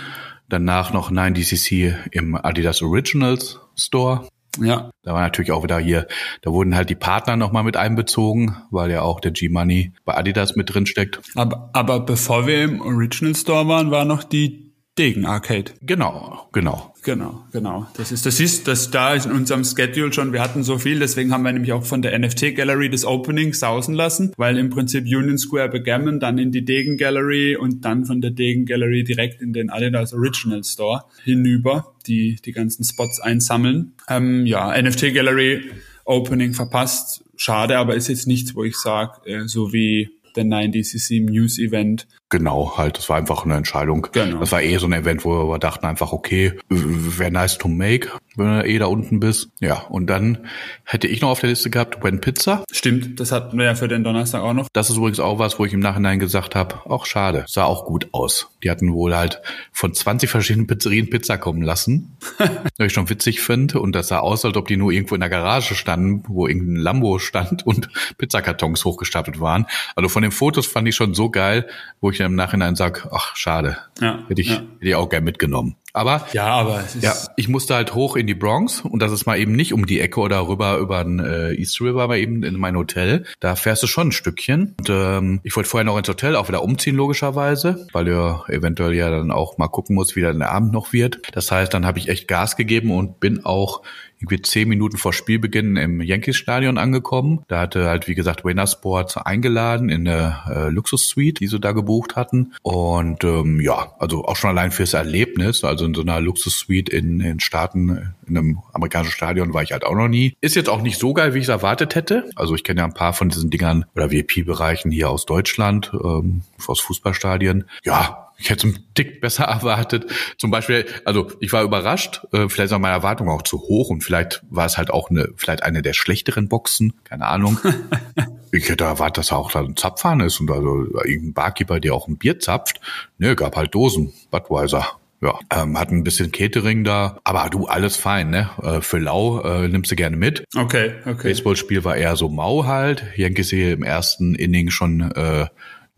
danach 0.51 0.93
noch 0.93 1.11
9DCC 1.11 1.95
im 2.11 2.35
Adidas 2.35 2.83
Originals 2.83 3.61
Store. 3.77 4.29
Ja. 4.61 4.91
Da 5.03 5.15
war 5.15 5.23
natürlich 5.23 5.53
auch 5.53 5.63
wieder 5.63 5.79
hier, 5.79 6.07
da 6.43 6.51
wurden 6.53 6.75
halt 6.75 6.91
die 6.91 6.97
Partner 6.97 7.37
nochmal 7.37 7.63
mit 7.63 7.77
einbezogen, 7.77 8.57
weil 8.71 8.91
ja 8.91 9.03
auch 9.03 9.21
der 9.21 9.31
G-Money 9.31 9.93
bei 10.05 10.17
Adidas 10.17 10.57
mit 10.57 10.75
drin 10.75 10.87
steckt. 10.87 11.21
Aber, 11.37 11.71
aber 11.73 12.01
bevor 12.01 12.47
wir 12.47 12.65
im 12.65 12.81
Original 12.81 13.35
Store 13.35 13.69
waren, 13.69 13.91
war 13.91 14.05
noch 14.05 14.25
die 14.25 14.70
Degen 15.01 15.25
Arcade. 15.25 15.73
Genau, 15.81 16.51
genau. 16.53 16.95
Genau, 17.03 17.43
genau. 17.53 17.87
Das 17.97 18.13
ist, 18.13 18.27
das 18.27 18.39
ist, 18.39 18.69
das 18.69 18.91
da 18.91 19.15
ist 19.15 19.25
in 19.25 19.33
unserem 19.33 19.65
Schedule 19.65 20.13
schon. 20.13 20.35
Wir 20.35 20.43
hatten 20.43 20.63
so 20.63 20.77
viel, 20.77 20.99
deswegen 20.99 21.33
haben 21.33 21.43
wir 21.43 21.53
nämlich 21.53 21.73
auch 21.73 21.87
von 21.87 22.03
der 22.03 22.19
NFT 22.19 22.55
Gallery 22.55 22.91
das 22.91 23.07
Opening 23.07 23.55
sausen 23.55 23.95
lassen, 23.95 24.35
weil 24.37 24.59
im 24.59 24.69
Prinzip 24.69 25.05
Union 25.05 25.39
Square 25.39 25.71
begannen, 25.71 26.21
dann 26.21 26.37
in 26.37 26.53
die 26.53 26.67
Degen 26.67 26.99
Gallery 26.99 27.57
und 27.57 27.87
dann 27.87 28.05
von 28.05 28.21
der 28.21 28.33
Degen 28.33 28.67
Gallery 28.67 29.03
direkt 29.03 29.41
in 29.41 29.55
den 29.55 29.71
Adidas 29.71 30.13
Original 30.13 30.63
Store 30.65 31.05
hinüber, 31.25 31.95
die 32.07 32.37
die 32.45 32.53
ganzen 32.53 32.85
Spots 32.85 33.21
einsammeln. 33.21 33.93
Ähm, 34.07 34.45
ja, 34.45 34.79
NFT 34.79 35.15
Gallery 35.15 35.71
Opening 36.05 36.53
verpasst. 36.53 37.25
Schade, 37.37 37.79
aber 37.79 37.95
ist 37.95 38.09
jetzt 38.09 38.27
nichts, 38.27 38.55
wo 38.55 38.65
ich 38.65 38.77
sage, 38.77 39.25
äh, 39.25 39.49
so 39.49 39.73
wie 39.73 40.11
der 40.37 40.45
9DCC 40.45 41.31
News 41.31 41.59
Event 41.59 42.07
Genau, 42.31 42.77
halt, 42.77 42.97
das 42.97 43.09
war 43.09 43.17
einfach 43.17 43.45
eine 43.45 43.57
Entscheidung. 43.57 44.07
Genau. 44.13 44.39
Das 44.39 44.53
war 44.53 44.63
eh 44.63 44.77
so 44.77 44.87
ein 44.87 44.93
Event, 44.93 45.25
wo 45.25 45.49
wir 45.49 45.59
dachten 45.59 45.85
einfach, 45.85 46.13
okay, 46.13 46.53
wäre 46.69 47.33
nice 47.33 47.59
to 47.59 47.67
make, 47.67 48.09
wenn 48.41 48.59
du 48.59 48.67
eh 48.67 48.79
da 48.79 48.87
unten 48.87 49.21
bist. 49.21 49.51
Ja, 49.61 49.83
und 49.89 50.09
dann 50.09 50.39
hätte 50.85 51.07
ich 51.07 51.21
noch 51.21 51.31
auf 51.31 51.41
der 51.41 51.51
Liste 51.51 51.71
gehabt 51.71 52.03
When 52.03 52.21
Pizza. 52.21 52.65
Stimmt, 52.73 53.21
das 53.21 53.33
hatten 53.33 53.59
wir 53.59 53.67
ja 53.67 53.75
für 53.75 53.89
den 53.89 54.03
Donnerstag 54.03 54.43
auch 54.43 54.55
noch. 54.55 54.69
Das 54.73 54.91
ist 54.91 54.97
übrigens 54.97 55.21
auch 55.21 55.39
was, 55.39 55.59
wo 55.59 55.65
ich 55.65 55.73
im 55.73 55.81
Nachhinein 55.81 56.19
gesagt 56.19 56.55
habe, 56.55 56.87
auch 56.87 57.07
schade, 57.07 57.45
sah 57.47 57.65
auch 57.65 57.85
gut 57.85 58.09
aus. 58.13 58.51
Die 58.63 58.71
hatten 58.71 58.93
wohl 58.93 59.15
halt 59.15 59.41
von 59.73 59.95
20 59.95 60.29
verschiedenen 60.31 60.67
Pizzerien 60.67 61.11
Pizza 61.11 61.39
kommen 61.39 61.63
lassen, 61.63 62.17
was 62.39 62.87
ich 62.87 62.93
schon 62.93 63.09
witzig 63.09 63.41
finde. 63.41 63.81
Und 63.81 63.95
das 63.95 64.09
sah 64.09 64.19
aus, 64.19 64.45
als 64.45 64.57
ob 64.57 64.69
die 64.69 64.77
nur 64.77 64.93
irgendwo 64.93 65.15
in 65.15 65.21
der 65.21 65.31
Garage 65.31 65.75
standen, 65.75 66.23
wo 66.27 66.47
irgendein 66.47 66.77
Lambo 66.77 67.19
stand 67.19 67.67
und 67.67 67.89
Pizzakartons 68.19 68.85
hochgestapelt 68.85 69.41
waren. 69.41 69.67
Also 69.95 70.09
von 70.09 70.23
den 70.23 70.33
Fotos 70.33 70.67
fand 70.67 70.89
ich 70.89 70.97
schon 70.97 71.15
so 71.15 71.31
geil, 71.31 71.69
wo 72.01 72.11
ich 72.11 72.21
im 72.21 72.35
Nachhinein 72.35 72.77
sage, 72.77 73.09
ach 73.13 73.37
schade, 73.37 73.79
ja, 74.01 74.25
hätte 74.29 74.41
ich, 74.41 74.49
ja. 74.49 74.57
hätte 74.57 74.89
ich 74.89 74.95
auch 74.95 75.09
gern 75.09 75.25
mitgenommen. 75.25 75.77
Aber 75.93 76.27
ja, 76.33 76.47
aber 76.47 76.85
ja, 77.01 77.15
ich 77.37 77.49
musste 77.49 77.75
halt 77.75 77.95
hoch 77.95 78.17
in 78.17 78.27
die 78.27 78.35
Bronx 78.35 78.81
und 78.81 79.01
das 79.01 79.13
ist 79.13 79.27
mal 79.27 79.39
eben 79.39 79.53
nicht 79.53 79.73
um 79.73 79.87
die 79.87 80.01
Ecke 80.01 80.21
oder 80.21 80.47
rüber 80.47 80.79
über 80.79 81.03
den 81.05 81.19
äh, 81.19 81.53
East 81.53 81.81
River, 81.81 82.03
aber 82.03 82.19
eben 82.19 82.43
in 82.43 82.57
mein 82.57 82.77
Hotel. 82.77 83.25
Da 83.41 83.57
fährst 83.57 83.83
du 83.83 83.87
schon 83.87 84.09
ein 84.09 84.13
Stückchen. 84.13 84.75
Und 84.79 84.91
ähm, 84.91 85.41
ich 85.43 85.55
wollte 85.57 85.69
vorher 85.69 85.85
noch 85.85 85.99
ins 85.99 86.09
Hotel 86.09 86.37
auch 86.37 86.49
wieder 86.49 86.63
umziehen 86.63 86.97
logischerweise, 86.97 87.87
weil 87.93 88.05
du 88.05 88.43
eventuell 88.49 88.95
ja 88.95 89.11
dann 89.11 89.31
auch 89.31 89.59
mal 89.59 89.69
gucken 89.69 89.95
musst, 89.95 90.17
wie 90.17 90.21
der 90.21 90.51
Abend 90.51 90.73
noch 90.73 90.93
wird. 90.93 91.21
Das 91.33 91.51
heißt, 91.51 91.73
dann 91.75 91.87
habe 91.87 91.99
ich 91.99 92.09
echt 92.09 92.29
Gas 92.29 92.57
gegeben 92.57 92.91
und 92.91 93.21
bin 93.21 93.45
auch 93.45 93.83
irgendwie 94.21 94.43
zehn 94.43 94.69
Minuten 94.69 94.99
vor 94.99 95.13
Spielbeginn 95.13 95.77
im 95.77 96.01
Yankees-Stadion 96.01 96.79
angekommen. 96.79 97.45
Da 97.49 97.61
hatte 97.61 97.87
halt, 97.87 98.07
wie 98.07 98.15
gesagt, 98.15 98.45
Wayner 98.45 98.67
Sports 98.67 99.17
eingeladen 99.17 99.89
in 99.89 100.07
eine 100.07 100.41
äh, 100.49 100.69
Luxus-Suite, 100.69 101.41
die 101.41 101.47
sie 101.47 101.59
da 101.59 101.73
gebucht 101.73 102.17
hatten. 102.17 102.53
Und 102.63 103.25
ähm, 103.25 103.61
ja, 103.61 103.95
also 103.99 104.25
auch 104.27 104.37
schon 104.37 104.51
allein 104.51 104.71
fürs 104.71 104.95
Erlebnis, 104.95 105.65
also 105.65 105.87
in 105.87 105.95
so 105.95 106.03
einer 106.03 106.21
Luxus-Suite 106.21 106.91
in, 106.91 107.21
in 107.21 107.41
Staaten, 107.41 108.15
in 108.27 108.37
einem 108.37 108.59
amerikanischen 108.75 109.13
Stadion 109.13 109.55
war 109.55 109.63
ich 109.63 109.73
halt 109.73 109.85
auch 109.85 109.95
noch 109.95 110.09
nie. 110.09 110.35
Ist 110.41 110.55
jetzt 110.55 110.69
auch 110.69 110.83
nicht 110.83 110.99
so 110.99 111.15
geil, 111.15 111.33
wie 111.35 111.39
ich 111.39 111.45
es 111.45 111.49
erwartet 111.49 111.95
hätte. 111.95 112.29
Also 112.37 112.55
ich 112.55 112.63
kenne 112.63 112.81
ja 112.81 112.85
ein 112.85 112.95
paar 112.95 113.15
von 113.15 113.31
diesen 113.31 113.51
Dingern 113.51 113.87
oder 113.95 114.11
VIP-Bereichen 114.11 114.91
hier 114.91 115.09
aus 115.09 115.25
Deutschland, 115.25 115.93
ähm, 115.95 116.43
aus 116.67 116.81
Fußballstadien. 116.81 117.65
Ja, 117.85 118.30
ich 118.41 118.49
hätte 118.49 118.69
es 118.69 118.75
einen 118.75 118.85
Tick 118.95 119.21
besser 119.21 119.45
erwartet. 119.47 120.07
Zum 120.39 120.51
Beispiel, 120.51 120.87
also 121.05 121.31
ich 121.41 121.53
war 121.53 121.63
überrascht, 121.63 122.23
äh, 122.33 122.49
vielleicht 122.49 122.71
sind 122.71 122.81
meine 122.81 122.95
Erwartungen 122.95 123.31
auch 123.31 123.43
zu 123.43 123.61
hoch 123.61 123.91
und 123.91 124.03
vielleicht 124.03 124.43
war 124.51 124.67
es 124.67 124.79
halt 124.79 124.91
auch 124.91 125.11
eine, 125.11 125.29
vielleicht 125.37 125.63
eine 125.63 125.83
der 125.83 125.93
schlechteren 125.93 126.49
Boxen, 126.49 126.95
keine 127.05 127.27
Ahnung. 127.27 127.59
ich 128.53 128.69
hätte 128.69 128.85
erwartet, 128.85 129.19
dass 129.19 129.33
er 129.33 129.39
auch 129.39 129.53
da 129.53 129.61
ein 129.61 129.77
Zapfhahn 129.77 130.21
ist 130.21 130.41
und 130.41 130.51
also 130.51 130.87
irgendein 131.05 131.35
Barkeeper, 131.35 131.81
der 131.81 131.95
auch 131.95 132.09
ein 132.09 132.17
Bier 132.17 132.39
zapft. 132.39 132.81
Ne, 133.19 133.37
gab 133.37 133.57
halt 133.57 133.75
Dosen, 133.75 134.13
Budweiser. 134.31 134.87
Ja, 135.23 135.39
ähm, 135.55 135.79
hat 135.79 135.91
ein 135.91 136.03
bisschen 136.03 136.33
Catering 136.33 136.83
da, 136.83 137.19
aber 137.25 137.51
du, 137.51 137.67
alles 137.67 137.95
fein, 137.97 138.31
ne? 138.31 138.49
Äh, 138.63 138.81
für 138.81 138.97
Lau 138.97 139.43
äh, 139.43 139.69
nimmst 139.69 139.91
du 139.91 139.97
gerne 139.97 140.17
mit. 140.17 140.45
Okay, 140.57 140.95
okay. 141.05 141.29
Baseballspiel 141.29 141.85
war 141.85 141.95
eher 141.95 142.17
so 142.17 142.31
mau 142.31 142.65
halt. 142.65 143.05
Yankees 143.17 143.51
hier 143.51 143.75
im 143.75 143.83
ersten 143.83 144.35
Inning 144.35 144.71
schon 144.71 145.11
äh, 145.11 145.45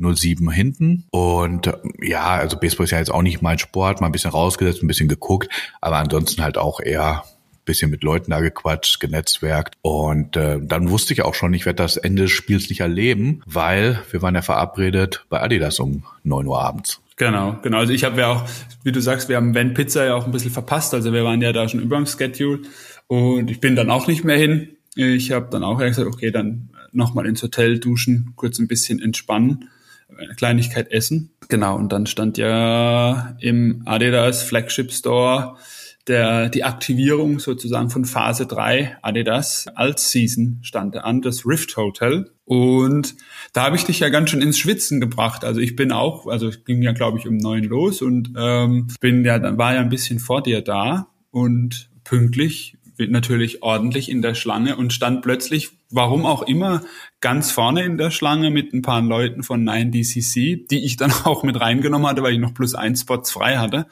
07 0.03 0.51
hinten. 0.51 1.05
Und 1.11 1.67
äh, 1.67 1.75
ja, 2.01 2.25
also 2.25 2.57
Baseball 2.57 2.85
ist 2.85 2.91
ja 2.91 2.99
jetzt 2.99 3.12
auch 3.12 3.23
nicht 3.23 3.43
mein 3.43 3.59
Sport, 3.59 4.01
mal 4.01 4.07
ein 4.07 4.12
bisschen 4.12 4.31
rausgesetzt, 4.31 4.83
ein 4.83 4.88
bisschen 4.88 5.09
geguckt, 5.09 5.49
aber 5.81 5.97
ansonsten 5.97 6.43
halt 6.43 6.59
auch 6.59 6.81
eher 6.81 7.25
bisschen 7.65 7.91
mit 7.91 8.03
Leuten 8.03 8.31
da 8.31 8.41
gequatscht, 8.41 9.01
genetzwerkt. 9.01 9.77
Und 9.83 10.37
äh, 10.37 10.59
dann 10.61 10.91
wusste 10.91 11.12
ich 11.12 11.23
auch 11.23 11.35
schon, 11.35 11.55
ich 11.55 11.67
werde 11.67 11.83
das 11.83 11.97
Ende 11.97 12.23
des 12.23 12.33
Spiels 12.33 12.69
nicht 12.69 12.81
erleben, 12.81 13.43
weil 13.47 14.01
wir 14.11 14.23
waren 14.23 14.35
ja 14.35 14.43
verabredet 14.43 15.25
bei 15.29 15.41
Adidas 15.41 15.79
um 15.79 16.05
neun 16.25 16.47
Uhr 16.47 16.61
abends. 16.61 17.01
Genau, 17.17 17.59
genau. 17.62 17.79
Also 17.79 17.93
ich 17.93 18.05
habe 18.05 18.21
ja 18.21 18.33
auch, 18.33 18.45
wie 18.83 18.93
du 18.93 19.01
sagst, 19.01 19.29
wir 19.29 19.37
haben 19.37 19.55
Van 19.55 19.75
Pizza 19.75 20.05
ja 20.05 20.15
auch 20.15 20.27
ein 20.27 20.33
bisschen 20.33 20.51
verpasst. 20.51 20.95
Also 20.95 21.12
wir 21.12 21.25
waren 21.25 21.41
ja 21.41 21.53
da 21.53 21.69
schon 21.69 21.81
über 21.81 21.97
dem 21.97 22.07
Schedule 22.07 22.62
und 23.07 23.51
ich 23.51 23.61
bin 23.61 23.77
dann 23.77 23.91
auch 23.91 24.07
nicht 24.07 24.25
mehr 24.25 24.37
hin. 24.37 24.77
Ich 24.97 25.31
habe 25.31 25.49
dann 25.51 25.62
auch 25.62 25.79
gesagt, 25.79 26.09
okay, 26.09 26.31
dann 26.31 26.71
nochmal 26.91 27.27
ins 27.27 27.43
Hotel 27.43 27.79
duschen, 27.79 28.33
kurz 28.37 28.59
ein 28.59 28.69
bisschen 28.69 29.01
entspannen 29.01 29.69
eine 30.25 30.35
Kleinigkeit 30.35 30.91
essen. 30.91 31.31
Genau, 31.49 31.77
und 31.77 31.93
dann 31.93 32.07
stand 32.07 32.39
ja 32.39 33.37
im 33.41 33.83
Adidas 33.85 34.43
Flagship 34.43 34.93
Store 34.93 35.57
der, 36.09 36.49
die 36.49 36.65
Aktivierung 36.65 37.39
sozusagen 37.39 37.91
von 37.91 38.05
Phase 38.05 38.47
3 38.47 38.99
Adidas 39.03 39.69
als 39.75 40.11
Season 40.11 40.59
stand 40.63 40.97
an, 40.97 41.23
das 41.23 41.47
Rift 41.47 41.77
Hotel. 41.77 42.31
Und 42.45 43.15
da 43.53 43.65
habe 43.65 43.77
ich 43.77 43.85
dich 43.85 44.01
ja 44.01 44.09
ganz 44.09 44.31
schön 44.31 44.43
ins 44.43 44.59
Schwitzen 44.59 45.01
gebracht. 45.01 45.45
Also 45.45 45.61
ich 45.61 45.77
bin 45.77 45.93
auch, 45.93 46.27
also 46.27 46.49
es 46.49 46.65
ging 46.65 46.83
ja 46.83 46.93
glaube 46.93 47.19
ich 47.19 47.29
um 47.29 47.37
neun 47.37 47.65
los 47.65 48.03
und 48.03 48.33
ähm, 48.37 48.89
bin 49.01 49.25
ja, 49.25 49.57
war 49.57 49.75
ja 49.75 49.81
ein 49.81 49.91
bisschen 49.91 50.19
vor 50.19 50.43
dir 50.43 50.61
da 50.61 51.09
und 51.31 51.89
pünktlich 52.05 52.77
natürlich 52.99 53.63
ordentlich 53.63 54.09
in 54.11 54.23
der 54.23 54.35
Schlange 54.35 54.77
und 54.77 54.93
stand 54.93 55.23
plötzlich, 55.23 55.71
warum 55.92 56.26
auch 56.26 56.42
immer, 56.42 56.83
ganz 57.20 57.52
vorne 57.52 57.85
in 57.85 57.98
der 57.98 58.11
Schlange 58.11 58.50
mit 58.50 58.72
ein 58.72 58.83
paar 58.83 59.00
Leuten 59.00 59.42
von 59.42 59.68
9DCC, 59.68 60.66
die 60.68 60.85
ich 60.85 60.96
dann 60.96 61.12
auch 61.24 61.42
mit 61.42 61.61
reingenommen 61.61 62.09
hatte, 62.09 62.22
weil 62.22 62.35
ich 62.35 62.40
noch 62.40 62.55
plus 62.55 62.74
ein 62.74 62.96
Spots 62.96 63.31
frei 63.31 63.59
hatte 63.59 63.87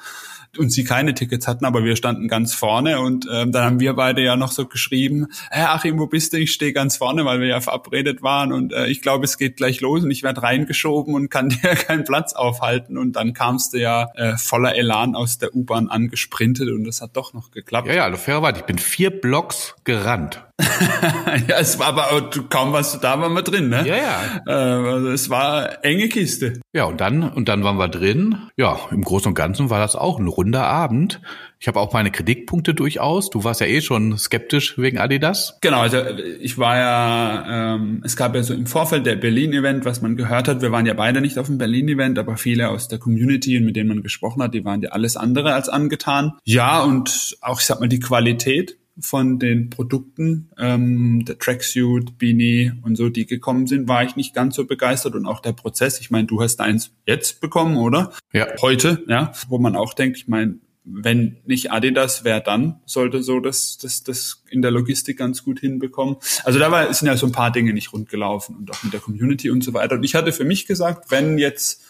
und 0.58 0.70
sie 0.70 0.84
keine 0.84 1.14
Tickets 1.14 1.46
hatten, 1.46 1.64
aber 1.64 1.84
wir 1.84 1.96
standen 1.96 2.28
ganz 2.28 2.54
vorne 2.54 3.00
und 3.00 3.26
ähm, 3.32 3.52
dann 3.52 3.64
haben 3.64 3.80
wir 3.80 3.94
beide 3.94 4.22
ja 4.22 4.36
noch 4.36 4.50
so 4.50 4.66
geschrieben, 4.66 5.28
hey 5.50 5.64
Achim, 5.64 5.98
wo 5.98 6.06
bist 6.06 6.32
du? 6.32 6.38
Ich 6.38 6.52
stehe 6.52 6.72
ganz 6.72 6.96
vorne, 6.96 7.24
weil 7.24 7.40
wir 7.40 7.46
ja 7.46 7.60
verabredet 7.60 8.22
waren 8.22 8.52
und 8.52 8.72
äh, 8.72 8.86
ich 8.86 9.00
glaube, 9.00 9.24
es 9.24 9.38
geht 9.38 9.56
gleich 9.56 9.80
los 9.80 10.02
und 10.02 10.10
ich 10.10 10.22
werde 10.22 10.42
reingeschoben 10.42 11.14
und 11.14 11.30
kann 11.30 11.48
dir 11.62 11.74
keinen 11.74 12.04
Platz 12.04 12.32
aufhalten 12.32 12.98
und 12.98 13.14
dann 13.14 13.32
kamst 13.32 13.74
du 13.74 13.78
ja 13.78 14.08
äh, 14.16 14.36
voller 14.36 14.74
Elan 14.74 15.14
aus 15.14 15.38
der 15.38 15.54
U-Bahn 15.54 15.88
angesprintet 15.88 16.68
und 16.68 16.84
das 16.84 17.00
hat 17.00 17.16
doch 17.16 17.32
noch 17.32 17.50
geklappt. 17.50 17.86
Ja, 17.86 17.94
ja, 17.94 18.04
also 18.04 18.16
fairerweise, 18.16 18.60
ich 18.60 18.66
bin 18.66 18.78
vier 18.78 19.10
Blocks 19.10 19.76
gerannt. 19.84 20.42
ja, 21.49 21.59
es 21.59 21.79
war 21.79 21.88
aber 21.88 22.31
kaum 22.49 22.73
was 22.73 23.01
da 23.01 23.20
waren 23.20 23.33
wir 23.33 23.42
drin, 23.42 23.68
ne? 23.68 23.85
Ja, 23.87 23.96
ja. 23.96 24.40
Äh, 24.46 24.53
also 24.53 25.09
es 25.11 25.31
war 25.31 25.85
enge 25.85 26.09
Kiste. 26.09 26.61
Ja, 26.73 26.85
und 26.85 27.01
dann 27.01 27.23
und 27.23 27.49
dann 27.49 27.64
waren 27.64 27.77
wir 27.77 27.88
drin. 27.88 28.37
Ja, 28.57 28.79
im 28.90 29.03
Großen 29.03 29.29
und 29.29 29.35
Ganzen 29.35 29.70
war 29.70 29.79
das 29.81 29.96
auch 29.96 30.18
ein 30.18 30.29
runder 30.29 30.66
Abend. 30.66 31.20
Ich 31.62 31.68
habe 31.68 31.79
auch 31.79 31.92
meine 31.92 32.11
Kritikpunkte 32.11 32.73
durchaus. 32.73 33.29
Du 33.29 33.44
warst 33.44 33.61
ja 33.61 33.66
eh 33.66 33.83
schon 33.83 34.16
skeptisch 34.16 34.79
wegen 34.79 34.99
Adidas. 34.99 35.59
Genau, 35.61 35.81
also 35.81 35.99
ich 36.40 36.57
war 36.57 36.79
ja, 36.79 37.75
ähm, 37.75 38.01
es 38.03 38.16
gab 38.16 38.35
ja 38.35 38.42
so 38.42 38.55
im 38.55 38.66
Vorfeld 38.66 39.05
der 39.05 39.16
Berlin-Event, 39.16 39.85
was 39.85 40.01
man 40.01 40.16
gehört 40.16 40.49
hat. 40.49 40.62
Wir 40.62 40.73
waren 40.73 40.87
ja 40.87 40.94
beide 40.94 41.20
nicht 41.20 41.38
auf 41.38 41.49
dem 41.49 41.59
Berlin-Event, 41.59 42.18
aber 42.18 42.38
viele 42.38 42.70
aus 42.70 42.88
der 42.88 42.99
Community 42.99 43.59
und 43.59 43.66
mit 43.66 43.77
denen 43.77 43.90
man 43.90 44.03
gesprochen 44.03 44.42
hat, 44.42 44.55
die 44.55 44.64
waren 44.64 44.81
ja 44.81 44.90
alles 44.90 45.18
andere 45.18 45.53
als 45.53 45.68
angetan. 45.68 46.33
Ja, 46.44 46.83
und 46.83 47.37
auch, 47.42 47.61
ich 47.61 47.66
sag 47.66 47.79
mal, 47.79 47.90
die 47.90 48.01
Qualität 48.01 48.79
von 49.00 49.38
den 49.38 49.70
Produkten, 49.70 50.50
ähm, 50.58 51.24
der 51.24 51.38
Tracksuit, 51.38 52.18
Beanie 52.18 52.72
und 52.82 52.96
so, 52.96 53.08
die 53.08 53.26
gekommen 53.26 53.66
sind, 53.66 53.88
war 53.88 54.04
ich 54.04 54.16
nicht 54.16 54.34
ganz 54.34 54.56
so 54.56 54.66
begeistert 54.66 55.14
und 55.14 55.26
auch 55.26 55.40
der 55.40 55.52
Prozess. 55.52 56.00
Ich 56.00 56.10
meine, 56.10 56.26
du 56.26 56.42
hast 56.42 56.60
eins 56.60 56.92
jetzt 57.06 57.40
bekommen, 57.40 57.76
oder? 57.76 58.12
Ja. 58.32 58.46
Heute, 58.60 59.04
ja, 59.08 59.32
wo 59.48 59.58
man 59.58 59.76
auch 59.76 59.94
denkt, 59.94 60.18
ich 60.18 60.28
meine, 60.28 60.58
wenn 60.84 61.36
nicht 61.44 61.70
Adidas, 61.70 62.24
wer 62.24 62.40
dann 62.40 62.80
sollte 62.86 63.22
so 63.22 63.40
das, 63.40 63.78
das, 63.78 64.02
das 64.02 64.42
in 64.48 64.62
der 64.62 64.70
Logistik 64.70 65.18
ganz 65.18 65.44
gut 65.44 65.60
hinbekommen. 65.60 66.16
Also 66.44 66.58
da 66.58 66.70
war, 66.70 66.92
sind 66.92 67.06
ja 67.06 67.16
so 67.16 67.26
ein 67.26 67.32
paar 67.32 67.52
Dinge 67.52 67.72
nicht 67.72 67.92
rund 67.92 68.08
gelaufen 68.08 68.56
und 68.56 68.70
auch 68.70 68.82
mit 68.82 68.92
der 68.92 69.00
Community 69.00 69.50
und 69.50 69.62
so 69.62 69.74
weiter. 69.74 69.96
Und 69.96 70.04
ich 70.04 70.14
hatte 70.14 70.32
für 70.32 70.44
mich 70.44 70.66
gesagt, 70.66 71.10
wenn 71.10 71.38
jetzt 71.38 71.84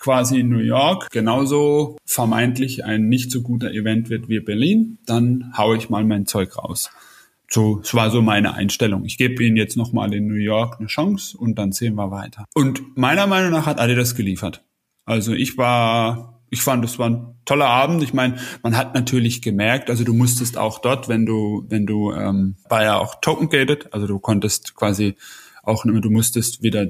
quasi 0.00 0.40
in 0.40 0.48
New 0.48 0.58
York 0.58 1.10
genauso 1.10 1.96
vermeintlich 2.04 2.84
ein 2.84 3.08
nicht 3.08 3.30
so 3.30 3.42
guter 3.42 3.70
Event 3.70 4.10
wird 4.10 4.28
wie 4.28 4.40
Berlin, 4.40 4.98
dann 5.06 5.52
haue 5.56 5.76
ich 5.76 5.90
mal 5.90 6.02
mein 6.04 6.26
Zeug 6.26 6.58
raus. 6.58 6.90
So, 7.48 7.80
es 7.82 7.94
war 7.94 8.10
so 8.10 8.22
meine 8.22 8.54
Einstellung. 8.54 9.04
Ich 9.04 9.18
gebe 9.18 9.44
ihnen 9.44 9.56
jetzt 9.56 9.76
nochmal 9.76 10.14
in 10.14 10.26
New 10.28 10.34
York 10.34 10.76
eine 10.78 10.86
Chance 10.86 11.36
und 11.36 11.58
dann 11.58 11.72
sehen 11.72 11.96
wir 11.96 12.10
weiter. 12.10 12.44
Und 12.54 12.96
meiner 12.96 13.26
Meinung 13.26 13.50
nach 13.50 13.66
hat 13.66 13.80
Adidas 13.80 14.14
geliefert. 14.14 14.64
Also 15.04 15.32
ich 15.32 15.58
war, 15.58 16.40
ich 16.48 16.62
fand, 16.62 16.84
es 16.84 16.98
war 17.00 17.10
ein 17.10 17.34
toller 17.44 17.66
Abend. 17.66 18.04
Ich 18.04 18.14
meine, 18.14 18.36
man 18.62 18.76
hat 18.76 18.94
natürlich 18.94 19.42
gemerkt, 19.42 19.90
also 19.90 20.04
du 20.04 20.14
musstest 20.14 20.56
auch 20.56 20.78
dort, 20.78 21.08
wenn 21.08 21.26
du, 21.26 21.66
wenn 21.68 21.86
du, 21.86 22.12
ähm, 22.12 22.54
war 22.68 22.84
ja 22.84 22.98
auch 22.98 23.20
token 23.20 23.48
gated, 23.48 23.92
also 23.92 24.06
du 24.06 24.20
konntest 24.20 24.76
quasi 24.76 25.16
auch, 25.64 25.84
du 25.84 26.10
musstest 26.10 26.62
wieder 26.62 26.86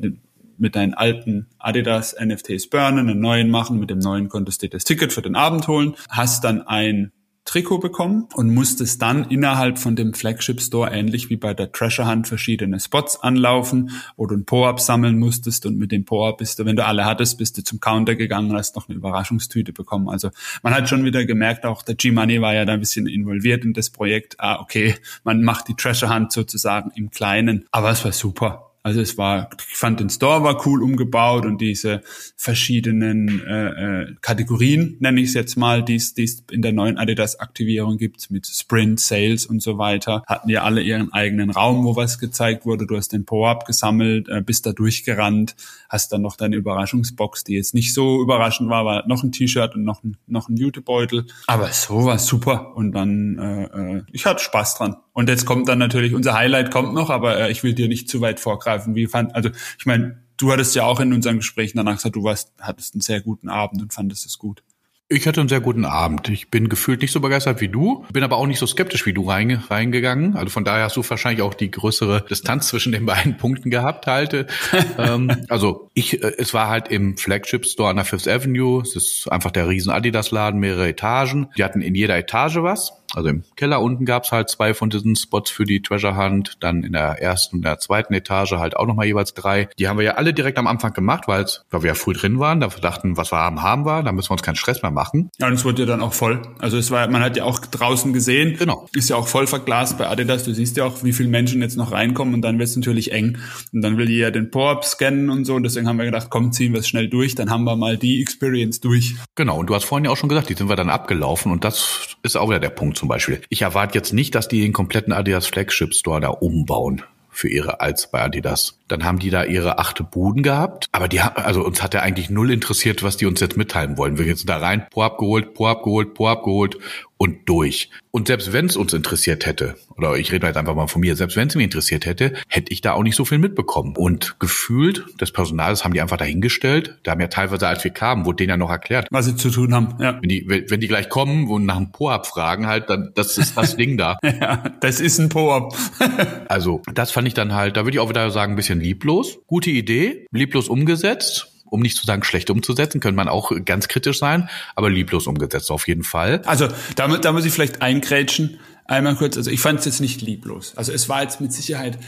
mit 0.61 0.77
deinen 0.77 0.95
alten 0.95 1.49
Adidas 1.59 2.15
NFTs 2.23 2.69
burnen, 2.69 3.09
einen 3.09 3.21
neuen 3.21 3.51
machen, 3.51 3.79
mit 3.79 3.91
dem 3.91 3.99
neuen 3.99 4.29
konntest 4.29 4.63
du 4.63 4.67
dir 4.67 4.71
das 4.71 4.85
Ticket 4.85 5.13
für 5.13 5.23
den 5.23 5.35
Abend 5.35 5.67
holen, 5.69 5.95
hast 6.09 6.45
dann 6.45 6.63
ein 6.63 7.13
Trikot 7.51 7.79
bekommen 7.79 8.29
und 8.35 8.55
musstest 8.55 9.03
dann 9.03 9.25
innerhalb 9.25 9.79
von 9.79 9.97
dem 9.97 10.15
Flagship 10.15 10.61
Store 10.61 10.91
ähnlich 10.93 11.31
wie 11.31 11.37
bei 11.37 11.53
der 11.53 11.73
Treasure 11.73 12.09
Hunt 12.09 12.29
verschiedene 12.29 12.79
Spots 12.79 13.21
anlaufen, 13.21 13.91
wo 14.17 14.27
du 14.27 14.37
ein 14.37 14.45
Po-Up 14.45 14.79
sammeln 14.79 15.19
musstest 15.19 15.67
und 15.67 15.77
mit 15.77 15.91
dem 15.91 16.05
Po-Up 16.05 16.39
bist 16.39 16.59
du, 16.59 16.65
wenn 16.65 16.77
du 16.77 16.85
alle 16.85 17.07
hattest, 17.07 17.39
bist 17.39 17.59
du 17.59 17.65
zum 17.65 17.81
Counter 17.81 18.15
gegangen 18.15 18.51
und 18.51 18.57
hast 18.57 18.77
noch 18.77 18.89
eine 18.89 18.97
Überraschungstüte 18.97 19.73
bekommen. 19.73 20.09
Also 20.09 20.31
man 20.63 20.75
hat 20.75 20.89
schon 20.89 21.05
wieder 21.05 21.25
gemerkt, 21.25 21.65
auch 21.65 21.83
der 21.83 21.97
G-Money 21.97 22.41
war 22.41 22.55
ja 22.55 22.65
da 22.65 22.75
ein 22.75 22.81
bisschen 22.81 23.09
involviert 23.09 23.65
in 23.65 23.73
das 23.73 23.91
Projekt. 23.91 24.37
Ah, 24.39 24.61
okay, 24.61 24.95
man 25.25 25.43
macht 25.43 25.67
die 25.67 25.75
Treasure 25.75 26.15
Hunt 26.15 26.31
sozusagen 26.31 26.93
im 26.95 27.11
Kleinen, 27.11 27.67
aber 27.73 27.91
es 27.91 28.05
war 28.05 28.13
super. 28.13 28.70
Also 28.83 29.03
es 29.03 29.19
war, 29.19 29.51
ich 29.69 29.77
fand 29.77 30.01
den 30.01 30.09
Store 30.09 30.43
war 30.43 30.67
cool 30.67 30.83
umgebaut 30.83 31.45
und 31.45 31.61
diese 31.61 32.01
verschiedenen 32.37 33.43
äh, 33.47 33.69
äh, 33.69 34.15
Kategorien, 34.23 34.97
nenne 35.01 35.21
ich 35.21 35.29
es 35.29 35.35
jetzt 35.35 35.57
mal, 35.57 35.85
die 35.85 35.97
es 35.97 36.15
in 36.51 36.63
der 36.63 36.73
neuen 36.73 36.97
Adidas-Aktivierung 36.97 37.99
gibt, 37.99 38.31
mit 38.31 38.47
Sprint, 38.47 38.99
Sales 38.99 39.45
und 39.45 39.61
so 39.61 39.77
weiter, 39.77 40.23
hatten 40.27 40.49
ja 40.49 40.63
alle 40.63 40.81
ihren 40.81 41.13
eigenen 41.13 41.51
Raum, 41.51 41.85
wo 41.85 41.95
was 41.95 42.19
gezeigt 42.19 42.65
wurde. 42.65 42.87
Du 42.87 42.97
hast 42.97 43.13
den 43.13 43.27
Po-Up 43.27 43.67
gesammelt, 43.67 44.31
äh, 44.31 44.41
bist 44.41 44.65
da 44.65 44.73
durchgerannt, 44.73 45.57
hast 45.91 46.13
dann 46.13 46.23
noch 46.23 46.37
deine 46.37 46.57
Überraschungsbox, 46.57 47.45
die 47.45 47.57
jetzt 47.57 47.75
nicht 47.75 47.93
so 47.93 48.23
überraschend 48.23 48.71
war, 48.71 48.87
war 48.87 49.07
noch 49.07 49.23
ein 49.23 49.33
T-Shirt 49.33 49.75
und 49.75 49.85
noch 49.85 50.03
ein, 50.03 50.17
noch 50.27 50.49
ein 50.49 50.57
Jutebeutel. 50.57 51.27
Aber 51.47 51.69
so 51.69 52.07
war 52.07 52.19
super 52.19 52.75
und 52.77 52.93
dann, 52.93 53.39
äh, 53.39 53.65
äh, 53.99 54.03
ich 54.11 54.25
hatte 54.25 54.43
Spaß 54.43 54.77
dran. 54.77 54.97
Und 55.21 55.29
jetzt 55.29 55.45
kommt 55.45 55.69
dann 55.69 55.79
natürlich, 55.79 56.15
unser 56.15 56.33
Highlight 56.33 56.71
kommt 56.71 56.95
noch, 56.95 57.11
aber 57.11 57.39
äh, 57.39 57.53
ich 57.53 57.63
will 57.63 57.75
dir 57.75 57.89
nicht 57.89 58.09
zu 58.09 58.23
weit 58.23 58.41
vorgreifen. 58.41 58.95
Wie 58.95 59.07
fand, 59.07 59.35
also 59.35 59.51
ich 59.79 59.85
meine, 59.85 60.17
du 60.39 60.51
hattest 60.51 60.75
ja 60.75 60.85
auch 60.85 60.99
in 60.99 61.13
unseren 61.13 61.37
Gesprächen 61.37 61.77
danach 61.77 61.97
gesagt, 61.97 62.17
du 62.17 62.25
warst, 62.25 62.55
hattest 62.59 62.95
einen 62.95 63.03
sehr 63.03 63.21
guten 63.21 63.51
Abend 63.51 63.83
und 63.83 63.93
fandest 63.93 64.25
es 64.25 64.39
gut. 64.39 64.63
Ich 65.11 65.27
hatte 65.29 65.41
einen 65.41 65.51
sehr 65.51 65.61
guten 65.61 65.85
Abend. 65.85 66.31
Ich 66.31 66.51
bin 66.51 66.71
gefühlt 66.71 67.03
nicht 67.03 67.13
so 67.13 67.21
begeistert 67.21 67.61
wie 67.61 67.69
du, 67.69 68.07
bin 68.11 68.23
aber 68.25 68.39
auch 68.39 68.47
nicht 68.47 68.61
so 68.61 68.67
skeptisch 68.67 69.05
wie 69.05 69.13
du 69.13 69.29
reingegangen. 69.29 70.37
Also 70.37 70.49
von 70.49 70.65
daher 70.65 70.85
hast 70.85 70.97
du 70.97 71.03
wahrscheinlich 71.07 71.43
auch 71.43 71.53
die 71.53 71.71
größere 71.71 72.25
Distanz 72.31 72.69
zwischen 72.69 72.93
den 72.93 73.05
beiden 73.07 73.37
Punkten 73.37 73.69
gehabt, 73.69 74.07
halte. 74.07 74.47
ähm, 74.99 75.45
also 75.51 75.91
ich, 75.93 76.23
äh, 76.23 76.33
es 76.39 76.55
war 76.55 76.69
halt 76.69 76.89
im 76.89 77.19
Flagship 77.19 77.67
Store 77.67 77.91
an 77.91 77.97
der 77.97 78.07
Fifth 78.07 78.27
Avenue. 78.27 78.81
Es 78.81 78.97
ist 78.97 79.31
einfach 79.31 79.51
der 79.51 79.69
riesen 79.69 79.93
Adidas 79.93 80.31
Laden, 80.31 80.61
mehrere 80.61 80.89
Etagen. 80.89 81.49
Die 81.59 81.65
hatten 81.65 81.83
in 81.83 81.95
jeder 81.95 82.17
Etage 82.17 82.57
was. 82.63 82.95
Also 83.15 83.29
im 83.29 83.43
Keller 83.57 83.83
unten 83.83 84.05
gab's 84.05 84.33
halt 84.33 84.49
zwei 84.49 84.75
von 84.75 84.91
diesen 84.91 85.17
Spots 85.17 85.51
für 85.51 85.65
die 85.65 85.83
Treasure 85.83 86.17
Hunt. 86.17 86.57
Dann 86.61 86.83
in 86.83 86.93
der 86.93 87.21
ersten 87.21 87.57
und 87.57 87.65
der 87.65 87.79
zweiten 87.79 88.15
Etage 88.15 88.53
halt 88.53 88.77
auch 88.77 88.87
nochmal 88.87 89.07
jeweils 89.07 89.35
drei. 89.35 89.69
Die 89.79 89.89
haben 89.89 89.99
wir 89.99 90.05
ja 90.05 90.13
alle 90.13 90.33
direkt 90.33 90.59
am 90.59 90.67
Anfang 90.67 90.93
gemacht, 90.93 91.25
weil 91.27 91.47
wir 91.71 91.89
ja 91.89 91.95
früh 91.95 92.13
drin 92.13 92.39
waren. 92.39 92.61
Da 92.61 92.69
dachten, 92.69 93.17
was 93.17 93.33
wir 93.33 93.39
haben, 93.39 93.63
haben 93.63 93.85
wir. 93.85 94.03
Da 94.03 94.13
müssen 94.13 94.31
wir 94.31 94.33
uns 94.33 94.43
keinen 94.43 94.57
Stress 94.57 94.83
mehr 94.83 94.91
machen. 94.91 95.31
Ja, 95.39 95.47
und 95.47 95.55
es 95.55 95.65
wurde 95.65 95.83
ja 95.83 95.87
dann 95.87 96.01
auch 96.01 96.13
voll. 96.13 96.43
Also 96.59 96.77
es 96.77 96.91
war, 96.91 97.07
man 97.09 97.23
hat 97.23 97.37
ja 97.37 97.45
auch 97.45 97.59
draußen 97.59 98.13
gesehen. 98.13 98.57
Genau. 98.59 98.87
Ist 98.93 99.11
ja 99.11 99.17
auch 99.17 99.29
voll 99.29 99.47
verglast 99.47 99.99
bei 99.99 100.09
Adidas. 100.09 100.45
Du 100.45 100.55
siehst 100.55 100.77
ja 100.77 100.85
auch, 100.85 101.03
wie 101.05 101.13
viele 101.13 101.29
Menschen 101.29 101.61
jetzt 101.61 101.77
noch 101.77 101.93
reinkommen 101.93 102.35
und 102.35 102.43
dann 102.43 102.59
wird's 102.59 102.77
natürlich 102.77 103.13
eng. 103.13 103.39
Und 103.73 103.83
dann 103.83 103.97
will 103.99 104.09
jeder 104.09 104.31
den 104.31 104.51
Po-Up 104.51 104.85
scannen 104.85 105.31
und 105.31 105.45
so. 105.45 105.55
Und 105.55 105.65
deswegen 105.65 105.89
haben 105.89 105.99
wir 105.99 106.05
gedacht, 106.05 106.29
komm, 106.31 106.53
ziehen 106.53 106.73
wir 106.73 106.81
es 106.81 106.89
schnell 106.89 107.09
durch. 107.09 107.35
Dann 107.35 107.51
haben 107.51 107.65
wir 107.65 107.77
mal 107.77 107.97
die 107.97 108.21
Experience 108.21 108.81
durch. 108.81 109.17
Genau. 109.35 109.59
Und 109.59 109.67
du 109.69 109.75
hast 109.75 109.85
vorhin 109.85 110.05
ja 110.05 110.11
auch 110.11 110.17
schon 110.17 110.29
gesagt, 110.29 110.49
die 110.49 110.55
sind 110.55 110.69
wir 110.69 110.77
dann 110.77 110.91
abgelaufen. 110.91 111.53
Und 111.53 111.65
das 111.65 112.17
ist 112.23 112.37
auch 112.37 112.49
wieder 112.49 112.61
der 112.61 112.71
Punkt 112.71 112.99
zum 113.01 113.09
Beispiel. 113.09 113.41
Ich 113.49 113.63
erwarte 113.63 113.99
jetzt 113.99 114.13
nicht, 114.13 114.35
dass 114.35 114.47
die 114.47 114.61
den 114.61 114.73
kompletten 114.73 115.13
Adidas 115.13 115.47
Flagship 115.47 115.95
Store 115.95 116.21
da 116.21 116.29
umbauen 116.29 117.03
für 117.31 117.49
ihre 117.49 117.81
als 117.81 118.11
bei 118.11 118.21
Adidas. 118.21 118.79
Dann 118.89 119.05
haben 119.05 119.19
die 119.19 119.31
da 119.31 119.45
ihre 119.45 119.79
achte 119.79 120.05
Buden 120.05 120.43
gehabt, 120.43 120.89
aber 120.93 121.09
die 121.09 121.23
haben, 121.23 121.37
also 121.37 121.65
uns 121.65 121.83
hat 121.83 121.95
ja 121.95 122.01
eigentlich 122.01 122.29
null 122.29 122.51
interessiert, 122.51 123.03
was 123.03 123.17
die 123.17 123.27
uns 123.27 123.41
jetzt 123.41 123.57
mitteilen 123.57 123.97
wollen. 123.97 124.19
Wir 124.19 124.27
gehen 124.27 124.39
da 124.45 124.59
rein, 124.59 124.87
Po 124.91 125.03
abgeholt, 125.03 125.55
Po 125.55 125.67
abgeholt, 125.67 126.15
Po 126.15 126.29
abgeholt 126.29 126.77
und 127.21 127.51
durch. 127.51 127.91
Und 128.13 128.29
selbst 128.29 128.55
wenn 128.55 128.65
es 128.65 128.77
uns 128.77 128.95
interessiert 128.95 129.45
hätte, 129.45 129.77
oder 129.99 130.17
ich 130.17 130.33
rede 130.33 130.47
jetzt 130.47 130.57
einfach 130.57 130.75
mal 130.75 130.87
von 130.87 131.03
mir, 131.03 131.15
selbst 131.17 131.37
wenn 131.37 131.49
es 131.49 131.55
mich 131.55 131.65
interessiert 131.65 132.07
hätte, 132.07 132.33
hätte 132.49 132.73
ich 132.73 132.81
da 132.81 132.95
auch 132.95 133.03
nicht 133.03 133.15
so 133.15 133.27
viel 133.27 133.37
mitbekommen. 133.37 133.95
Und 133.95 134.41
gefühlt, 134.41 135.05
das 135.19 135.31
Personal, 135.31 135.71
das 135.71 135.85
haben 135.85 135.93
die 135.93 136.01
einfach 136.01 136.17
dahingestellt. 136.17 136.99
Da 137.03 137.11
haben 137.11 137.21
ja 137.21 137.27
teilweise, 137.27 137.69
als 137.69 137.85
wir 137.85 137.91
kamen, 137.91 138.25
wurde 138.25 138.37
denen 138.37 138.49
ja 138.49 138.57
noch 138.57 138.71
erklärt. 138.71 139.07
Was 139.11 139.27
sie 139.27 139.37
zu 139.37 139.51
tun 139.51 139.75
haben, 139.75 139.97
ja. 140.01 140.19
Wenn 140.19 140.31
die, 140.31 140.47
wenn 140.49 140.81
die 140.81 140.89
gleich 140.89 141.11
kommen 141.11 141.49
und 141.49 141.67
nach 141.67 141.77
einem 141.77 141.93
Po-Up 141.93 142.27
fragen 142.27 142.67
halt, 142.67 142.89
dann, 142.89 143.13
das 143.15 143.37
ist 143.37 143.55
das 143.55 143.77
Ding 143.77 143.99
da. 143.99 144.17
ja, 144.25 144.65
das 144.81 144.99
ist 144.99 145.19
ein 145.19 145.29
Po-Up. 145.29 145.77
also, 146.49 146.81
das 146.95 147.11
fand 147.11 147.29
ich 147.29 147.35
dann 147.35 147.53
halt, 147.53 147.77
da 147.77 147.85
würde 147.85 147.97
ich 147.97 148.01
auch 148.01 148.09
wieder 148.09 148.31
sagen, 148.31 148.55
ein 148.55 148.57
bisschen 148.57 148.81
lieblos. 148.81 149.41
Gute 149.47 149.69
Idee, 149.69 150.27
lieblos 150.33 150.71
umgesetzt 150.71 151.50
um 151.71 151.81
nicht 151.81 151.97
zu 151.97 152.07
sagen 152.07 152.23
schlecht 152.25 152.51
umzusetzen, 152.51 153.01
könnte 153.01 153.17
man 153.17 153.29
auch 153.29 153.53
ganz 153.65 153.89
kritisch 153.89 154.19
sein, 154.19 154.49
aber 154.75 154.91
lieblos 154.91 155.27
umgesetzt 155.27 155.71
auf 155.71 155.89
jeden 155.89 156.05
Fall. 156.05 156.43
Also 156.45 156.69
da, 156.97 157.09
da 157.09 157.33
muss 157.33 157.45
ich 157.45 157.53
vielleicht 157.53 157.83
eingrätschen, 157.83 158.59
einmal 158.85 159.17
kurz, 159.17 159.37
also 159.37 159.51
ich 159.51 159.61
fand 159.61 159.81
es 159.81 159.87
jetzt 159.87 160.01
nicht 160.01 160.21
lieblos. 160.21 160.75
Also 160.77 160.93
es 160.93 161.09
war 161.09 161.23
jetzt 161.23 161.41
mit 161.41 161.53
Sicherheit 161.53 161.99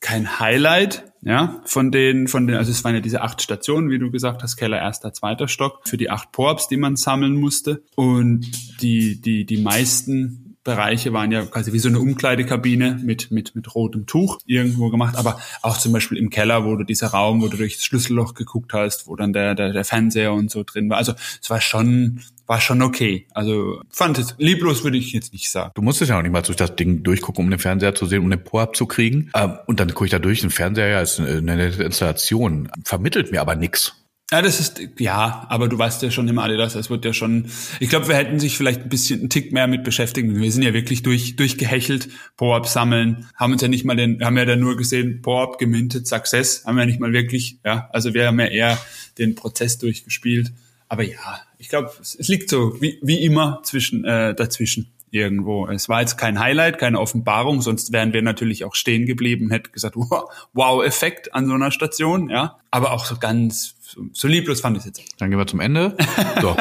kein 0.00 0.40
Highlight, 0.40 1.04
ja, 1.22 1.60
von 1.66 1.92
den, 1.92 2.26
von 2.26 2.46
den, 2.46 2.56
also 2.56 2.70
es 2.70 2.82
waren 2.82 2.94
ja 2.94 3.02
diese 3.02 3.20
acht 3.20 3.42
Stationen, 3.42 3.90
wie 3.90 3.98
du 3.98 4.10
gesagt 4.10 4.42
hast, 4.42 4.56
Keller, 4.56 4.78
erster, 4.78 5.12
zweiter 5.12 5.48
Stock, 5.48 5.82
für 5.84 5.98
die 5.98 6.08
acht 6.08 6.32
Porbs, 6.32 6.68
die 6.68 6.78
man 6.78 6.96
sammeln 6.96 7.36
musste. 7.36 7.82
Und 7.94 8.50
die, 8.80 9.20
die, 9.20 9.44
die 9.44 9.58
meisten 9.58 10.39
Bereiche 10.62 11.12
waren 11.12 11.32
ja 11.32 11.44
quasi 11.46 11.72
wie 11.72 11.78
so 11.78 11.88
eine 11.88 12.00
Umkleidekabine 12.00 13.00
mit, 13.02 13.30
mit, 13.30 13.54
mit 13.54 13.74
rotem 13.74 14.06
Tuch 14.06 14.38
irgendwo 14.44 14.90
gemacht, 14.90 15.16
aber 15.16 15.40
auch 15.62 15.78
zum 15.78 15.92
Beispiel 15.92 16.18
im 16.18 16.28
Keller, 16.28 16.66
wo 16.66 16.76
du 16.76 16.84
dieser 16.84 17.08
Raum, 17.08 17.40
wo 17.40 17.48
du 17.48 17.56
durchs 17.56 17.84
Schlüsselloch 17.84 18.34
geguckt 18.34 18.74
hast, 18.74 19.06
wo 19.06 19.16
dann 19.16 19.32
der, 19.32 19.54
der, 19.54 19.72
der 19.72 19.84
Fernseher 19.84 20.34
und 20.34 20.50
so 20.50 20.62
drin 20.62 20.90
war. 20.90 20.98
Also 20.98 21.14
es 21.40 21.48
war 21.48 21.62
schon, 21.62 22.20
war 22.46 22.60
schon 22.60 22.82
okay. 22.82 23.26
Also 23.32 23.80
fand 23.90 24.18
es 24.18 24.34
lieblos 24.36 24.84
würde 24.84 24.98
ich 24.98 25.12
jetzt 25.12 25.32
nicht 25.32 25.50
sagen. 25.50 25.70
Du 25.74 25.82
musstest 25.82 26.10
ja 26.10 26.18
auch 26.18 26.22
nicht 26.22 26.32
mal 26.32 26.42
durch 26.42 26.56
das 26.56 26.76
Ding 26.76 27.02
durchgucken, 27.02 27.44
um 27.44 27.50
den 27.50 27.58
Fernseher 27.58 27.94
zu 27.94 28.04
sehen, 28.04 28.22
um 28.22 28.30
den 28.30 28.44
Po 28.44 28.58
abzukriegen. 28.58 29.30
Ähm, 29.34 29.58
und 29.66 29.80
dann 29.80 29.88
gucke 29.94 30.04
ich 30.06 30.10
da 30.10 30.18
durch, 30.18 30.42
ein 30.44 30.50
Fernseher 30.50 30.88
ja 30.88 31.00
ist 31.00 31.20
eine 31.20 31.40
nette 31.40 31.82
Installation, 31.82 32.70
vermittelt 32.84 33.30
mir 33.30 33.40
aber 33.40 33.56
nix. 33.56 33.99
Ja, 34.32 34.42
das 34.42 34.60
ist, 34.60 34.80
ja, 34.98 35.44
aber 35.48 35.66
du 35.66 35.76
weißt 35.76 36.02
ja 36.02 36.10
schon 36.12 36.28
im 36.28 36.38
Adidas, 36.38 36.76
es 36.76 36.88
wird 36.88 37.04
ja 37.04 37.12
schon, 37.12 37.50
ich 37.80 37.88
glaube, 37.88 38.06
wir 38.06 38.14
hätten 38.14 38.38
sich 38.38 38.56
vielleicht 38.56 38.82
ein 38.82 38.88
bisschen, 38.88 39.20
einen 39.20 39.28
Tick 39.28 39.52
mehr 39.52 39.66
mit 39.66 39.82
beschäftigen. 39.82 40.40
Wir 40.40 40.52
sind 40.52 40.62
ja 40.62 40.72
wirklich 40.72 41.02
durch, 41.02 41.34
durchgehechelt, 41.34 42.08
Po-Up 42.36 42.68
sammeln, 42.68 43.28
haben 43.34 43.52
uns 43.52 43.62
ja 43.62 43.66
nicht 43.66 43.84
mal 43.84 43.96
den, 43.96 44.24
haben 44.24 44.36
ja 44.36 44.44
dann 44.44 44.60
nur 44.60 44.76
gesehen, 44.76 45.20
Po-Up 45.20 45.58
gemintet, 45.58 46.06
Success, 46.06 46.64
haben 46.64 46.76
wir 46.76 46.82
ja 46.82 46.86
nicht 46.86 47.00
mal 47.00 47.12
wirklich, 47.12 47.58
ja, 47.64 47.88
also 47.92 48.14
wir 48.14 48.28
haben 48.28 48.38
ja 48.38 48.46
eher 48.46 48.78
den 49.18 49.34
Prozess 49.34 49.78
durchgespielt. 49.78 50.52
Aber 50.88 51.02
ja, 51.02 51.40
ich 51.58 51.68
glaube, 51.68 51.90
es, 52.00 52.14
es 52.14 52.28
liegt 52.28 52.50
so, 52.50 52.80
wie, 52.80 53.00
wie 53.02 53.24
immer 53.24 53.60
zwischen, 53.64 54.04
äh, 54.04 54.34
dazwischen 54.34 54.92
irgendwo. 55.10 55.66
Es 55.66 55.88
war 55.88 56.00
jetzt 56.00 56.16
kein 56.16 56.38
Highlight, 56.38 56.78
keine 56.78 57.00
Offenbarung, 57.00 57.62
sonst 57.62 57.92
wären 57.92 58.12
wir 58.12 58.22
natürlich 58.22 58.64
auch 58.64 58.74
stehen 58.74 59.06
geblieben 59.06 59.46
und 59.46 59.50
hätten 59.50 59.72
gesagt, 59.72 59.96
wow, 60.52 60.84
Effekt 60.84 61.34
an 61.34 61.46
so 61.46 61.54
einer 61.54 61.72
Station, 61.72 62.30
ja. 62.30 62.58
Aber 62.70 62.92
auch 62.92 63.04
so 63.04 63.16
ganz 63.16 63.74
so, 64.12 64.28
lieblos 64.28 64.60
fand 64.60 64.76
ich 64.76 64.82
es 64.82 64.86
jetzt. 64.86 65.20
Dann 65.20 65.30
gehen 65.30 65.38
wir 65.38 65.46
zum 65.46 65.60
Ende. 65.60 65.96
So. 66.40 66.56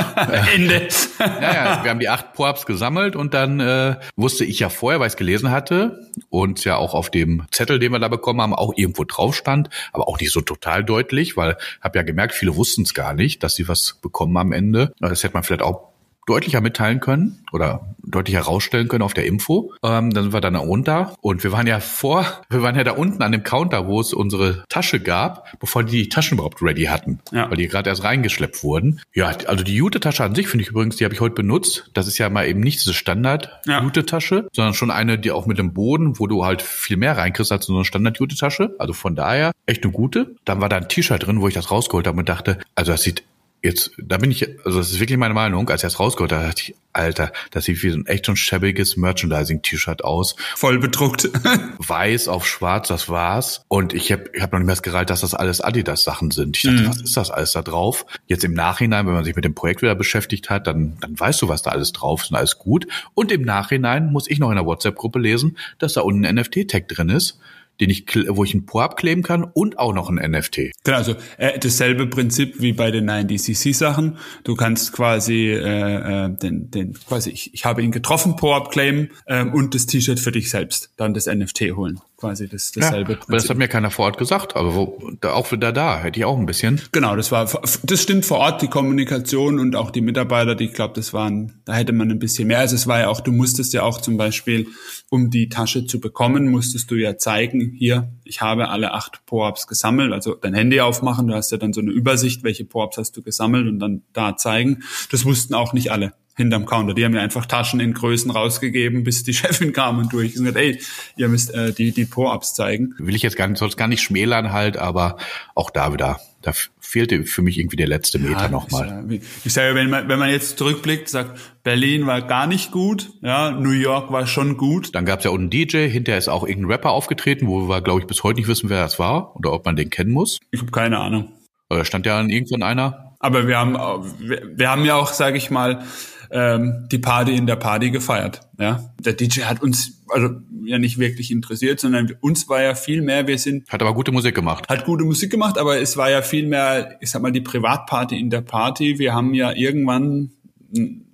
Ende. 0.54 0.88
ja, 1.20 1.42
ja, 1.42 1.84
wir 1.84 1.92
haben 1.92 2.00
die 2.00 2.10
acht 2.10 2.34
Po-Ups 2.34 2.66
gesammelt 2.66 3.16
und 3.16 3.34
dann 3.34 3.60
äh, 3.60 3.96
wusste 4.16 4.44
ich 4.44 4.60
ja 4.60 4.70
vorher, 4.70 5.00
weil 5.00 5.08
ich 5.08 5.14
es 5.14 5.18
gelesen 5.18 5.52
hatte 5.52 6.10
und 6.30 6.64
ja 6.66 6.76
auch 6.76 6.94
auf 6.94 7.10
dem 7.10 7.44
Zettel, 7.52 7.80
den 7.80 7.92
wir 7.92 8.00
da 8.00 8.08
bekommen 8.08 8.42
haben, 8.42 8.54
auch 8.54 8.74
irgendwo 8.76 9.04
drauf 9.06 9.36
stand, 9.36 9.70
aber 9.94 10.08
auch 10.08 10.20
nicht 10.20 10.32
so 10.32 10.42
total 10.42 10.84
deutlich, 10.84 11.38
weil 11.38 11.58
habe 11.82 12.00
ja 12.00 12.04
gemerkt, 12.04 12.34
viele 12.34 12.56
wussten 12.56 12.82
es 12.82 12.94
gar 12.94 13.14
nicht, 13.14 13.44
dass 13.44 13.56
sie 13.56 13.68
was 13.68 14.00
bekommen 14.02 14.36
am 14.38 14.52
Ende. 14.52 14.94
Das 15.00 15.24
hätte 15.24 15.34
man 15.34 15.44
vielleicht 15.44 15.62
auch 15.62 15.89
deutlicher 16.30 16.62
mitteilen 16.62 17.00
können 17.00 17.44
oder 17.52 17.96
deutlich 18.04 18.36
herausstellen 18.36 18.88
können 18.88 19.04
auf 19.04 19.14
der 19.14 19.26
Info. 19.26 19.74
Ähm, 19.84 20.12
dann 20.12 20.26
sind 20.26 20.34
wir 20.34 20.42
dann 20.42 20.54
da 20.54 20.60
runter 20.60 21.16
und 21.22 21.44
wir 21.44 21.52
waren 21.52 21.68
ja 21.68 21.80
vor, 21.80 22.26
wir 22.50 22.62
waren 22.62 22.76
ja 22.76 22.84
da 22.84 22.92
unten 22.92 23.22
an 23.22 23.32
dem 23.32 23.44
Counter, 23.44 23.88
wo 23.88 24.00
es 24.00 24.14
unsere 24.14 24.64
Tasche 24.70 25.00
gab, 25.00 25.60
bevor 25.60 25.84
die 25.84 26.04
die 26.04 26.10
Taschen 26.10 26.38
überhaupt 26.38 26.62
ready 26.62 26.86
hatten, 26.86 27.20
ja. 27.32 27.50
weil 27.50 27.58
die 27.58 27.68
gerade 27.68 27.90
erst 27.90 28.04
reingeschleppt 28.04 28.64
wurden. 28.64 29.02
Ja, 29.14 29.28
also 29.48 29.64
die 29.64 29.76
Jute-Tasche 29.76 30.24
an 30.24 30.36
sich 30.36 30.48
finde 30.48 30.64
ich 30.64 30.70
übrigens, 30.70 30.98
die 30.98 31.06
habe 31.06 31.14
ich 31.14 31.22
heute 31.22 31.36
benutzt. 31.36 31.90
Das 31.94 32.08
ist 32.08 32.18
ja 32.18 32.30
mal 32.30 32.48
eben 32.48 32.60
nicht 32.60 32.80
diese 32.80 32.94
Standard-Jute-Tasche, 32.94 34.36
ja. 34.36 34.48
sondern 34.54 34.74
schon 34.74 34.92
eine, 34.92 35.18
die 35.18 35.32
auch 35.32 35.46
mit 35.46 35.58
dem 35.58 35.74
Boden, 35.74 36.20
wo 36.20 36.28
du 36.28 36.46
halt 36.46 36.62
viel 36.62 36.98
mehr 36.98 37.18
reinkriegst 37.18 37.52
als 37.52 37.66
so 37.66 37.76
eine 37.76 37.86
Standard-Jute-Tasche. 37.86 38.76
Also 38.80 38.94
von 38.94 39.16
daher 39.16 39.52
echt 39.66 39.84
eine 39.84 39.92
gute. 39.92 40.36
Dann 40.46 40.62
war 40.62 40.70
da 40.70 40.78
ein 40.78 40.88
T-Shirt 40.90 41.26
drin, 41.26 41.42
wo 41.42 41.48
ich 41.48 41.54
das 41.54 41.72
rausgeholt 41.72 42.08
habe 42.08 42.20
und 42.20 42.30
dachte, 42.30 42.60
also 42.76 42.92
das 42.92 43.04
sieht 43.04 43.24
jetzt, 43.62 43.91
da 43.97 44.18
bin 44.18 44.32
ich, 44.32 44.47
also 44.66 44.80
das 44.80 44.91
ist 44.91 44.99
wirklich 44.99 45.18
meine 45.18 45.34
Meinung, 45.34 45.70
als 45.70 45.84
ich 45.84 45.88
das 45.88 45.99
rausgeholt 45.99 46.32
habe, 46.32 46.45
dachte 46.45 46.64
ich, 46.64 46.76
Alter, 46.91 47.32
das 47.51 47.66
sieht 47.66 47.84
wie 47.84 47.91
so 47.91 47.97
ein 47.97 48.05
echt 48.07 48.26
schon 48.26 48.36
schäbiges 48.36 48.97
Merchandising-T-Shirt 48.97 50.03
aus. 50.03 50.36
Voll 50.55 50.80
bedruckt. 50.80 51.30
Weiß 51.78 52.28
auf 52.28 52.47
schwarz, 52.47 52.88
das 52.88 53.10
war's. 53.10 53.64
Und 53.68 53.93
ich 53.93 54.12
habe 54.12 54.26
ich 54.34 54.41
hab 54.41 54.51
noch 54.51 54.60
nicht 54.60 54.68
mehr 54.68 54.76
gereilt, 54.76 55.10
dass 55.10 55.22
das 55.22 55.36
alles 55.36 55.62
Adidas-Sachen 55.62 56.32
sind. 56.32 56.57
Ich 56.57 56.64
dachte, 56.64 56.82
mhm. 56.82 56.88
was 56.88 57.01
ist 57.01 57.16
das 57.16 57.30
alles 57.32 57.51
da 57.51 57.62
drauf? 57.62 58.05
Jetzt 58.28 58.43
im 58.43 58.53
Nachhinein, 58.53 59.05
wenn 59.05 59.14
man 59.14 59.24
sich 59.24 59.36
mit 59.36 59.45
dem 59.45 59.53
Projekt 59.53 59.82
wieder 59.82 59.95
beschäftigt 59.95 60.49
hat, 60.49 60.68
dann, 60.68 60.97
dann 60.99 61.20
weißt 61.20 61.41
du, 61.41 61.47
was 61.47 61.62
da 61.62 61.72
alles 61.72 61.93
drauf 61.93 62.24
ist 62.24 62.32
und 62.32 62.38
alles 62.38 62.57
gut. 62.57 62.88
Und 63.14 63.32
im 63.32 63.43
Nachhinein 63.43 64.12
muss 64.12 64.30
ich 64.30 64.39
noch 64.39 64.49
in 64.49 64.55
der 64.55 64.66
WhatsApp-Gruppe 64.66 65.20
lesen, 65.20 65.57
dass 65.78 65.93
da 65.93 66.01
unten 66.01 66.26
ein 66.26 66.36
NFT-Tag 66.36 66.88
drin 66.88 67.10
ist 67.10 67.39
den 67.80 67.90
ich, 67.90 68.06
wo 68.28 68.44
ich 68.44 68.54
ein 68.54 68.66
Po 68.66 68.80
kleben 68.90 69.24
kann 69.24 69.44
und 69.44 69.80
auch 69.80 69.94
noch 69.94 70.10
ein 70.10 70.16
NFT. 70.16 70.72
Genau, 70.84 70.98
also 70.98 71.16
äh, 71.38 71.60
dasselbe 71.60 72.08
Prinzip 72.08 72.62
wie 72.62 72.74
bei 72.74 72.92
den 72.92 73.10
9DCC 73.10 73.74
Sachen. 73.74 74.18
Du 74.44 74.56
kannst 74.56 74.94
quasi 74.94 75.48
äh, 75.48 76.26
äh, 76.26 76.30
den, 76.30 76.72
den 76.72 76.94
quasi 76.94 77.30
ich, 77.30 77.54
ich 77.54 77.66
habe 77.66 77.82
ihn 77.82 77.92
getroffen 77.92 78.36
Po 78.36 78.64
claimen 78.64 79.12
äh, 79.26 79.44
und 79.44 79.76
das 79.76 79.86
T-Shirt 79.86 80.20
für 80.20 80.32
dich 80.32 80.50
selbst, 80.50 80.92
dann 80.98 81.14
das 81.14 81.28
NFT 81.28 81.72
holen 81.76 82.00
quasi 82.20 82.50
das, 82.50 82.72
dasselbe 82.72 83.14
ja. 83.14 83.20
Aber 83.22 83.38
das 83.38 83.50
hat 83.50 83.58
mir 83.58 83.68
keiner 83.68 83.92
vor 83.92 84.06
Ort 84.06 84.18
gesagt, 84.18 84.56
aber 84.56 84.76
wo, 84.76 85.12
da, 85.22 85.34
auch 85.34 85.52
wieder 85.52 85.72
da, 85.72 86.00
hätte 86.00 86.20
ich 86.20 86.26
auch 86.26 86.38
ein 86.38 86.46
bisschen. 86.46 86.82
Genau, 86.92 87.16
das 87.16 87.32
war, 87.32 87.46
das 87.46 88.02
stimmt 88.02 88.26
vor 88.26 88.40
Ort, 88.40 88.62
die 88.62 88.68
Kommunikation 88.68 89.58
und 89.60 89.76
auch 89.76 89.90
die 89.90 90.02
Mitarbeiter, 90.02 90.56
die, 90.56 90.66
ich 90.66 90.74
glaube, 90.74 90.94
das 90.96 91.14
waren, 91.14 91.62
da 91.66 91.74
hätte 91.74 91.94
man 91.94 92.12
ein 92.12 92.20
bisschen 92.20 92.50
mehr. 92.50 92.60
Also 92.60 92.76
es 92.76 92.88
war 92.88 93.00
ja 93.00 93.08
auch, 93.08 93.22
du 93.22 93.32
musstest 93.32 93.74
ja 93.74 93.84
auch 93.84 94.02
zum 94.02 94.18
Beispiel, 94.18 94.68
um 95.10 95.30
die 95.30 95.48
Tasche 95.48 95.86
zu 95.86 96.00
bekommen, 96.00 96.52
musstest 96.52 96.92
du 96.92 96.96
ja 96.96 97.18
zeigen, 97.18 97.74
hier, 97.78 98.12
ich 98.26 98.42
habe 98.42 98.70
alle 98.70 98.94
acht 98.94 99.26
Po-Ups 99.26 99.68
gesammelt, 99.68 100.12
also 100.12 100.36
dein 100.36 100.54
Handy 100.54 100.82
aufmachen, 100.82 101.28
du 101.28 101.36
hast 101.36 101.52
ja 101.52 101.58
dann 101.58 101.72
so 101.72 101.80
eine 101.80 101.92
Übersicht, 101.92 102.44
welche 102.44 102.66
Po-Ups 102.66 102.98
hast 102.98 103.16
du 103.16 103.22
gesammelt 103.22 103.68
und 103.68 103.80
dann 103.80 104.04
da 104.12 104.36
zeigen. 104.36 104.84
Das 105.12 105.26
wussten 105.26 105.54
auch 105.54 105.74
nicht 105.74 105.92
alle 105.92 106.14
hinterm 106.40 106.66
Counter. 106.66 106.94
Die 106.94 107.06
haben 107.06 107.12
mir 107.12 107.22
einfach 107.22 107.46
Taschen 107.46 107.80
in 107.80 107.94
Größen 107.94 108.32
rausgegeben, 108.32 109.04
bis 109.04 109.24
die 109.24 109.34
Chefin 109.36 109.74
kam 109.74 110.00
und 110.00 110.12
durch 110.12 110.38
und 110.38 110.46
gesagt, 110.46 110.58
ey, 110.58 110.80
ihr 111.18 111.28
müsst 111.28 111.54
äh, 111.54 111.72
die, 111.72 111.92
die 111.92 112.06
Po-Ups 112.06 112.54
zeigen. 112.54 112.96
Will 112.98 113.16
ich 113.16 113.22
jetzt 113.22 113.38
gar 113.38 113.48
nicht, 113.48 113.62
es 113.62 113.78
gar 113.78 113.88
nicht 113.88 114.02
schmälern 114.02 114.52
halt, 114.52 114.78
aber 114.78 115.18
auch 115.56 115.70
da 115.70 115.94
wieder, 115.94 116.20
da 116.42 116.54
fehlte 116.80 117.24
für 117.24 117.44
mich 117.44 117.60
irgendwie 117.60 117.76
der 117.76 117.88
letzte 117.88 118.18
Meter 118.18 118.44
ja, 118.44 118.50
nochmal. 118.50 119.06
Ja, 119.10 119.20
ich 119.46 119.54
sage, 119.54 119.76
wenn 119.76 119.90
man, 119.90 120.08
wenn 120.10 120.18
man 120.18 120.30
jetzt 120.30 120.58
zurückblickt, 120.58 121.08
sagt, 121.08 121.40
Berlin 121.64 122.08
war 122.08 122.22
gar 122.22 122.48
nicht 122.48 122.72
gut, 122.72 123.12
ja, 123.22 123.52
New 123.52 123.72
York 123.72 124.12
war 124.12 124.26
schon 124.26 124.58
gut. 124.58 124.96
Dann 124.96 125.06
gab 125.06 125.20
es 125.20 125.26
ja 125.26 125.32
unten 125.32 125.52
DJ, 125.52 125.88
hinterher 125.88 126.18
ist 126.18 126.30
auch 126.30 126.44
irgendein 126.48 126.72
Rapper 126.72 126.90
aufgetreten, 126.92 127.48
wo 127.48 127.70
wir, 127.70 127.82
glaube 127.82 128.00
ich, 128.00 128.08
bis 128.08 128.24
heute 128.24 128.40
nicht 128.40 128.48
wissen, 128.48 128.70
wer 128.70 128.82
das 128.82 128.98
war 128.98 129.36
oder 129.36 129.54
ob 129.54 129.66
man 129.66 129.76
den 129.76 129.92
kennen 129.92 130.12
muss. 130.12 130.40
Ich 130.52 130.62
habe 130.62 130.72
keine 130.72 130.98
Ahnung. 130.98 131.32
Oder 131.70 131.86
stand 131.86 132.08
ja 132.08 132.20
irgendwann 132.20 132.64
einer? 132.64 133.16
Aber 133.20 133.48
wir 133.48 133.58
haben, 133.58 133.74
wir, 134.20 134.42
wir 134.56 134.70
haben 134.70 134.86
ja 134.86 134.96
auch, 134.96 135.14
sage 135.14 135.38
ich 135.38 135.52
mal, 135.52 135.84
ähm, 136.32 136.88
die 136.92 137.00
Party 137.00 137.36
in 137.36 137.48
der 137.48 137.56
Party 137.56 137.92
gefeiert. 137.92 138.42
Ja, 138.60 138.92
der 139.00 139.14
DJ 139.14 139.42
hat 139.42 139.62
uns 139.62 140.04
also 140.10 140.30
ja 140.64 140.80
nicht 140.80 140.98
wirklich 140.98 141.32
interessiert, 141.32 141.80
sondern 141.80 142.14
uns 142.22 142.50
war 142.50 142.62
ja 142.62 142.76
viel 142.76 143.02
mehr. 143.02 143.28
Wir 143.28 143.38
sind 143.38 143.68
hat 143.70 143.82
aber 143.82 143.94
gute 143.94 144.12
Musik 144.12 144.36
gemacht. 144.36 144.68
Hat 144.68 144.86
gute 144.86 145.06
Musik 145.06 145.32
gemacht, 145.32 145.58
aber 145.58 145.80
es 145.80 145.98
war 145.98 146.10
ja 146.10 146.22
viel 146.22 146.48
mehr, 146.48 146.98
ich 147.02 147.12
sag 147.12 147.22
mal, 147.22 147.32
die 147.32 147.42
Privatparty 147.42 148.20
in 148.20 148.30
der 148.30 148.42
Party. 148.42 149.00
Wir 149.00 149.14
haben 149.14 149.34
ja 149.34 149.52
irgendwann 149.52 150.32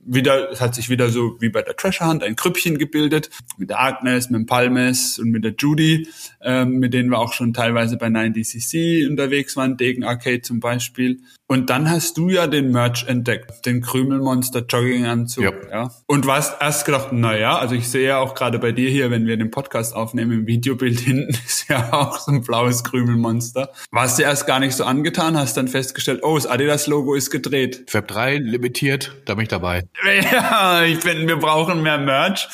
wieder, 0.06 0.52
es 0.52 0.62
hat 0.62 0.76
sich 0.76 0.90
wieder 0.90 1.10
so 1.10 1.38
wie 1.42 1.50
bei 1.50 1.62
der 1.62 1.76
Treasure 1.76 2.10
Hunt 2.10 2.24
ein 2.24 2.36
Krüppchen 2.36 2.78
gebildet 2.78 3.30
mit 3.58 3.70
der 3.70 3.82
Agnes, 3.82 4.30
mit 4.30 4.40
dem 4.40 4.46
Palmes 4.46 5.20
und 5.20 5.32
mit 5.32 5.44
der 5.44 5.56
Judy, 5.58 6.08
ähm, 6.42 6.78
mit 6.78 6.94
denen 6.94 7.10
wir 7.10 7.20
auch 7.20 7.34
schon 7.34 7.54
teilweise 7.54 7.98
bei 7.98 8.08
9DCC 8.08 9.08
unterwegs 9.10 9.56
waren, 9.58 9.78
Degen 9.78 10.04
Arcade 10.04 10.42
zum 10.42 10.60
Beispiel. 10.60 11.22
Und 11.48 11.70
dann 11.70 11.90
hast 11.92 12.18
du 12.18 12.30
ja 12.30 12.48
den 12.48 12.72
Merch 12.72 13.06
entdeckt, 13.08 13.68
den 13.68 13.82
Krümelmonster 13.82 14.66
Jogginganzug. 14.68 15.44
Ja. 15.44 15.52
ja. 15.72 15.92
Und 16.08 16.26
warst 16.26 16.56
erst 16.60 16.86
gedacht, 16.86 17.10
na 17.12 17.38
ja, 17.38 17.56
also 17.58 17.76
ich 17.76 17.88
sehe 17.88 18.08
ja 18.08 18.18
auch 18.18 18.34
gerade 18.34 18.58
bei 18.58 18.72
dir 18.72 18.90
hier, 18.90 19.12
wenn 19.12 19.28
wir 19.28 19.38
den 19.38 19.52
Podcast 19.52 19.96
aufnehmen, 19.96 20.32
im 20.32 20.48
Videobild 20.48 21.00
hinten 21.02 21.38
ist 21.46 21.70
ja 21.70 21.94
auch 21.94 22.20
so 22.20 22.32
ein 22.32 22.42
blaues 22.42 22.84
Krümelmonster. 22.84 23.72
Warst 23.92 24.18
du 24.18 24.24
erst 24.24 24.48
gar 24.48 24.60
nicht 24.60 24.76
so 24.76 24.86
angetan, 24.86 25.38
hast 25.38 25.56
dann 25.58 25.68
festgestellt, 25.68 26.22
oh, 26.24 26.36
das 26.36 26.48
Adidas-Logo 26.48 27.14
ist 27.14 27.30
gedreht. 27.30 27.84
Fab 27.88 28.08
3 28.08 28.38
limitiert, 28.38 29.16
da 29.26 29.36
bin 29.36 29.44
ich 29.44 29.50
dabei. 29.50 29.84
Ja, 30.32 30.84
ich 30.84 31.00
finde, 31.00 31.28
wir 31.28 31.38
brauchen 31.38 31.84
mehr 31.84 31.98
Merch. 31.98 32.48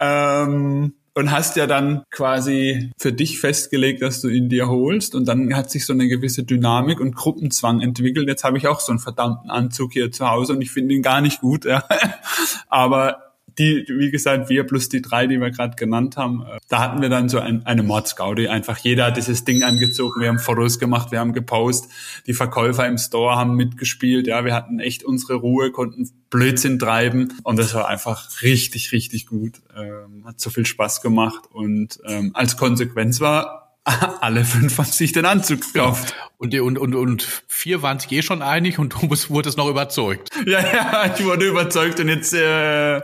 Ähm, 0.00 0.94
und 1.20 1.30
hast 1.30 1.56
ja 1.56 1.66
dann 1.66 2.02
quasi 2.10 2.90
für 2.98 3.12
dich 3.12 3.40
festgelegt, 3.40 4.00
dass 4.00 4.22
du 4.22 4.28
ihn 4.28 4.48
dir 4.48 4.68
holst 4.68 5.14
und 5.14 5.28
dann 5.28 5.54
hat 5.54 5.70
sich 5.70 5.84
so 5.84 5.92
eine 5.92 6.08
gewisse 6.08 6.44
Dynamik 6.44 6.98
und 6.98 7.14
Gruppenzwang 7.14 7.82
entwickelt. 7.82 8.26
Jetzt 8.26 8.42
habe 8.42 8.56
ich 8.56 8.66
auch 8.66 8.80
so 8.80 8.90
einen 8.92 9.00
verdammten 9.00 9.50
Anzug 9.50 9.92
hier 9.92 10.10
zu 10.10 10.28
Hause 10.28 10.54
und 10.54 10.62
ich 10.62 10.70
finde 10.70 10.94
ihn 10.94 11.02
gar 11.02 11.20
nicht 11.20 11.42
gut. 11.42 11.66
Ja. 11.66 11.84
Aber 12.68 13.29
die, 13.60 13.84
wie 13.88 14.10
gesagt, 14.10 14.48
wir 14.48 14.64
plus 14.64 14.88
die 14.88 15.02
drei, 15.02 15.26
die 15.26 15.38
wir 15.38 15.50
gerade 15.50 15.76
genannt 15.76 16.16
haben, 16.16 16.42
äh, 16.42 16.58
da 16.68 16.80
hatten 16.80 17.02
wir 17.02 17.10
dann 17.10 17.28
so 17.28 17.38
ein, 17.38 17.66
eine 17.66 17.82
Mordsgaudi. 17.82 18.48
Einfach 18.48 18.78
jeder 18.78 19.06
hat 19.06 19.18
dieses 19.18 19.44
Ding 19.44 19.62
angezogen, 19.62 20.20
wir 20.20 20.28
haben 20.28 20.38
Fotos 20.38 20.78
gemacht, 20.78 21.12
wir 21.12 21.20
haben 21.20 21.34
gepostet, 21.34 21.90
die 22.26 22.32
Verkäufer 22.32 22.86
im 22.86 22.96
Store 22.96 23.36
haben 23.36 23.54
mitgespielt, 23.54 24.26
ja, 24.26 24.44
wir 24.46 24.54
hatten 24.54 24.80
echt 24.80 25.04
unsere 25.04 25.34
Ruhe, 25.34 25.70
konnten 25.72 26.10
Blödsinn 26.30 26.78
treiben. 26.78 27.34
Und 27.42 27.58
das 27.58 27.74
war 27.74 27.88
einfach 27.88 28.42
richtig, 28.42 28.92
richtig 28.92 29.26
gut. 29.26 29.60
Ähm, 29.76 30.24
hat 30.24 30.40
so 30.40 30.48
viel 30.48 30.64
Spaß 30.64 31.02
gemacht. 31.02 31.44
Und 31.52 32.00
ähm, 32.06 32.30
als 32.34 32.56
Konsequenz 32.56 33.20
war, 33.20 33.59
alle 34.20 34.44
fünf 34.44 34.78
haben 34.78 34.86
sich 34.86 35.12
den 35.12 35.24
Anzug 35.24 35.72
gekauft. 35.72 36.14
Ja. 36.16 36.30
Und, 36.38 36.54
und, 36.58 36.78
und, 36.78 36.94
und 36.94 37.42
vier 37.48 37.82
waren 37.82 37.98
sich 37.98 38.10
eh 38.12 38.22
schon 38.22 38.42
einig 38.42 38.78
und 38.78 38.94
du 38.94 39.10
wurdest 39.28 39.58
noch 39.58 39.68
überzeugt. 39.68 40.28
Ja, 40.46 40.60
ja, 40.72 41.14
ich 41.14 41.24
wurde 41.24 41.46
überzeugt 41.46 42.00
und 42.00 42.08
jetzt, 42.08 42.32
äh, 42.32 43.00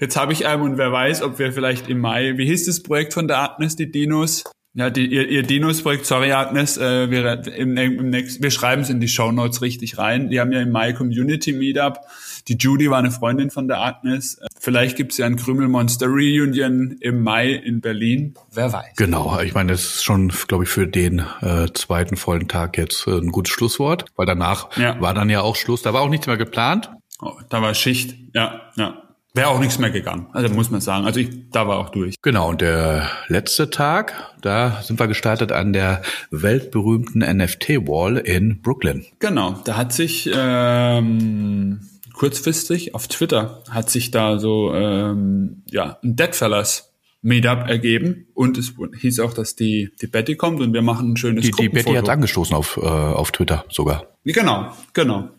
jetzt 0.00 0.16
habe 0.16 0.32
ich 0.32 0.46
einen 0.46 0.62
und 0.62 0.78
wer 0.78 0.92
weiß, 0.92 1.22
ob 1.22 1.38
wir 1.38 1.52
vielleicht 1.52 1.88
im 1.88 2.00
Mai, 2.00 2.36
wie 2.36 2.46
hieß 2.46 2.66
das 2.66 2.82
Projekt 2.82 3.14
von 3.14 3.28
der 3.28 3.38
Agnes, 3.38 3.76
die 3.76 3.90
Dinos? 3.90 4.44
Ja, 4.74 4.88
die, 4.88 5.06
ihr, 5.06 5.28
ihr 5.28 5.42
Dinos-Projekt, 5.42 6.06
sorry 6.06 6.32
Agnes, 6.32 6.78
äh, 6.78 7.10
wir, 7.10 7.46
im, 7.46 7.76
im 7.76 8.08
nächsten, 8.08 8.42
wir 8.42 8.50
schreiben 8.50 8.80
es 8.82 8.88
in 8.88 9.00
die 9.00 9.08
Show 9.08 9.30
Notes 9.30 9.60
richtig 9.60 9.98
rein. 9.98 10.30
Die 10.30 10.40
haben 10.40 10.50
ja 10.50 10.62
im 10.62 10.70
Mai 10.70 10.94
Community 10.94 11.52
Meetup. 11.52 12.00
Die 12.48 12.56
Judy 12.56 12.90
war 12.90 12.98
eine 12.98 13.10
Freundin 13.10 13.50
von 13.50 13.68
der 13.68 13.82
Agnes. 13.82 14.40
Vielleicht 14.62 14.96
gibt's 14.96 15.18
ja 15.18 15.26
ein 15.26 15.34
Krümelmonster 15.34 16.06
Reunion 16.06 16.96
im 17.00 17.24
Mai 17.24 17.50
in 17.50 17.80
Berlin. 17.80 18.34
Wer 18.52 18.72
weiß. 18.72 18.94
Genau, 18.96 19.40
ich 19.40 19.54
meine, 19.54 19.72
das 19.72 19.82
ist 19.82 20.04
schon, 20.04 20.28
glaube 20.46 20.62
ich, 20.62 20.70
für 20.70 20.86
den 20.86 21.18
äh, 21.40 21.66
zweiten 21.74 22.16
vollen 22.16 22.46
Tag 22.46 22.78
jetzt 22.78 23.08
äh, 23.08 23.18
ein 23.18 23.32
gutes 23.32 23.52
Schlusswort, 23.52 24.04
weil 24.14 24.24
danach 24.24 24.76
ja. 24.76 25.00
war 25.00 25.14
dann 25.14 25.28
ja 25.30 25.40
auch 25.40 25.56
Schluss. 25.56 25.82
Da 25.82 25.92
war 25.92 26.02
auch 26.02 26.08
nichts 26.08 26.28
mehr 26.28 26.36
geplant. 26.36 26.92
Oh, 27.20 27.32
da 27.48 27.60
war 27.60 27.74
Schicht, 27.74 28.14
ja, 28.34 28.60
ja. 28.76 29.02
Wäre 29.34 29.48
auch 29.48 29.58
nichts 29.58 29.80
mehr 29.80 29.90
gegangen. 29.90 30.28
Also 30.32 30.54
muss 30.54 30.70
man 30.70 30.80
sagen. 30.80 31.06
Also 31.06 31.18
ich, 31.18 31.50
da 31.50 31.66
war 31.66 31.78
auch 31.78 31.88
durch. 31.88 32.14
Genau. 32.22 32.50
Und 32.50 32.60
der 32.60 33.10
letzte 33.26 33.68
Tag, 33.68 34.32
da 34.42 34.80
sind 34.82 35.00
wir 35.00 35.08
gestartet 35.08 35.50
an 35.50 35.72
der 35.72 36.02
weltberühmten 36.30 37.22
NFT-Wall 37.22 38.18
in 38.18 38.62
Brooklyn. 38.62 39.06
Genau. 39.18 39.60
Da 39.64 39.76
hat 39.76 39.92
sich 39.92 40.30
ähm, 40.32 41.80
kurzfristig 42.12 42.94
auf 42.94 43.08
Twitter 43.08 43.62
hat 43.70 43.90
sich 43.90 44.10
da 44.10 44.38
so 44.38 44.72
ähm, 44.74 45.62
ja 45.70 45.98
ein 46.02 46.16
Deadfellas 46.16 46.92
Meetup 47.22 47.68
ergeben 47.68 48.26
und 48.34 48.58
es 48.58 48.74
hieß 48.98 49.20
auch, 49.20 49.32
dass 49.32 49.54
die 49.54 49.90
die 50.00 50.08
Betty 50.08 50.36
kommt 50.36 50.60
und 50.60 50.72
wir 50.72 50.82
machen 50.82 51.12
ein 51.12 51.16
schönes 51.16 51.44
Die, 51.44 51.52
die 51.52 51.68
Betty 51.68 51.94
hat 51.94 52.08
angestoßen 52.08 52.54
auf 52.54 52.76
äh, 52.76 52.80
auf 52.80 53.30
Twitter 53.30 53.64
sogar. 53.68 54.06
Genau, 54.24 54.72
genau. 54.92 55.30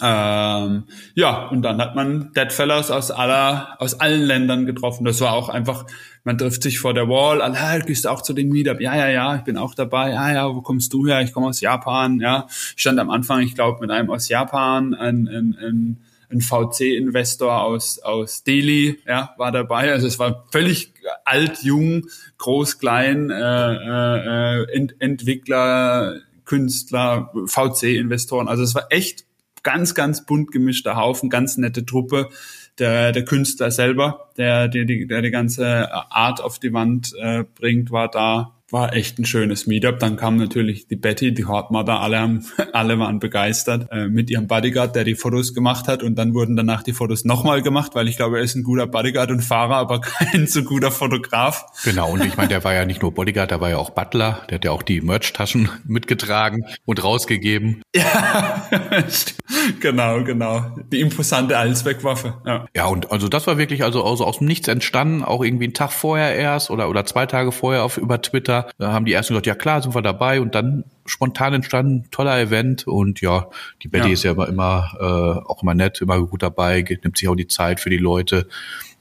Ähm, 0.00 0.84
ja, 1.14 1.48
und 1.48 1.62
dann 1.62 1.80
hat 1.80 1.94
man 1.94 2.32
Deadfellows 2.32 2.90
aus 2.90 3.10
aller, 3.10 3.76
aus 3.78 4.00
allen 4.00 4.22
Ländern 4.22 4.66
getroffen. 4.66 5.04
Das 5.04 5.20
war 5.20 5.32
auch 5.32 5.48
einfach, 5.48 5.86
man 6.24 6.38
trifft 6.38 6.62
sich 6.62 6.78
vor 6.78 6.94
der 6.94 7.08
Wall, 7.08 7.40
alle, 7.40 7.84
gehst 7.84 8.04
du 8.04 8.08
auch 8.08 8.22
zu 8.22 8.32
dem 8.32 8.48
Meetup? 8.48 8.80
Ja, 8.80 8.96
ja, 8.96 9.08
ja, 9.08 9.36
ich 9.36 9.42
bin 9.42 9.56
auch 9.56 9.74
dabei. 9.74 10.10
Ja, 10.10 10.32
ja, 10.32 10.54
wo 10.54 10.62
kommst 10.62 10.92
du 10.92 11.06
her? 11.06 11.20
Ich 11.20 11.32
komme 11.32 11.46
aus 11.46 11.60
Japan. 11.60 12.20
Ja, 12.20 12.46
ich 12.48 12.80
stand 12.80 12.98
am 12.98 13.10
Anfang, 13.10 13.40
ich 13.40 13.54
glaube, 13.54 13.80
mit 13.80 13.90
einem 13.90 14.10
aus 14.10 14.28
Japan, 14.28 14.94
ein, 14.94 15.28
ein, 15.28 15.56
ein, 15.60 15.98
ein 16.30 16.40
VC-Investor 16.40 17.62
aus, 17.62 17.98
aus 18.00 18.42
Delhi, 18.42 18.98
ja, 19.06 19.34
war 19.36 19.52
dabei. 19.52 19.92
Also 19.92 20.06
es 20.06 20.18
war 20.18 20.46
völlig 20.50 20.92
alt, 21.24 21.62
jung, 21.62 22.06
groß, 22.38 22.78
klein, 22.78 23.30
äh, 23.30 24.62
äh, 24.62 24.72
Ent 24.72 24.96
Entwickler, 24.98 26.16
Künstler, 26.44 27.30
VC-Investoren. 27.46 28.48
Also 28.48 28.62
es 28.62 28.74
war 28.74 28.86
echt 28.90 29.24
ganz, 29.64 29.94
ganz 29.94 30.24
bunt 30.24 30.52
gemischter 30.52 30.96
Haufen, 30.96 31.30
ganz 31.30 31.56
nette 31.56 31.84
Truppe. 31.84 32.28
Der, 32.78 33.12
der 33.12 33.24
Künstler 33.24 33.70
selber, 33.70 34.30
der, 34.36 34.66
der, 34.66 34.84
der 34.84 35.22
die 35.22 35.30
ganze 35.30 35.92
Art 35.92 36.40
auf 36.42 36.58
die 36.58 36.72
Wand 36.72 37.12
äh, 37.20 37.44
bringt, 37.54 37.92
war 37.92 38.10
da 38.10 38.53
war 38.74 38.92
echt 38.92 39.20
ein 39.20 39.24
schönes 39.24 39.68
Meetup. 39.68 40.00
Dann 40.00 40.16
kam 40.16 40.36
natürlich 40.36 40.88
die 40.88 40.96
Betty, 40.96 41.32
die 41.32 41.46
Hortmother, 41.46 42.00
alle, 42.00 42.18
haben, 42.18 42.44
alle 42.72 42.98
waren 42.98 43.20
begeistert 43.20 43.86
äh, 43.92 44.08
mit 44.08 44.30
ihrem 44.30 44.48
Bodyguard, 44.48 44.94
der 44.96 45.04
die 45.04 45.14
Fotos 45.14 45.54
gemacht 45.54 45.86
hat. 45.88 46.02
Und 46.02 46.16
dann 46.16 46.34
wurden 46.34 46.56
danach 46.56 46.82
die 46.82 46.92
Fotos 46.92 47.24
nochmal 47.24 47.62
gemacht, 47.62 47.92
weil 47.94 48.08
ich 48.08 48.16
glaube, 48.16 48.38
er 48.38 48.42
ist 48.42 48.56
ein 48.56 48.64
guter 48.64 48.88
Bodyguard 48.88 49.30
und 49.30 49.42
Fahrer, 49.42 49.76
aber 49.76 50.00
kein 50.02 50.48
so 50.48 50.64
guter 50.64 50.90
Fotograf. 50.90 51.64
Genau, 51.84 52.10
und 52.12 52.24
ich 52.24 52.36
meine, 52.36 52.48
der 52.48 52.64
war 52.64 52.74
ja 52.74 52.84
nicht 52.84 53.00
nur 53.00 53.14
Bodyguard, 53.14 53.52
der 53.52 53.60
war 53.60 53.70
ja 53.70 53.78
auch 53.78 53.90
Butler. 53.90 54.42
Der 54.50 54.56
hat 54.56 54.64
ja 54.64 54.72
auch 54.72 54.82
die 54.82 55.00
Merch-Taschen 55.00 55.70
mitgetragen 55.86 56.66
und 56.84 57.02
rausgegeben. 57.02 57.80
Ja, 57.94 58.68
genau, 59.80 60.24
genau. 60.24 60.74
Die 60.92 61.00
imposante 61.00 61.56
Allzweckwaffe. 61.56 62.34
Ja. 62.44 62.66
ja, 62.74 62.86
und 62.86 63.12
also 63.12 63.28
das 63.28 63.46
war 63.46 63.56
wirklich 63.56 63.84
also, 63.84 64.04
also 64.04 64.24
aus 64.24 64.38
dem 64.38 64.48
Nichts 64.48 64.66
entstanden, 64.66 65.22
auch 65.22 65.44
irgendwie 65.44 65.64
einen 65.64 65.74
Tag 65.74 65.92
vorher 65.92 66.34
erst 66.34 66.70
oder, 66.70 66.88
oder 66.88 67.04
zwei 67.04 67.26
Tage 67.26 67.52
vorher 67.52 67.84
auf 67.84 67.98
über 67.98 68.20
Twitter 68.20 68.63
da 68.78 68.92
haben 68.92 69.04
die 69.04 69.12
ersten 69.12 69.34
gesagt, 69.34 69.46
ja 69.46 69.54
klar, 69.54 69.82
sind 69.82 69.94
wir 69.94 70.02
dabei 70.02 70.40
und 70.40 70.54
dann 70.54 70.84
spontan 71.06 71.54
entstanden, 71.54 72.04
toller 72.10 72.38
Event 72.38 72.86
und 72.86 73.20
ja, 73.20 73.48
die 73.82 73.88
Betty 73.88 74.08
ja. 74.08 74.12
ist 74.12 74.22
ja 74.22 74.32
immer, 74.32 74.48
immer 74.48 74.90
äh, 74.98 75.48
auch 75.48 75.62
immer 75.62 75.74
nett, 75.74 76.00
immer 76.00 76.20
gut 76.26 76.42
dabei, 76.42 76.84
nimmt 77.02 77.18
sich 77.18 77.28
auch 77.28 77.34
die 77.34 77.48
Zeit 77.48 77.80
für 77.80 77.90
die 77.90 77.98
Leute, 77.98 78.48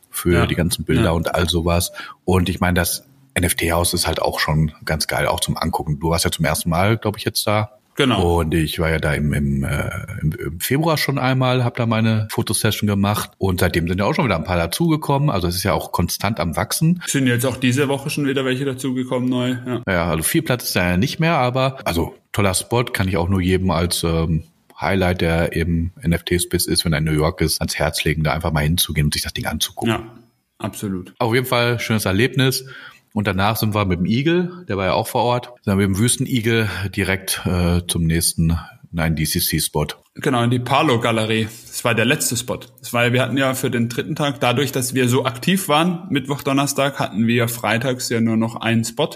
für 0.09 0.33
ja. 0.33 0.45
die 0.45 0.55
ganzen 0.55 0.85
Bilder 0.85 1.05
ja. 1.05 1.11
und 1.11 1.33
all 1.33 1.49
sowas. 1.49 1.91
Und 2.25 2.49
ich 2.49 2.59
meine, 2.59 2.75
das 2.75 3.05
NFT-Haus 3.39 3.93
ist 3.93 4.07
halt 4.07 4.21
auch 4.21 4.39
schon 4.39 4.71
ganz 4.85 5.07
geil, 5.07 5.27
auch 5.27 5.39
zum 5.39 5.57
Angucken. 5.57 5.99
Du 5.99 6.11
warst 6.11 6.25
ja 6.25 6.31
zum 6.31 6.45
ersten 6.45 6.69
Mal, 6.69 6.97
glaube 6.97 7.17
ich, 7.17 7.25
jetzt 7.25 7.45
da. 7.47 7.71
Genau. 7.95 8.39
Und 8.39 8.53
ich 8.53 8.79
war 8.79 8.89
ja 8.89 8.97
da 8.97 9.13
im, 9.13 9.33
im, 9.33 9.63
äh, 9.63 9.89
im 10.21 10.59
Februar 10.59 10.97
schon 10.97 11.17
einmal, 11.19 11.63
habe 11.63 11.75
da 11.77 11.85
meine 11.85 12.27
Fotosession 12.31 12.87
gemacht 12.87 13.31
und 13.37 13.59
seitdem 13.59 13.87
sind 13.87 13.99
ja 13.99 14.05
auch 14.05 14.15
schon 14.15 14.25
wieder 14.25 14.35
ein 14.35 14.43
paar 14.43 14.57
dazugekommen. 14.57 15.29
Also 15.29 15.47
es 15.47 15.55
ist 15.55 15.63
ja 15.63 15.73
auch 15.73 15.91
konstant 15.91 16.39
am 16.39 16.55
Wachsen. 16.55 17.01
Sind 17.05 17.27
jetzt 17.27 17.45
auch 17.45 17.57
diese 17.57 17.87
Woche 17.87 18.09
schon 18.09 18.25
wieder 18.25 18.45
welche 18.45 18.65
dazugekommen 18.65 19.29
neu. 19.29 19.55
Ja. 19.65 19.81
ja, 19.87 20.05
also 20.09 20.23
viel 20.23 20.41
Platz 20.41 20.65
ist 20.65 20.75
da 20.75 20.91
ja 20.91 20.97
nicht 20.97 21.19
mehr, 21.19 21.37
aber 21.37 21.77
also 21.85 22.15
toller 22.31 22.53
Spot 22.53 22.85
kann 22.85 23.07
ich 23.07 23.17
auch 23.17 23.29
nur 23.29 23.41
jedem 23.41 23.69
als 23.69 24.03
ähm, 24.03 24.43
Highlight, 24.79 25.21
der 25.21 25.53
im 25.53 25.91
NFT-Space 26.05 26.67
ist, 26.67 26.85
wenn 26.85 26.93
er 26.93 26.99
in 26.99 27.05
New 27.05 27.11
York 27.11 27.41
ist, 27.41 27.59
ans 27.61 27.75
Herz 27.75 28.03
legen, 28.03 28.23
da 28.23 28.33
einfach 28.33 28.51
mal 28.51 28.63
hinzugehen 28.63 29.05
und 29.05 29.13
sich 29.13 29.23
das 29.23 29.33
Ding 29.33 29.45
anzugucken. 29.45 29.93
Ja, 29.93 30.03
absolut. 30.57 31.13
Auf 31.19 31.33
jeden 31.33 31.45
Fall 31.45 31.79
schönes 31.79 32.05
Erlebnis. 32.05 32.65
Und 33.13 33.27
danach 33.27 33.57
sind 33.57 33.75
wir 33.75 33.85
mit 33.85 33.99
dem 33.99 34.05
Igel, 34.05 34.65
der 34.67 34.77
war 34.77 34.85
ja 34.85 34.93
auch 34.93 35.07
vor 35.07 35.23
Ort, 35.23 35.53
sind 35.61 35.77
wir 35.77 35.87
mit 35.87 35.95
dem 35.95 35.99
Wüstenigel 35.99 36.69
direkt 36.95 37.41
äh, 37.45 37.81
zum 37.87 38.03
nächsten 38.03 38.57
Nein, 38.95 39.15
DCC-Spot. 39.15 39.87
Genau, 40.13 40.43
in 40.43 40.51
die 40.51 40.59
Palo-Galerie. 40.59 41.47
Das 41.65 41.83
war 41.83 41.95
der 41.95 42.05
letzte 42.05 42.37
Spot. 42.37 42.59
Das 42.79 42.93
war, 42.93 43.11
wir 43.11 43.23
hatten 43.23 43.37
ja 43.37 43.55
für 43.55 43.71
den 43.71 43.89
dritten 43.89 44.15
Tag, 44.15 44.39
dadurch, 44.39 44.71
dass 44.71 44.93
wir 44.93 45.09
so 45.09 45.25
aktiv 45.25 45.67
waren, 45.67 46.05
Mittwoch, 46.11 46.43
Donnerstag, 46.43 46.99
hatten 46.99 47.25
wir 47.25 47.47
freitags 47.47 48.09
ja 48.09 48.21
nur 48.21 48.37
noch 48.37 48.55
einen 48.55 48.83
Spot, 48.83 49.09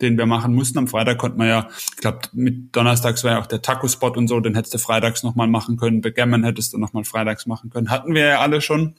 den 0.00 0.16
wir 0.16 0.26
machen 0.26 0.54
mussten. 0.54 0.78
Am 0.78 0.86
Freitag 0.86 1.18
konnte 1.18 1.38
man 1.38 1.48
ja, 1.48 1.68
ich 1.76 1.96
glaube, 1.96 2.20
mit 2.34 2.76
Donnerstags 2.76 3.24
war 3.24 3.32
ja 3.32 3.40
auch 3.40 3.48
der 3.48 3.62
Taco-Spot 3.62 4.12
und 4.12 4.28
so, 4.28 4.38
den 4.38 4.54
hättest 4.54 4.74
du 4.74 4.78
freitags 4.78 5.24
nochmal 5.24 5.48
machen 5.48 5.76
können. 5.76 6.02
Backgammon 6.02 6.44
hättest 6.44 6.72
du 6.72 6.78
nochmal 6.78 7.02
freitags 7.02 7.46
machen 7.46 7.70
können. 7.70 7.90
Hatten 7.90 8.14
wir 8.14 8.26
ja 8.26 8.38
alle 8.38 8.60
schon. 8.60 8.94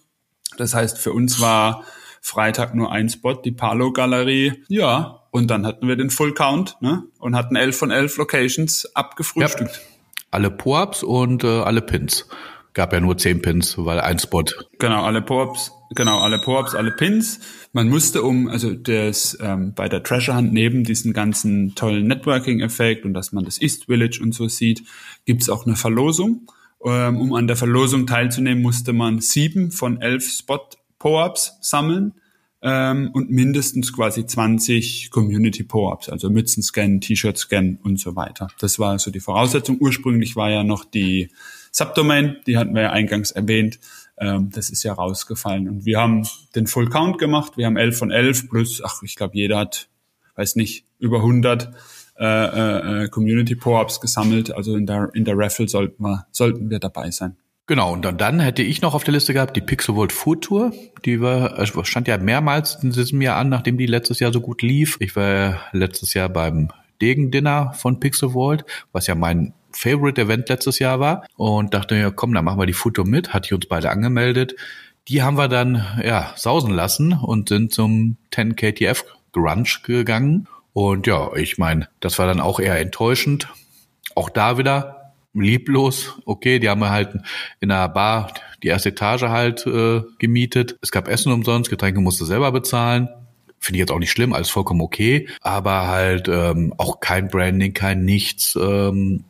Das 0.57 0.73
heißt, 0.73 0.97
für 0.97 1.13
uns 1.13 1.39
war 1.39 1.85
Freitag 2.22 2.76
nur 2.76 2.91
ein 2.91 3.09
Spot, 3.09 3.34
die 3.34 3.51
Palo-Galerie. 3.51 4.63
Ja, 4.68 5.28
und 5.32 5.47
dann 5.51 5.65
hatten 5.65 5.88
wir 5.88 5.95
den 5.95 6.09
Full 6.09 6.34
Count 6.34 6.78
ne? 6.82 7.03
und 7.20 7.36
hatten 7.36 7.55
elf 7.55 7.78
von 7.78 7.91
elf 7.91 8.18
Locations 8.18 8.95
abgefrühstückt. 8.95 9.76
Ja. 9.76 9.82
Alle 10.32 10.51
Po-Ups 10.51 11.03
und 11.03 11.43
äh, 11.43 11.61
alle 11.61 11.82
Pins. 11.82 12.28
Gab 12.74 12.93
ja 12.93 12.99
nur 12.99 13.18
zehn 13.18 13.41
Pins, 13.41 13.76
weil 13.78 13.99
ein 13.99 14.20
Spot. 14.20 14.43
Genau, 14.78 15.03
alle 15.03 15.22
Po-Ups, 15.22 15.72
genau, 15.95 16.20
alle 16.20 16.39
Po-Ups, 16.39 16.76
alle 16.76 16.91
Pins. 16.91 17.39
Man 17.72 17.89
musste 17.89 18.24
um, 18.24 18.47
also 18.49 18.74
das 18.74 19.38
ähm, 19.41 19.74
bei 19.76 19.88
der 19.89 20.03
Treasure 20.03 20.38
Hunt 20.38 20.53
neben 20.53 20.84
diesen 20.84 21.13
ganzen 21.13 21.76
tollen 21.76 22.07
Networking-Effekt 22.07 23.05
und 23.05 23.13
dass 23.13 23.32
man 23.32 23.45
das 23.45 23.61
East 23.61 23.86
Village 23.86 24.20
und 24.22 24.34
so 24.34 24.47
sieht, 24.47 24.84
gibt's 25.26 25.49
auch 25.49 25.65
eine 25.65 25.76
Verlosung. 25.76 26.47
Ähm, 26.84 27.18
um 27.18 27.34
an 27.34 27.47
der 27.47 27.55
Verlosung 27.55 28.05
teilzunehmen, 28.05 28.61
musste 28.61 28.93
man 28.93 29.22
sieben 29.22 29.72
von 29.72 30.01
elf 30.01 30.28
Spot 30.28 30.68
Po-ups 30.99 31.57
sammeln 31.61 32.13
ähm, 32.61 33.11
und 33.13 33.29
mindestens 33.29 33.93
quasi 33.93 34.25
20 34.25 35.11
Community 35.11 35.63
Po-ups, 35.63 36.09
also 36.09 36.29
Mützen 36.29 36.63
scannen, 36.63 37.01
T-Shirt 37.01 37.37
scannen 37.37 37.79
und 37.83 37.99
so 37.99 38.15
weiter. 38.15 38.47
Das 38.59 38.79
war 38.79 38.97
so 38.99 39.11
die 39.11 39.19
Voraussetzung. 39.19 39.77
Ursprünglich 39.79 40.35
war 40.35 40.49
ja 40.49 40.63
noch 40.63 40.85
die 40.85 41.29
Subdomain, 41.71 42.37
die 42.47 42.57
hatten 42.57 42.73
wir 42.73 42.83
ja 42.83 42.91
eingangs 42.91 43.31
erwähnt. 43.31 43.79
Ähm, 44.19 44.49
das 44.51 44.69
ist 44.69 44.83
ja 44.83 44.93
rausgefallen. 44.93 45.69
Und 45.69 45.85
wir 45.85 45.99
haben 45.99 46.27
den 46.55 46.67
Full 46.67 46.89
Count 46.89 47.19
gemacht. 47.19 47.53
Wir 47.57 47.67
haben 47.67 47.77
11 47.77 47.97
von 47.97 48.11
11 48.11 48.49
plus, 48.49 48.81
ach, 48.83 49.03
ich 49.03 49.15
glaube, 49.15 49.35
jeder 49.35 49.59
hat, 49.59 49.87
weiß 50.35 50.55
nicht, 50.55 50.85
über 50.99 51.17
100 51.17 51.71
äh, 52.19 52.25
äh, 52.25 53.03
äh, 53.03 53.07
Community 53.09 53.55
Po-ups 53.55 54.01
gesammelt. 54.01 54.51
Also 54.51 54.75
in 54.75 54.87
der, 54.87 55.11
in 55.13 55.23
der 55.23 55.37
Raffle 55.37 55.67
sollten 55.67 56.01
wir, 56.01 56.25
sollten 56.31 56.71
wir 56.71 56.79
dabei 56.79 57.11
sein. 57.11 57.37
Genau, 57.68 57.91
und 57.91 58.05
dann, 58.05 58.18
dann 58.18 58.39
hätte 58.39 58.63
ich 58.63 58.82
noch 58.82 58.93
auf 58.93 59.03
der 59.03 59.13
Liste 59.13 59.34
gehabt 59.34 59.57
die 59.57 59.61
Pixelvolt 59.61 60.13
Food 60.13 60.45
Tour. 60.45 60.72
Die 61.03 61.20
war, 61.20 61.65
stand 61.84 62.07
ja 62.07 62.18
mehrmals 62.18 62.82
in 62.82 62.91
diesem 62.91 63.22
Jahr 63.22 63.36
an, 63.36 63.49
nachdem 63.49 63.78
die 63.78 63.86
letztes 63.86 64.20
Jahr 64.20 64.32
so 64.32 64.39
gut 64.39 64.61
lief. 64.61 64.95
Ich 65.01 65.18
war 65.18 65.59
letztes 65.74 66.13
Jahr 66.13 66.30
beim 66.30 66.70
Degen-Dinner 67.01 67.74
von 67.74 67.99
Pixelvolt, 67.99 68.63
was 68.93 69.07
ja 69.07 69.15
mein 69.15 69.53
Favorite 69.72 70.22
Event 70.22 70.47
letztes 70.47 70.80
Jahr 70.80 71.01
war. 71.01 71.28
Und 71.36 71.74
dachte 71.74 71.95
mir, 71.95 72.09
komm, 72.11 72.34
dann 72.34 72.45
machen 72.45 72.57
wir 72.57 72.65
die 72.68 72.74
Food 72.74 72.95
Tour 72.95 73.05
mit. 73.05 73.34
Hatte 73.34 73.47
ich 73.47 73.53
uns 73.53 73.65
beide 73.65 73.89
angemeldet. 73.89 74.55
Die 75.09 75.22
haben 75.22 75.38
wir 75.38 75.49
dann, 75.49 75.86
ja, 76.01 76.32
sausen 76.38 76.74
lassen 76.74 77.11
und 77.11 77.49
sind 77.49 77.74
zum 77.74 78.15
10 78.34 78.55
KTF 78.55 79.03
Grunge 79.34 79.68
gegangen. 79.84 80.47
Und 80.72 81.05
ja, 81.05 81.34
ich 81.36 81.57
meine, 81.57 81.89
das 81.99 82.18
war 82.18 82.28
dann 82.28 82.39
auch 82.39 82.61
eher 82.61 82.80
enttäuschend. 82.80 83.49
Auch 84.15 84.30
da 84.30 84.57
wieder 84.57 84.96
lieblos. 85.41 86.19
Okay, 86.25 86.59
die 86.59 86.69
haben 86.69 86.83
halt 86.88 87.15
in 87.59 87.71
einer 87.71 87.89
Bar 87.89 88.33
die 88.63 88.67
erste 88.69 88.89
Etage 88.89 89.23
halt 89.23 89.65
äh, 89.65 90.01
gemietet. 90.19 90.77
Es 90.81 90.91
gab 90.91 91.07
Essen 91.07 91.31
umsonst, 91.31 91.69
Getränke 91.69 92.01
musste 92.01 92.25
selber 92.25 92.51
bezahlen. 92.51 93.09
Finde 93.59 93.77
ich 93.77 93.79
jetzt 93.81 93.91
auch 93.91 93.99
nicht 93.99 94.11
schlimm, 94.11 94.33
alles 94.33 94.49
vollkommen 94.49 94.81
okay. 94.81 95.27
Aber 95.41 95.88
halt 95.88 96.27
ähm, 96.27 96.73
auch 96.77 96.99
kein 96.99 97.27
Branding, 97.27 97.73
kein 97.73 98.05
nichts. 98.05 98.57
Ähm, 98.59 99.23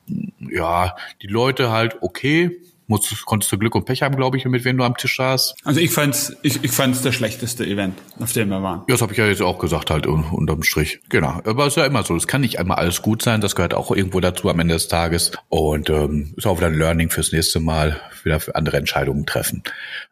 ja, 0.52 0.96
die 1.22 1.28
Leute 1.28 1.72
halt 1.72 1.98
okay, 2.02 2.58
musst, 2.88 3.26
konntest 3.26 3.52
du 3.52 3.58
Glück 3.58 3.76
und 3.76 3.86
Pech 3.86 4.02
haben, 4.02 4.16
glaube 4.16 4.38
ich, 4.38 4.46
mit 4.46 4.64
wem 4.64 4.78
du 4.78 4.84
am 4.84 4.96
Tisch 4.96 5.18
saß. 5.18 5.56
Also 5.64 5.80
ich 5.80 5.92
fand's, 5.92 6.36
ich, 6.42 6.64
ich 6.64 6.72
fand's 6.72 7.02
der 7.02 7.12
schlechteste 7.12 7.66
Event, 7.66 7.96
auf 8.20 8.34
dem 8.34 8.50
wir 8.50 8.64
waren. 8.64 8.80
Ja, 8.88 8.94
das 8.94 9.02
habe 9.02 9.12
ich 9.12 9.18
ja 9.18 9.28
jetzt 9.28 9.42
auch 9.42 9.60
gesagt, 9.60 9.92
halt 9.92 10.08
unterm 10.08 10.64
Strich. 10.64 11.00
Genau. 11.10 11.42
Aber 11.44 11.66
es 11.66 11.74
ist 11.74 11.78
ja 11.78 11.86
immer 11.86 12.04
so. 12.04 12.16
Es 12.16 12.28
kann 12.28 12.42
nicht 12.42 12.60
einmal 12.60 12.78
alles 12.78 13.02
gut 13.02 13.22
sein. 13.22 13.42
Das 13.42 13.56
gehört 13.56 13.74
auch 13.74 13.92
irgendwo 13.92 14.20
dazu 14.20 14.50
am 14.50 14.60
Ende 14.60 14.74
des 14.74 14.88
Tages. 14.88 15.32
Und 15.50 15.90
ähm, 15.90 16.34
ist 16.36 16.48
auch 16.48 16.58
wieder 16.58 16.68
ein 16.68 16.78
Learning 16.78 17.10
fürs 17.10 17.32
nächste 17.32 17.60
Mal, 17.60 18.00
wieder 18.24 18.40
für 18.40 18.56
andere 18.56 18.78
Entscheidungen 18.78 19.26
treffen. 19.26 19.64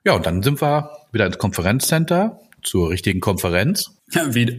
Ja, 0.03 0.13
und 0.13 0.26
dann 0.26 0.43
sind 0.43 0.61
wir 0.61 0.91
wieder 1.11 1.26
ins 1.26 1.38
Konferenzcenter 1.38 2.39
zur 2.61 2.89
richtigen 2.89 3.21
Konferenz. 3.21 3.91
Ja, 4.11 4.34
wieder, 4.34 4.53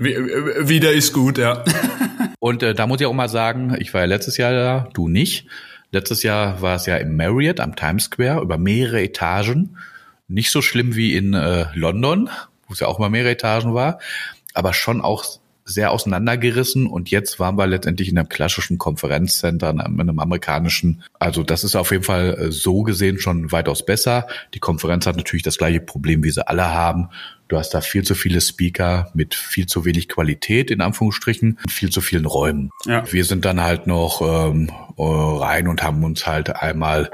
wieder 0.69 0.93
ist 0.93 1.13
gut, 1.13 1.39
ja. 1.39 1.65
und 2.39 2.63
äh, 2.63 2.75
da 2.75 2.87
muss 2.87 3.01
ich 3.01 3.07
auch 3.07 3.13
mal 3.13 3.29
sagen, 3.29 3.77
ich 3.79 3.93
war 3.95 4.03
ja 4.03 4.07
letztes 4.07 4.37
Jahr 4.37 4.53
da, 4.53 4.89
du 4.95 5.09
nicht. 5.09 5.47
Letztes 5.97 6.23
Jahr 6.23 6.61
war 6.61 6.77
es 6.77 6.85
ja 6.85 6.99
im 6.99 7.17
Marriott 7.17 7.59
am 7.59 7.75
Times 7.75 8.05
Square 8.05 8.43
über 8.43 8.59
mehrere 8.59 9.03
Etagen. 9.03 9.79
Nicht 10.29 10.51
so 10.51 10.61
schlimm 10.61 10.95
wie 10.95 11.17
in 11.17 11.33
äh, 11.33 11.69
London, 11.73 12.29
wo 12.67 12.75
es 12.75 12.81
ja 12.81 12.87
auch 12.87 12.99
mal 12.99 13.09
mehrere 13.09 13.31
Etagen 13.31 13.73
war, 13.73 13.99
aber 14.53 14.75
schon 14.75 15.01
auch 15.01 15.25
sehr 15.65 15.93
auseinandergerissen 15.93 16.87
und 16.87 17.11
jetzt 17.11 17.41
waren 17.41 17.57
wir 17.57 17.67
letztendlich 17.67 18.11
in 18.11 18.19
einem 18.19 18.29
klassischen 18.29 18.77
Konferenzcenter, 18.77 19.71
in 19.71 19.81
einem 19.81 20.19
amerikanischen. 20.19 21.03
Also 21.19 21.43
das 21.43 21.65
ist 21.65 21.77
auf 21.77 21.91
jeden 21.93 22.05
Fall 22.05 22.35
äh, 22.39 22.53
so 22.53 22.83
gesehen 22.83 23.19
schon 23.19 23.51
weitaus 23.51 23.87
besser. 23.87 24.27
Die 24.53 24.61
Konferenz 24.61 25.07
hat 25.07 25.17
natürlich 25.17 25.45
das 25.45 25.57
gleiche 25.57 25.81
Problem, 25.81 26.23
wie 26.23 26.31
sie 26.31 26.47
alle 26.47 26.75
haben. 26.75 27.09
Du 27.49 27.57
hast 27.57 27.71
da 27.71 27.81
viel 27.81 28.03
zu 28.03 28.15
viele 28.15 28.41
Speaker 28.41 29.11
mit 29.15 29.35
viel 29.35 29.67
zu 29.67 29.85
wenig 29.85 30.09
Qualität, 30.09 30.71
in 30.71 30.81
Anführungsstrichen, 30.81 31.59
viel 31.69 31.91
zu 31.91 32.01
vielen 32.01 32.27
Räumen. 32.27 32.71
Ja. 32.87 33.05
Wir 33.11 33.25
sind 33.25 33.45
dann 33.45 33.63
halt 33.63 33.87
noch 33.87 34.21
ähm, 34.21 34.71
äh, 34.97 35.03
rein 35.03 35.69
und 35.69 35.83
haben 35.83 36.03
uns 36.05 36.27
halt 36.27 36.57
einmal 36.57 37.11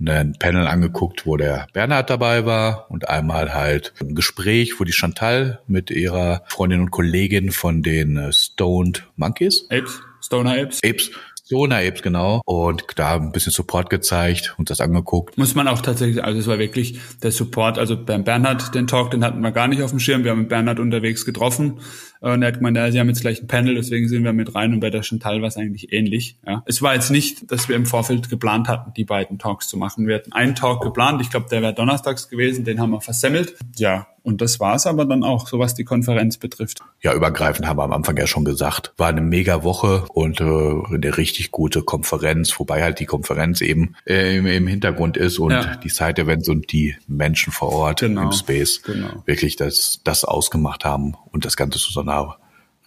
ein 0.00 0.34
Panel 0.38 0.66
angeguckt, 0.66 1.26
wo 1.26 1.36
der 1.36 1.66
Bernhard 1.72 2.10
dabei 2.10 2.44
war 2.44 2.90
und 2.90 3.08
einmal 3.08 3.54
halt 3.54 3.94
ein 4.00 4.14
Gespräch, 4.14 4.80
wo 4.80 4.84
die 4.84 4.92
Chantal 4.92 5.60
mit 5.66 5.90
ihrer 5.90 6.42
Freundin 6.48 6.80
und 6.80 6.90
Kollegin 6.90 7.50
von 7.52 7.82
den 7.82 8.16
äh, 8.16 8.32
Stoned 8.32 9.06
Monkeys. 9.16 9.66
Apes. 9.70 10.00
Stoner 10.20 10.52
Apes. 10.52 10.80
Apes. 10.84 11.10
Stoner 11.52 11.76
Apes, 11.76 12.00
genau. 12.00 12.40
Und 12.46 12.84
da 12.96 13.16
ein 13.16 13.30
bisschen 13.30 13.52
Support 13.52 13.90
gezeigt 13.90 14.54
und 14.56 14.70
das 14.70 14.80
angeguckt. 14.80 15.36
Muss 15.36 15.54
man 15.54 15.68
auch 15.68 15.82
tatsächlich, 15.82 16.24
also 16.24 16.38
es 16.38 16.46
war 16.46 16.58
wirklich 16.58 16.98
der 17.22 17.30
Support, 17.30 17.78
also 17.78 18.02
beim 18.02 18.24
Bernhard, 18.24 18.74
den 18.74 18.86
Talk, 18.86 19.10
den 19.10 19.22
hatten 19.22 19.40
wir 19.42 19.52
gar 19.52 19.68
nicht 19.68 19.82
auf 19.82 19.90
dem 19.90 19.98
Schirm. 19.98 20.24
Wir 20.24 20.30
haben 20.30 20.48
Bernhard 20.48 20.80
unterwegs 20.80 21.26
getroffen 21.26 21.80
Und 22.22 22.42
er 22.42 22.48
hat 22.48 22.58
gemeint, 22.58 22.76
ja, 22.76 22.90
sie 22.90 23.00
haben 23.00 23.08
jetzt 23.08 23.20
gleich 23.20 23.42
ein 23.42 23.48
Panel, 23.48 23.74
deswegen 23.74 24.08
sind 24.08 24.22
wir 24.22 24.32
mit 24.32 24.54
rein 24.54 24.72
und 24.72 24.80
bei 24.80 24.90
der 24.90 25.02
Chantal 25.02 25.42
war 25.42 25.48
es 25.48 25.56
eigentlich 25.56 25.92
ähnlich. 25.92 26.38
Ja. 26.46 26.62
Es 26.66 26.80
war 26.80 26.94
jetzt 26.94 27.10
nicht, 27.10 27.50
dass 27.50 27.68
wir 27.68 27.74
im 27.74 27.84
Vorfeld 27.84 28.30
geplant 28.30 28.68
hatten, 28.68 28.92
die 28.96 29.04
beiden 29.04 29.40
Talks 29.40 29.66
zu 29.66 29.76
machen. 29.76 30.06
Wir 30.06 30.14
hatten 30.14 30.32
einen 30.32 30.54
Talk 30.54 30.82
geplant, 30.82 31.20
ich 31.20 31.30
glaube, 31.30 31.46
der 31.50 31.62
wäre 31.62 31.74
donnerstags 31.74 32.28
gewesen, 32.28 32.64
den 32.64 32.80
haben 32.80 32.90
wir 32.90 33.00
versemmelt. 33.00 33.56
Ja, 33.76 34.06
und 34.22 34.40
das 34.40 34.60
war's 34.60 34.86
aber 34.86 35.04
dann 35.04 35.24
auch, 35.24 35.48
so 35.48 35.58
was 35.58 35.74
die 35.74 35.84
Konferenz 35.84 36.36
betrifft. 36.36 36.80
Ja, 37.02 37.12
übergreifend 37.12 37.66
haben 37.66 37.78
wir 37.78 37.82
am 37.82 37.92
Anfang 37.92 38.16
ja 38.16 38.26
schon 38.26 38.44
gesagt. 38.44 38.92
War 38.96 39.08
eine 39.08 39.20
mega 39.20 39.64
Woche 39.64 40.04
und 40.12 40.40
äh, 40.40 40.44
eine 40.44 41.16
richtig 41.16 41.50
gute 41.50 41.82
Konferenz, 41.82 42.58
wobei 42.58 42.82
halt 42.82 43.00
die 43.00 43.06
Konferenz 43.06 43.60
eben 43.60 43.96
äh, 44.06 44.36
im, 44.36 44.46
im 44.46 44.66
Hintergrund 44.68 45.16
ist 45.16 45.38
und 45.38 45.50
ja. 45.50 45.76
die 45.76 45.88
Side-Events 45.88 46.48
und 46.48 46.70
die 46.72 46.94
Menschen 47.08 47.52
vor 47.52 47.72
Ort 47.72 48.00
genau, 48.00 48.22
im 48.22 48.32
Space 48.32 48.82
genau. 48.82 49.22
wirklich 49.26 49.56
das, 49.56 50.00
das 50.04 50.24
ausgemacht 50.24 50.84
haben 50.84 51.16
und 51.32 51.44
das 51.44 51.56
Ganze 51.56 51.78
zu 51.80 51.90
so 51.92 52.02
einer 52.12 52.38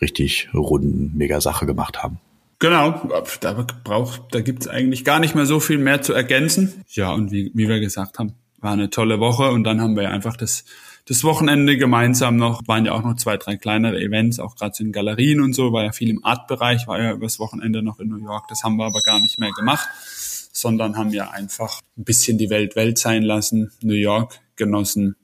richtig 0.01 0.49
runden, 0.53 1.11
mega 1.15 1.41
Sache 1.41 1.65
gemacht 1.65 2.03
haben. 2.03 2.19
Genau, 2.59 3.01
da 3.41 3.65
braucht, 3.83 4.33
da 4.33 4.41
gibt's 4.41 4.67
eigentlich 4.67 5.03
gar 5.03 5.19
nicht 5.19 5.35
mehr 5.35 5.45
so 5.45 5.59
viel 5.59 5.77
mehr 5.77 6.01
zu 6.01 6.13
ergänzen. 6.13 6.85
Ja, 6.89 7.11
und 7.11 7.31
wie, 7.31 7.51
wie 7.53 7.67
wir 7.67 7.79
gesagt 7.79 8.17
haben, 8.17 8.33
war 8.59 8.71
eine 8.71 8.89
tolle 8.89 9.19
Woche 9.19 9.51
und 9.51 9.63
dann 9.63 9.81
haben 9.81 9.95
wir 9.95 10.09
einfach 10.09 10.37
das 10.37 10.63
das 11.07 11.23
Wochenende 11.23 11.77
gemeinsam 11.77 12.35
noch, 12.35 12.67
waren 12.67 12.85
ja 12.85 12.93
auch 12.93 13.03
noch 13.03 13.15
zwei, 13.15 13.37
drei 13.37 13.57
kleinere 13.57 13.99
Events, 13.99 14.39
auch 14.39 14.55
gerade 14.55 14.73
so 14.75 14.83
in 14.83 14.91
Galerien 14.91 15.39
und 15.39 15.53
so, 15.53 15.71
war 15.71 15.83
ja 15.83 15.91
viel 15.91 16.09
im 16.09 16.25
Art-Bereich, 16.25 16.87
war 16.87 16.99
ja 16.99 17.13
übers 17.13 17.39
Wochenende 17.39 17.83
noch 17.83 17.99
in 17.99 18.09
New 18.09 18.23
York. 18.23 18.47
Das 18.47 18.63
haben 18.63 18.77
wir 18.77 18.85
aber 18.85 19.01
gar 19.01 19.19
nicht 19.19 19.37
mehr 19.37 19.51
gemacht, 19.51 19.87
sondern 20.51 20.97
haben 20.97 21.11
ja 21.11 21.29
einfach 21.29 21.81
ein 21.95 22.05
bisschen 22.05 22.39
die 22.39 22.49
Welt 22.49 22.75
Welt 22.75 22.97
sein 22.97 23.21
lassen, 23.21 23.71
New 23.81 23.93
York 23.93 24.39
genossen 24.55 25.15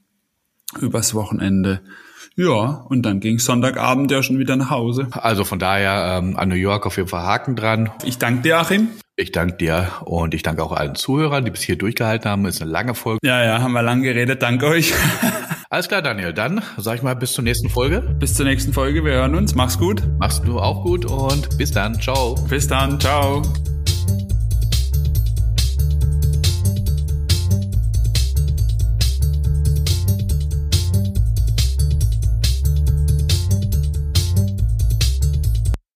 übers 0.80 1.16
Wochenende. 1.16 1.82
Ja, 2.42 2.86
und 2.90 3.04
dann 3.04 3.20
ging 3.20 3.38
Sonntagabend 3.38 4.10
ja 4.10 4.24
schon 4.24 4.40
wieder 4.40 4.56
nach 4.56 4.72
Hause. 4.72 5.08
Also 5.12 5.44
von 5.44 5.60
daher 5.60 6.18
ähm, 6.18 6.36
an 6.38 6.50
New 6.50 6.56
York 6.56 6.88
auf 6.88 6.98
jeden 6.98 7.08
Fall 7.08 7.24
Haken 7.24 7.56
dran. 7.56 7.92
Ich 8.04 8.18
danke 8.18 8.42
dir, 8.42 8.58
Achim. 8.58 8.88
Ich 9.16 9.32
danke 9.32 9.58
dir 9.58 9.92
und 10.06 10.34
ich 10.34 10.42
danke 10.42 10.64
auch 10.64 10.72
allen 10.72 10.96
Zuhörern, 10.96 11.46
die 11.46 11.52
bis 11.52 11.62
hier 11.62 11.78
durchgehalten 11.78 12.32
haben. 12.32 12.46
Ist 12.46 12.62
eine 12.62 12.72
lange 12.72 12.96
Folge. 12.96 13.20
Ja, 13.24 13.44
ja, 13.44 13.62
haben 13.62 13.74
wir 13.74 13.84
lang 13.84 14.02
geredet. 14.02 14.42
Danke 14.42 14.66
euch. 14.66 14.94
Alles 15.70 15.88
klar, 15.88 16.02
Daniel. 16.02 16.34
Dann 16.34 16.64
sag 16.78 16.96
ich 16.96 17.04
mal 17.04 17.16
bis 17.16 17.34
zur 17.34 17.44
nächsten 17.44 17.70
Folge. 17.70 18.02
Bis 18.02 18.34
zur 18.34 18.46
nächsten 18.46 18.74
Folge. 18.74 19.06
Wir 19.06 19.14
hören 19.14 19.36
uns. 19.36 19.54
Mach's 19.54 19.78
gut. 19.78 20.02
Mach's 20.18 20.42
du 20.42 20.60
auch 20.60 20.84
gut 20.84 21.06
und 21.06 21.56
bis 21.58 21.72
dann. 21.72 22.00
Ciao. 22.02 22.36
Bis 22.50 22.68
dann. 22.68 23.00
Ciao. 23.00 23.44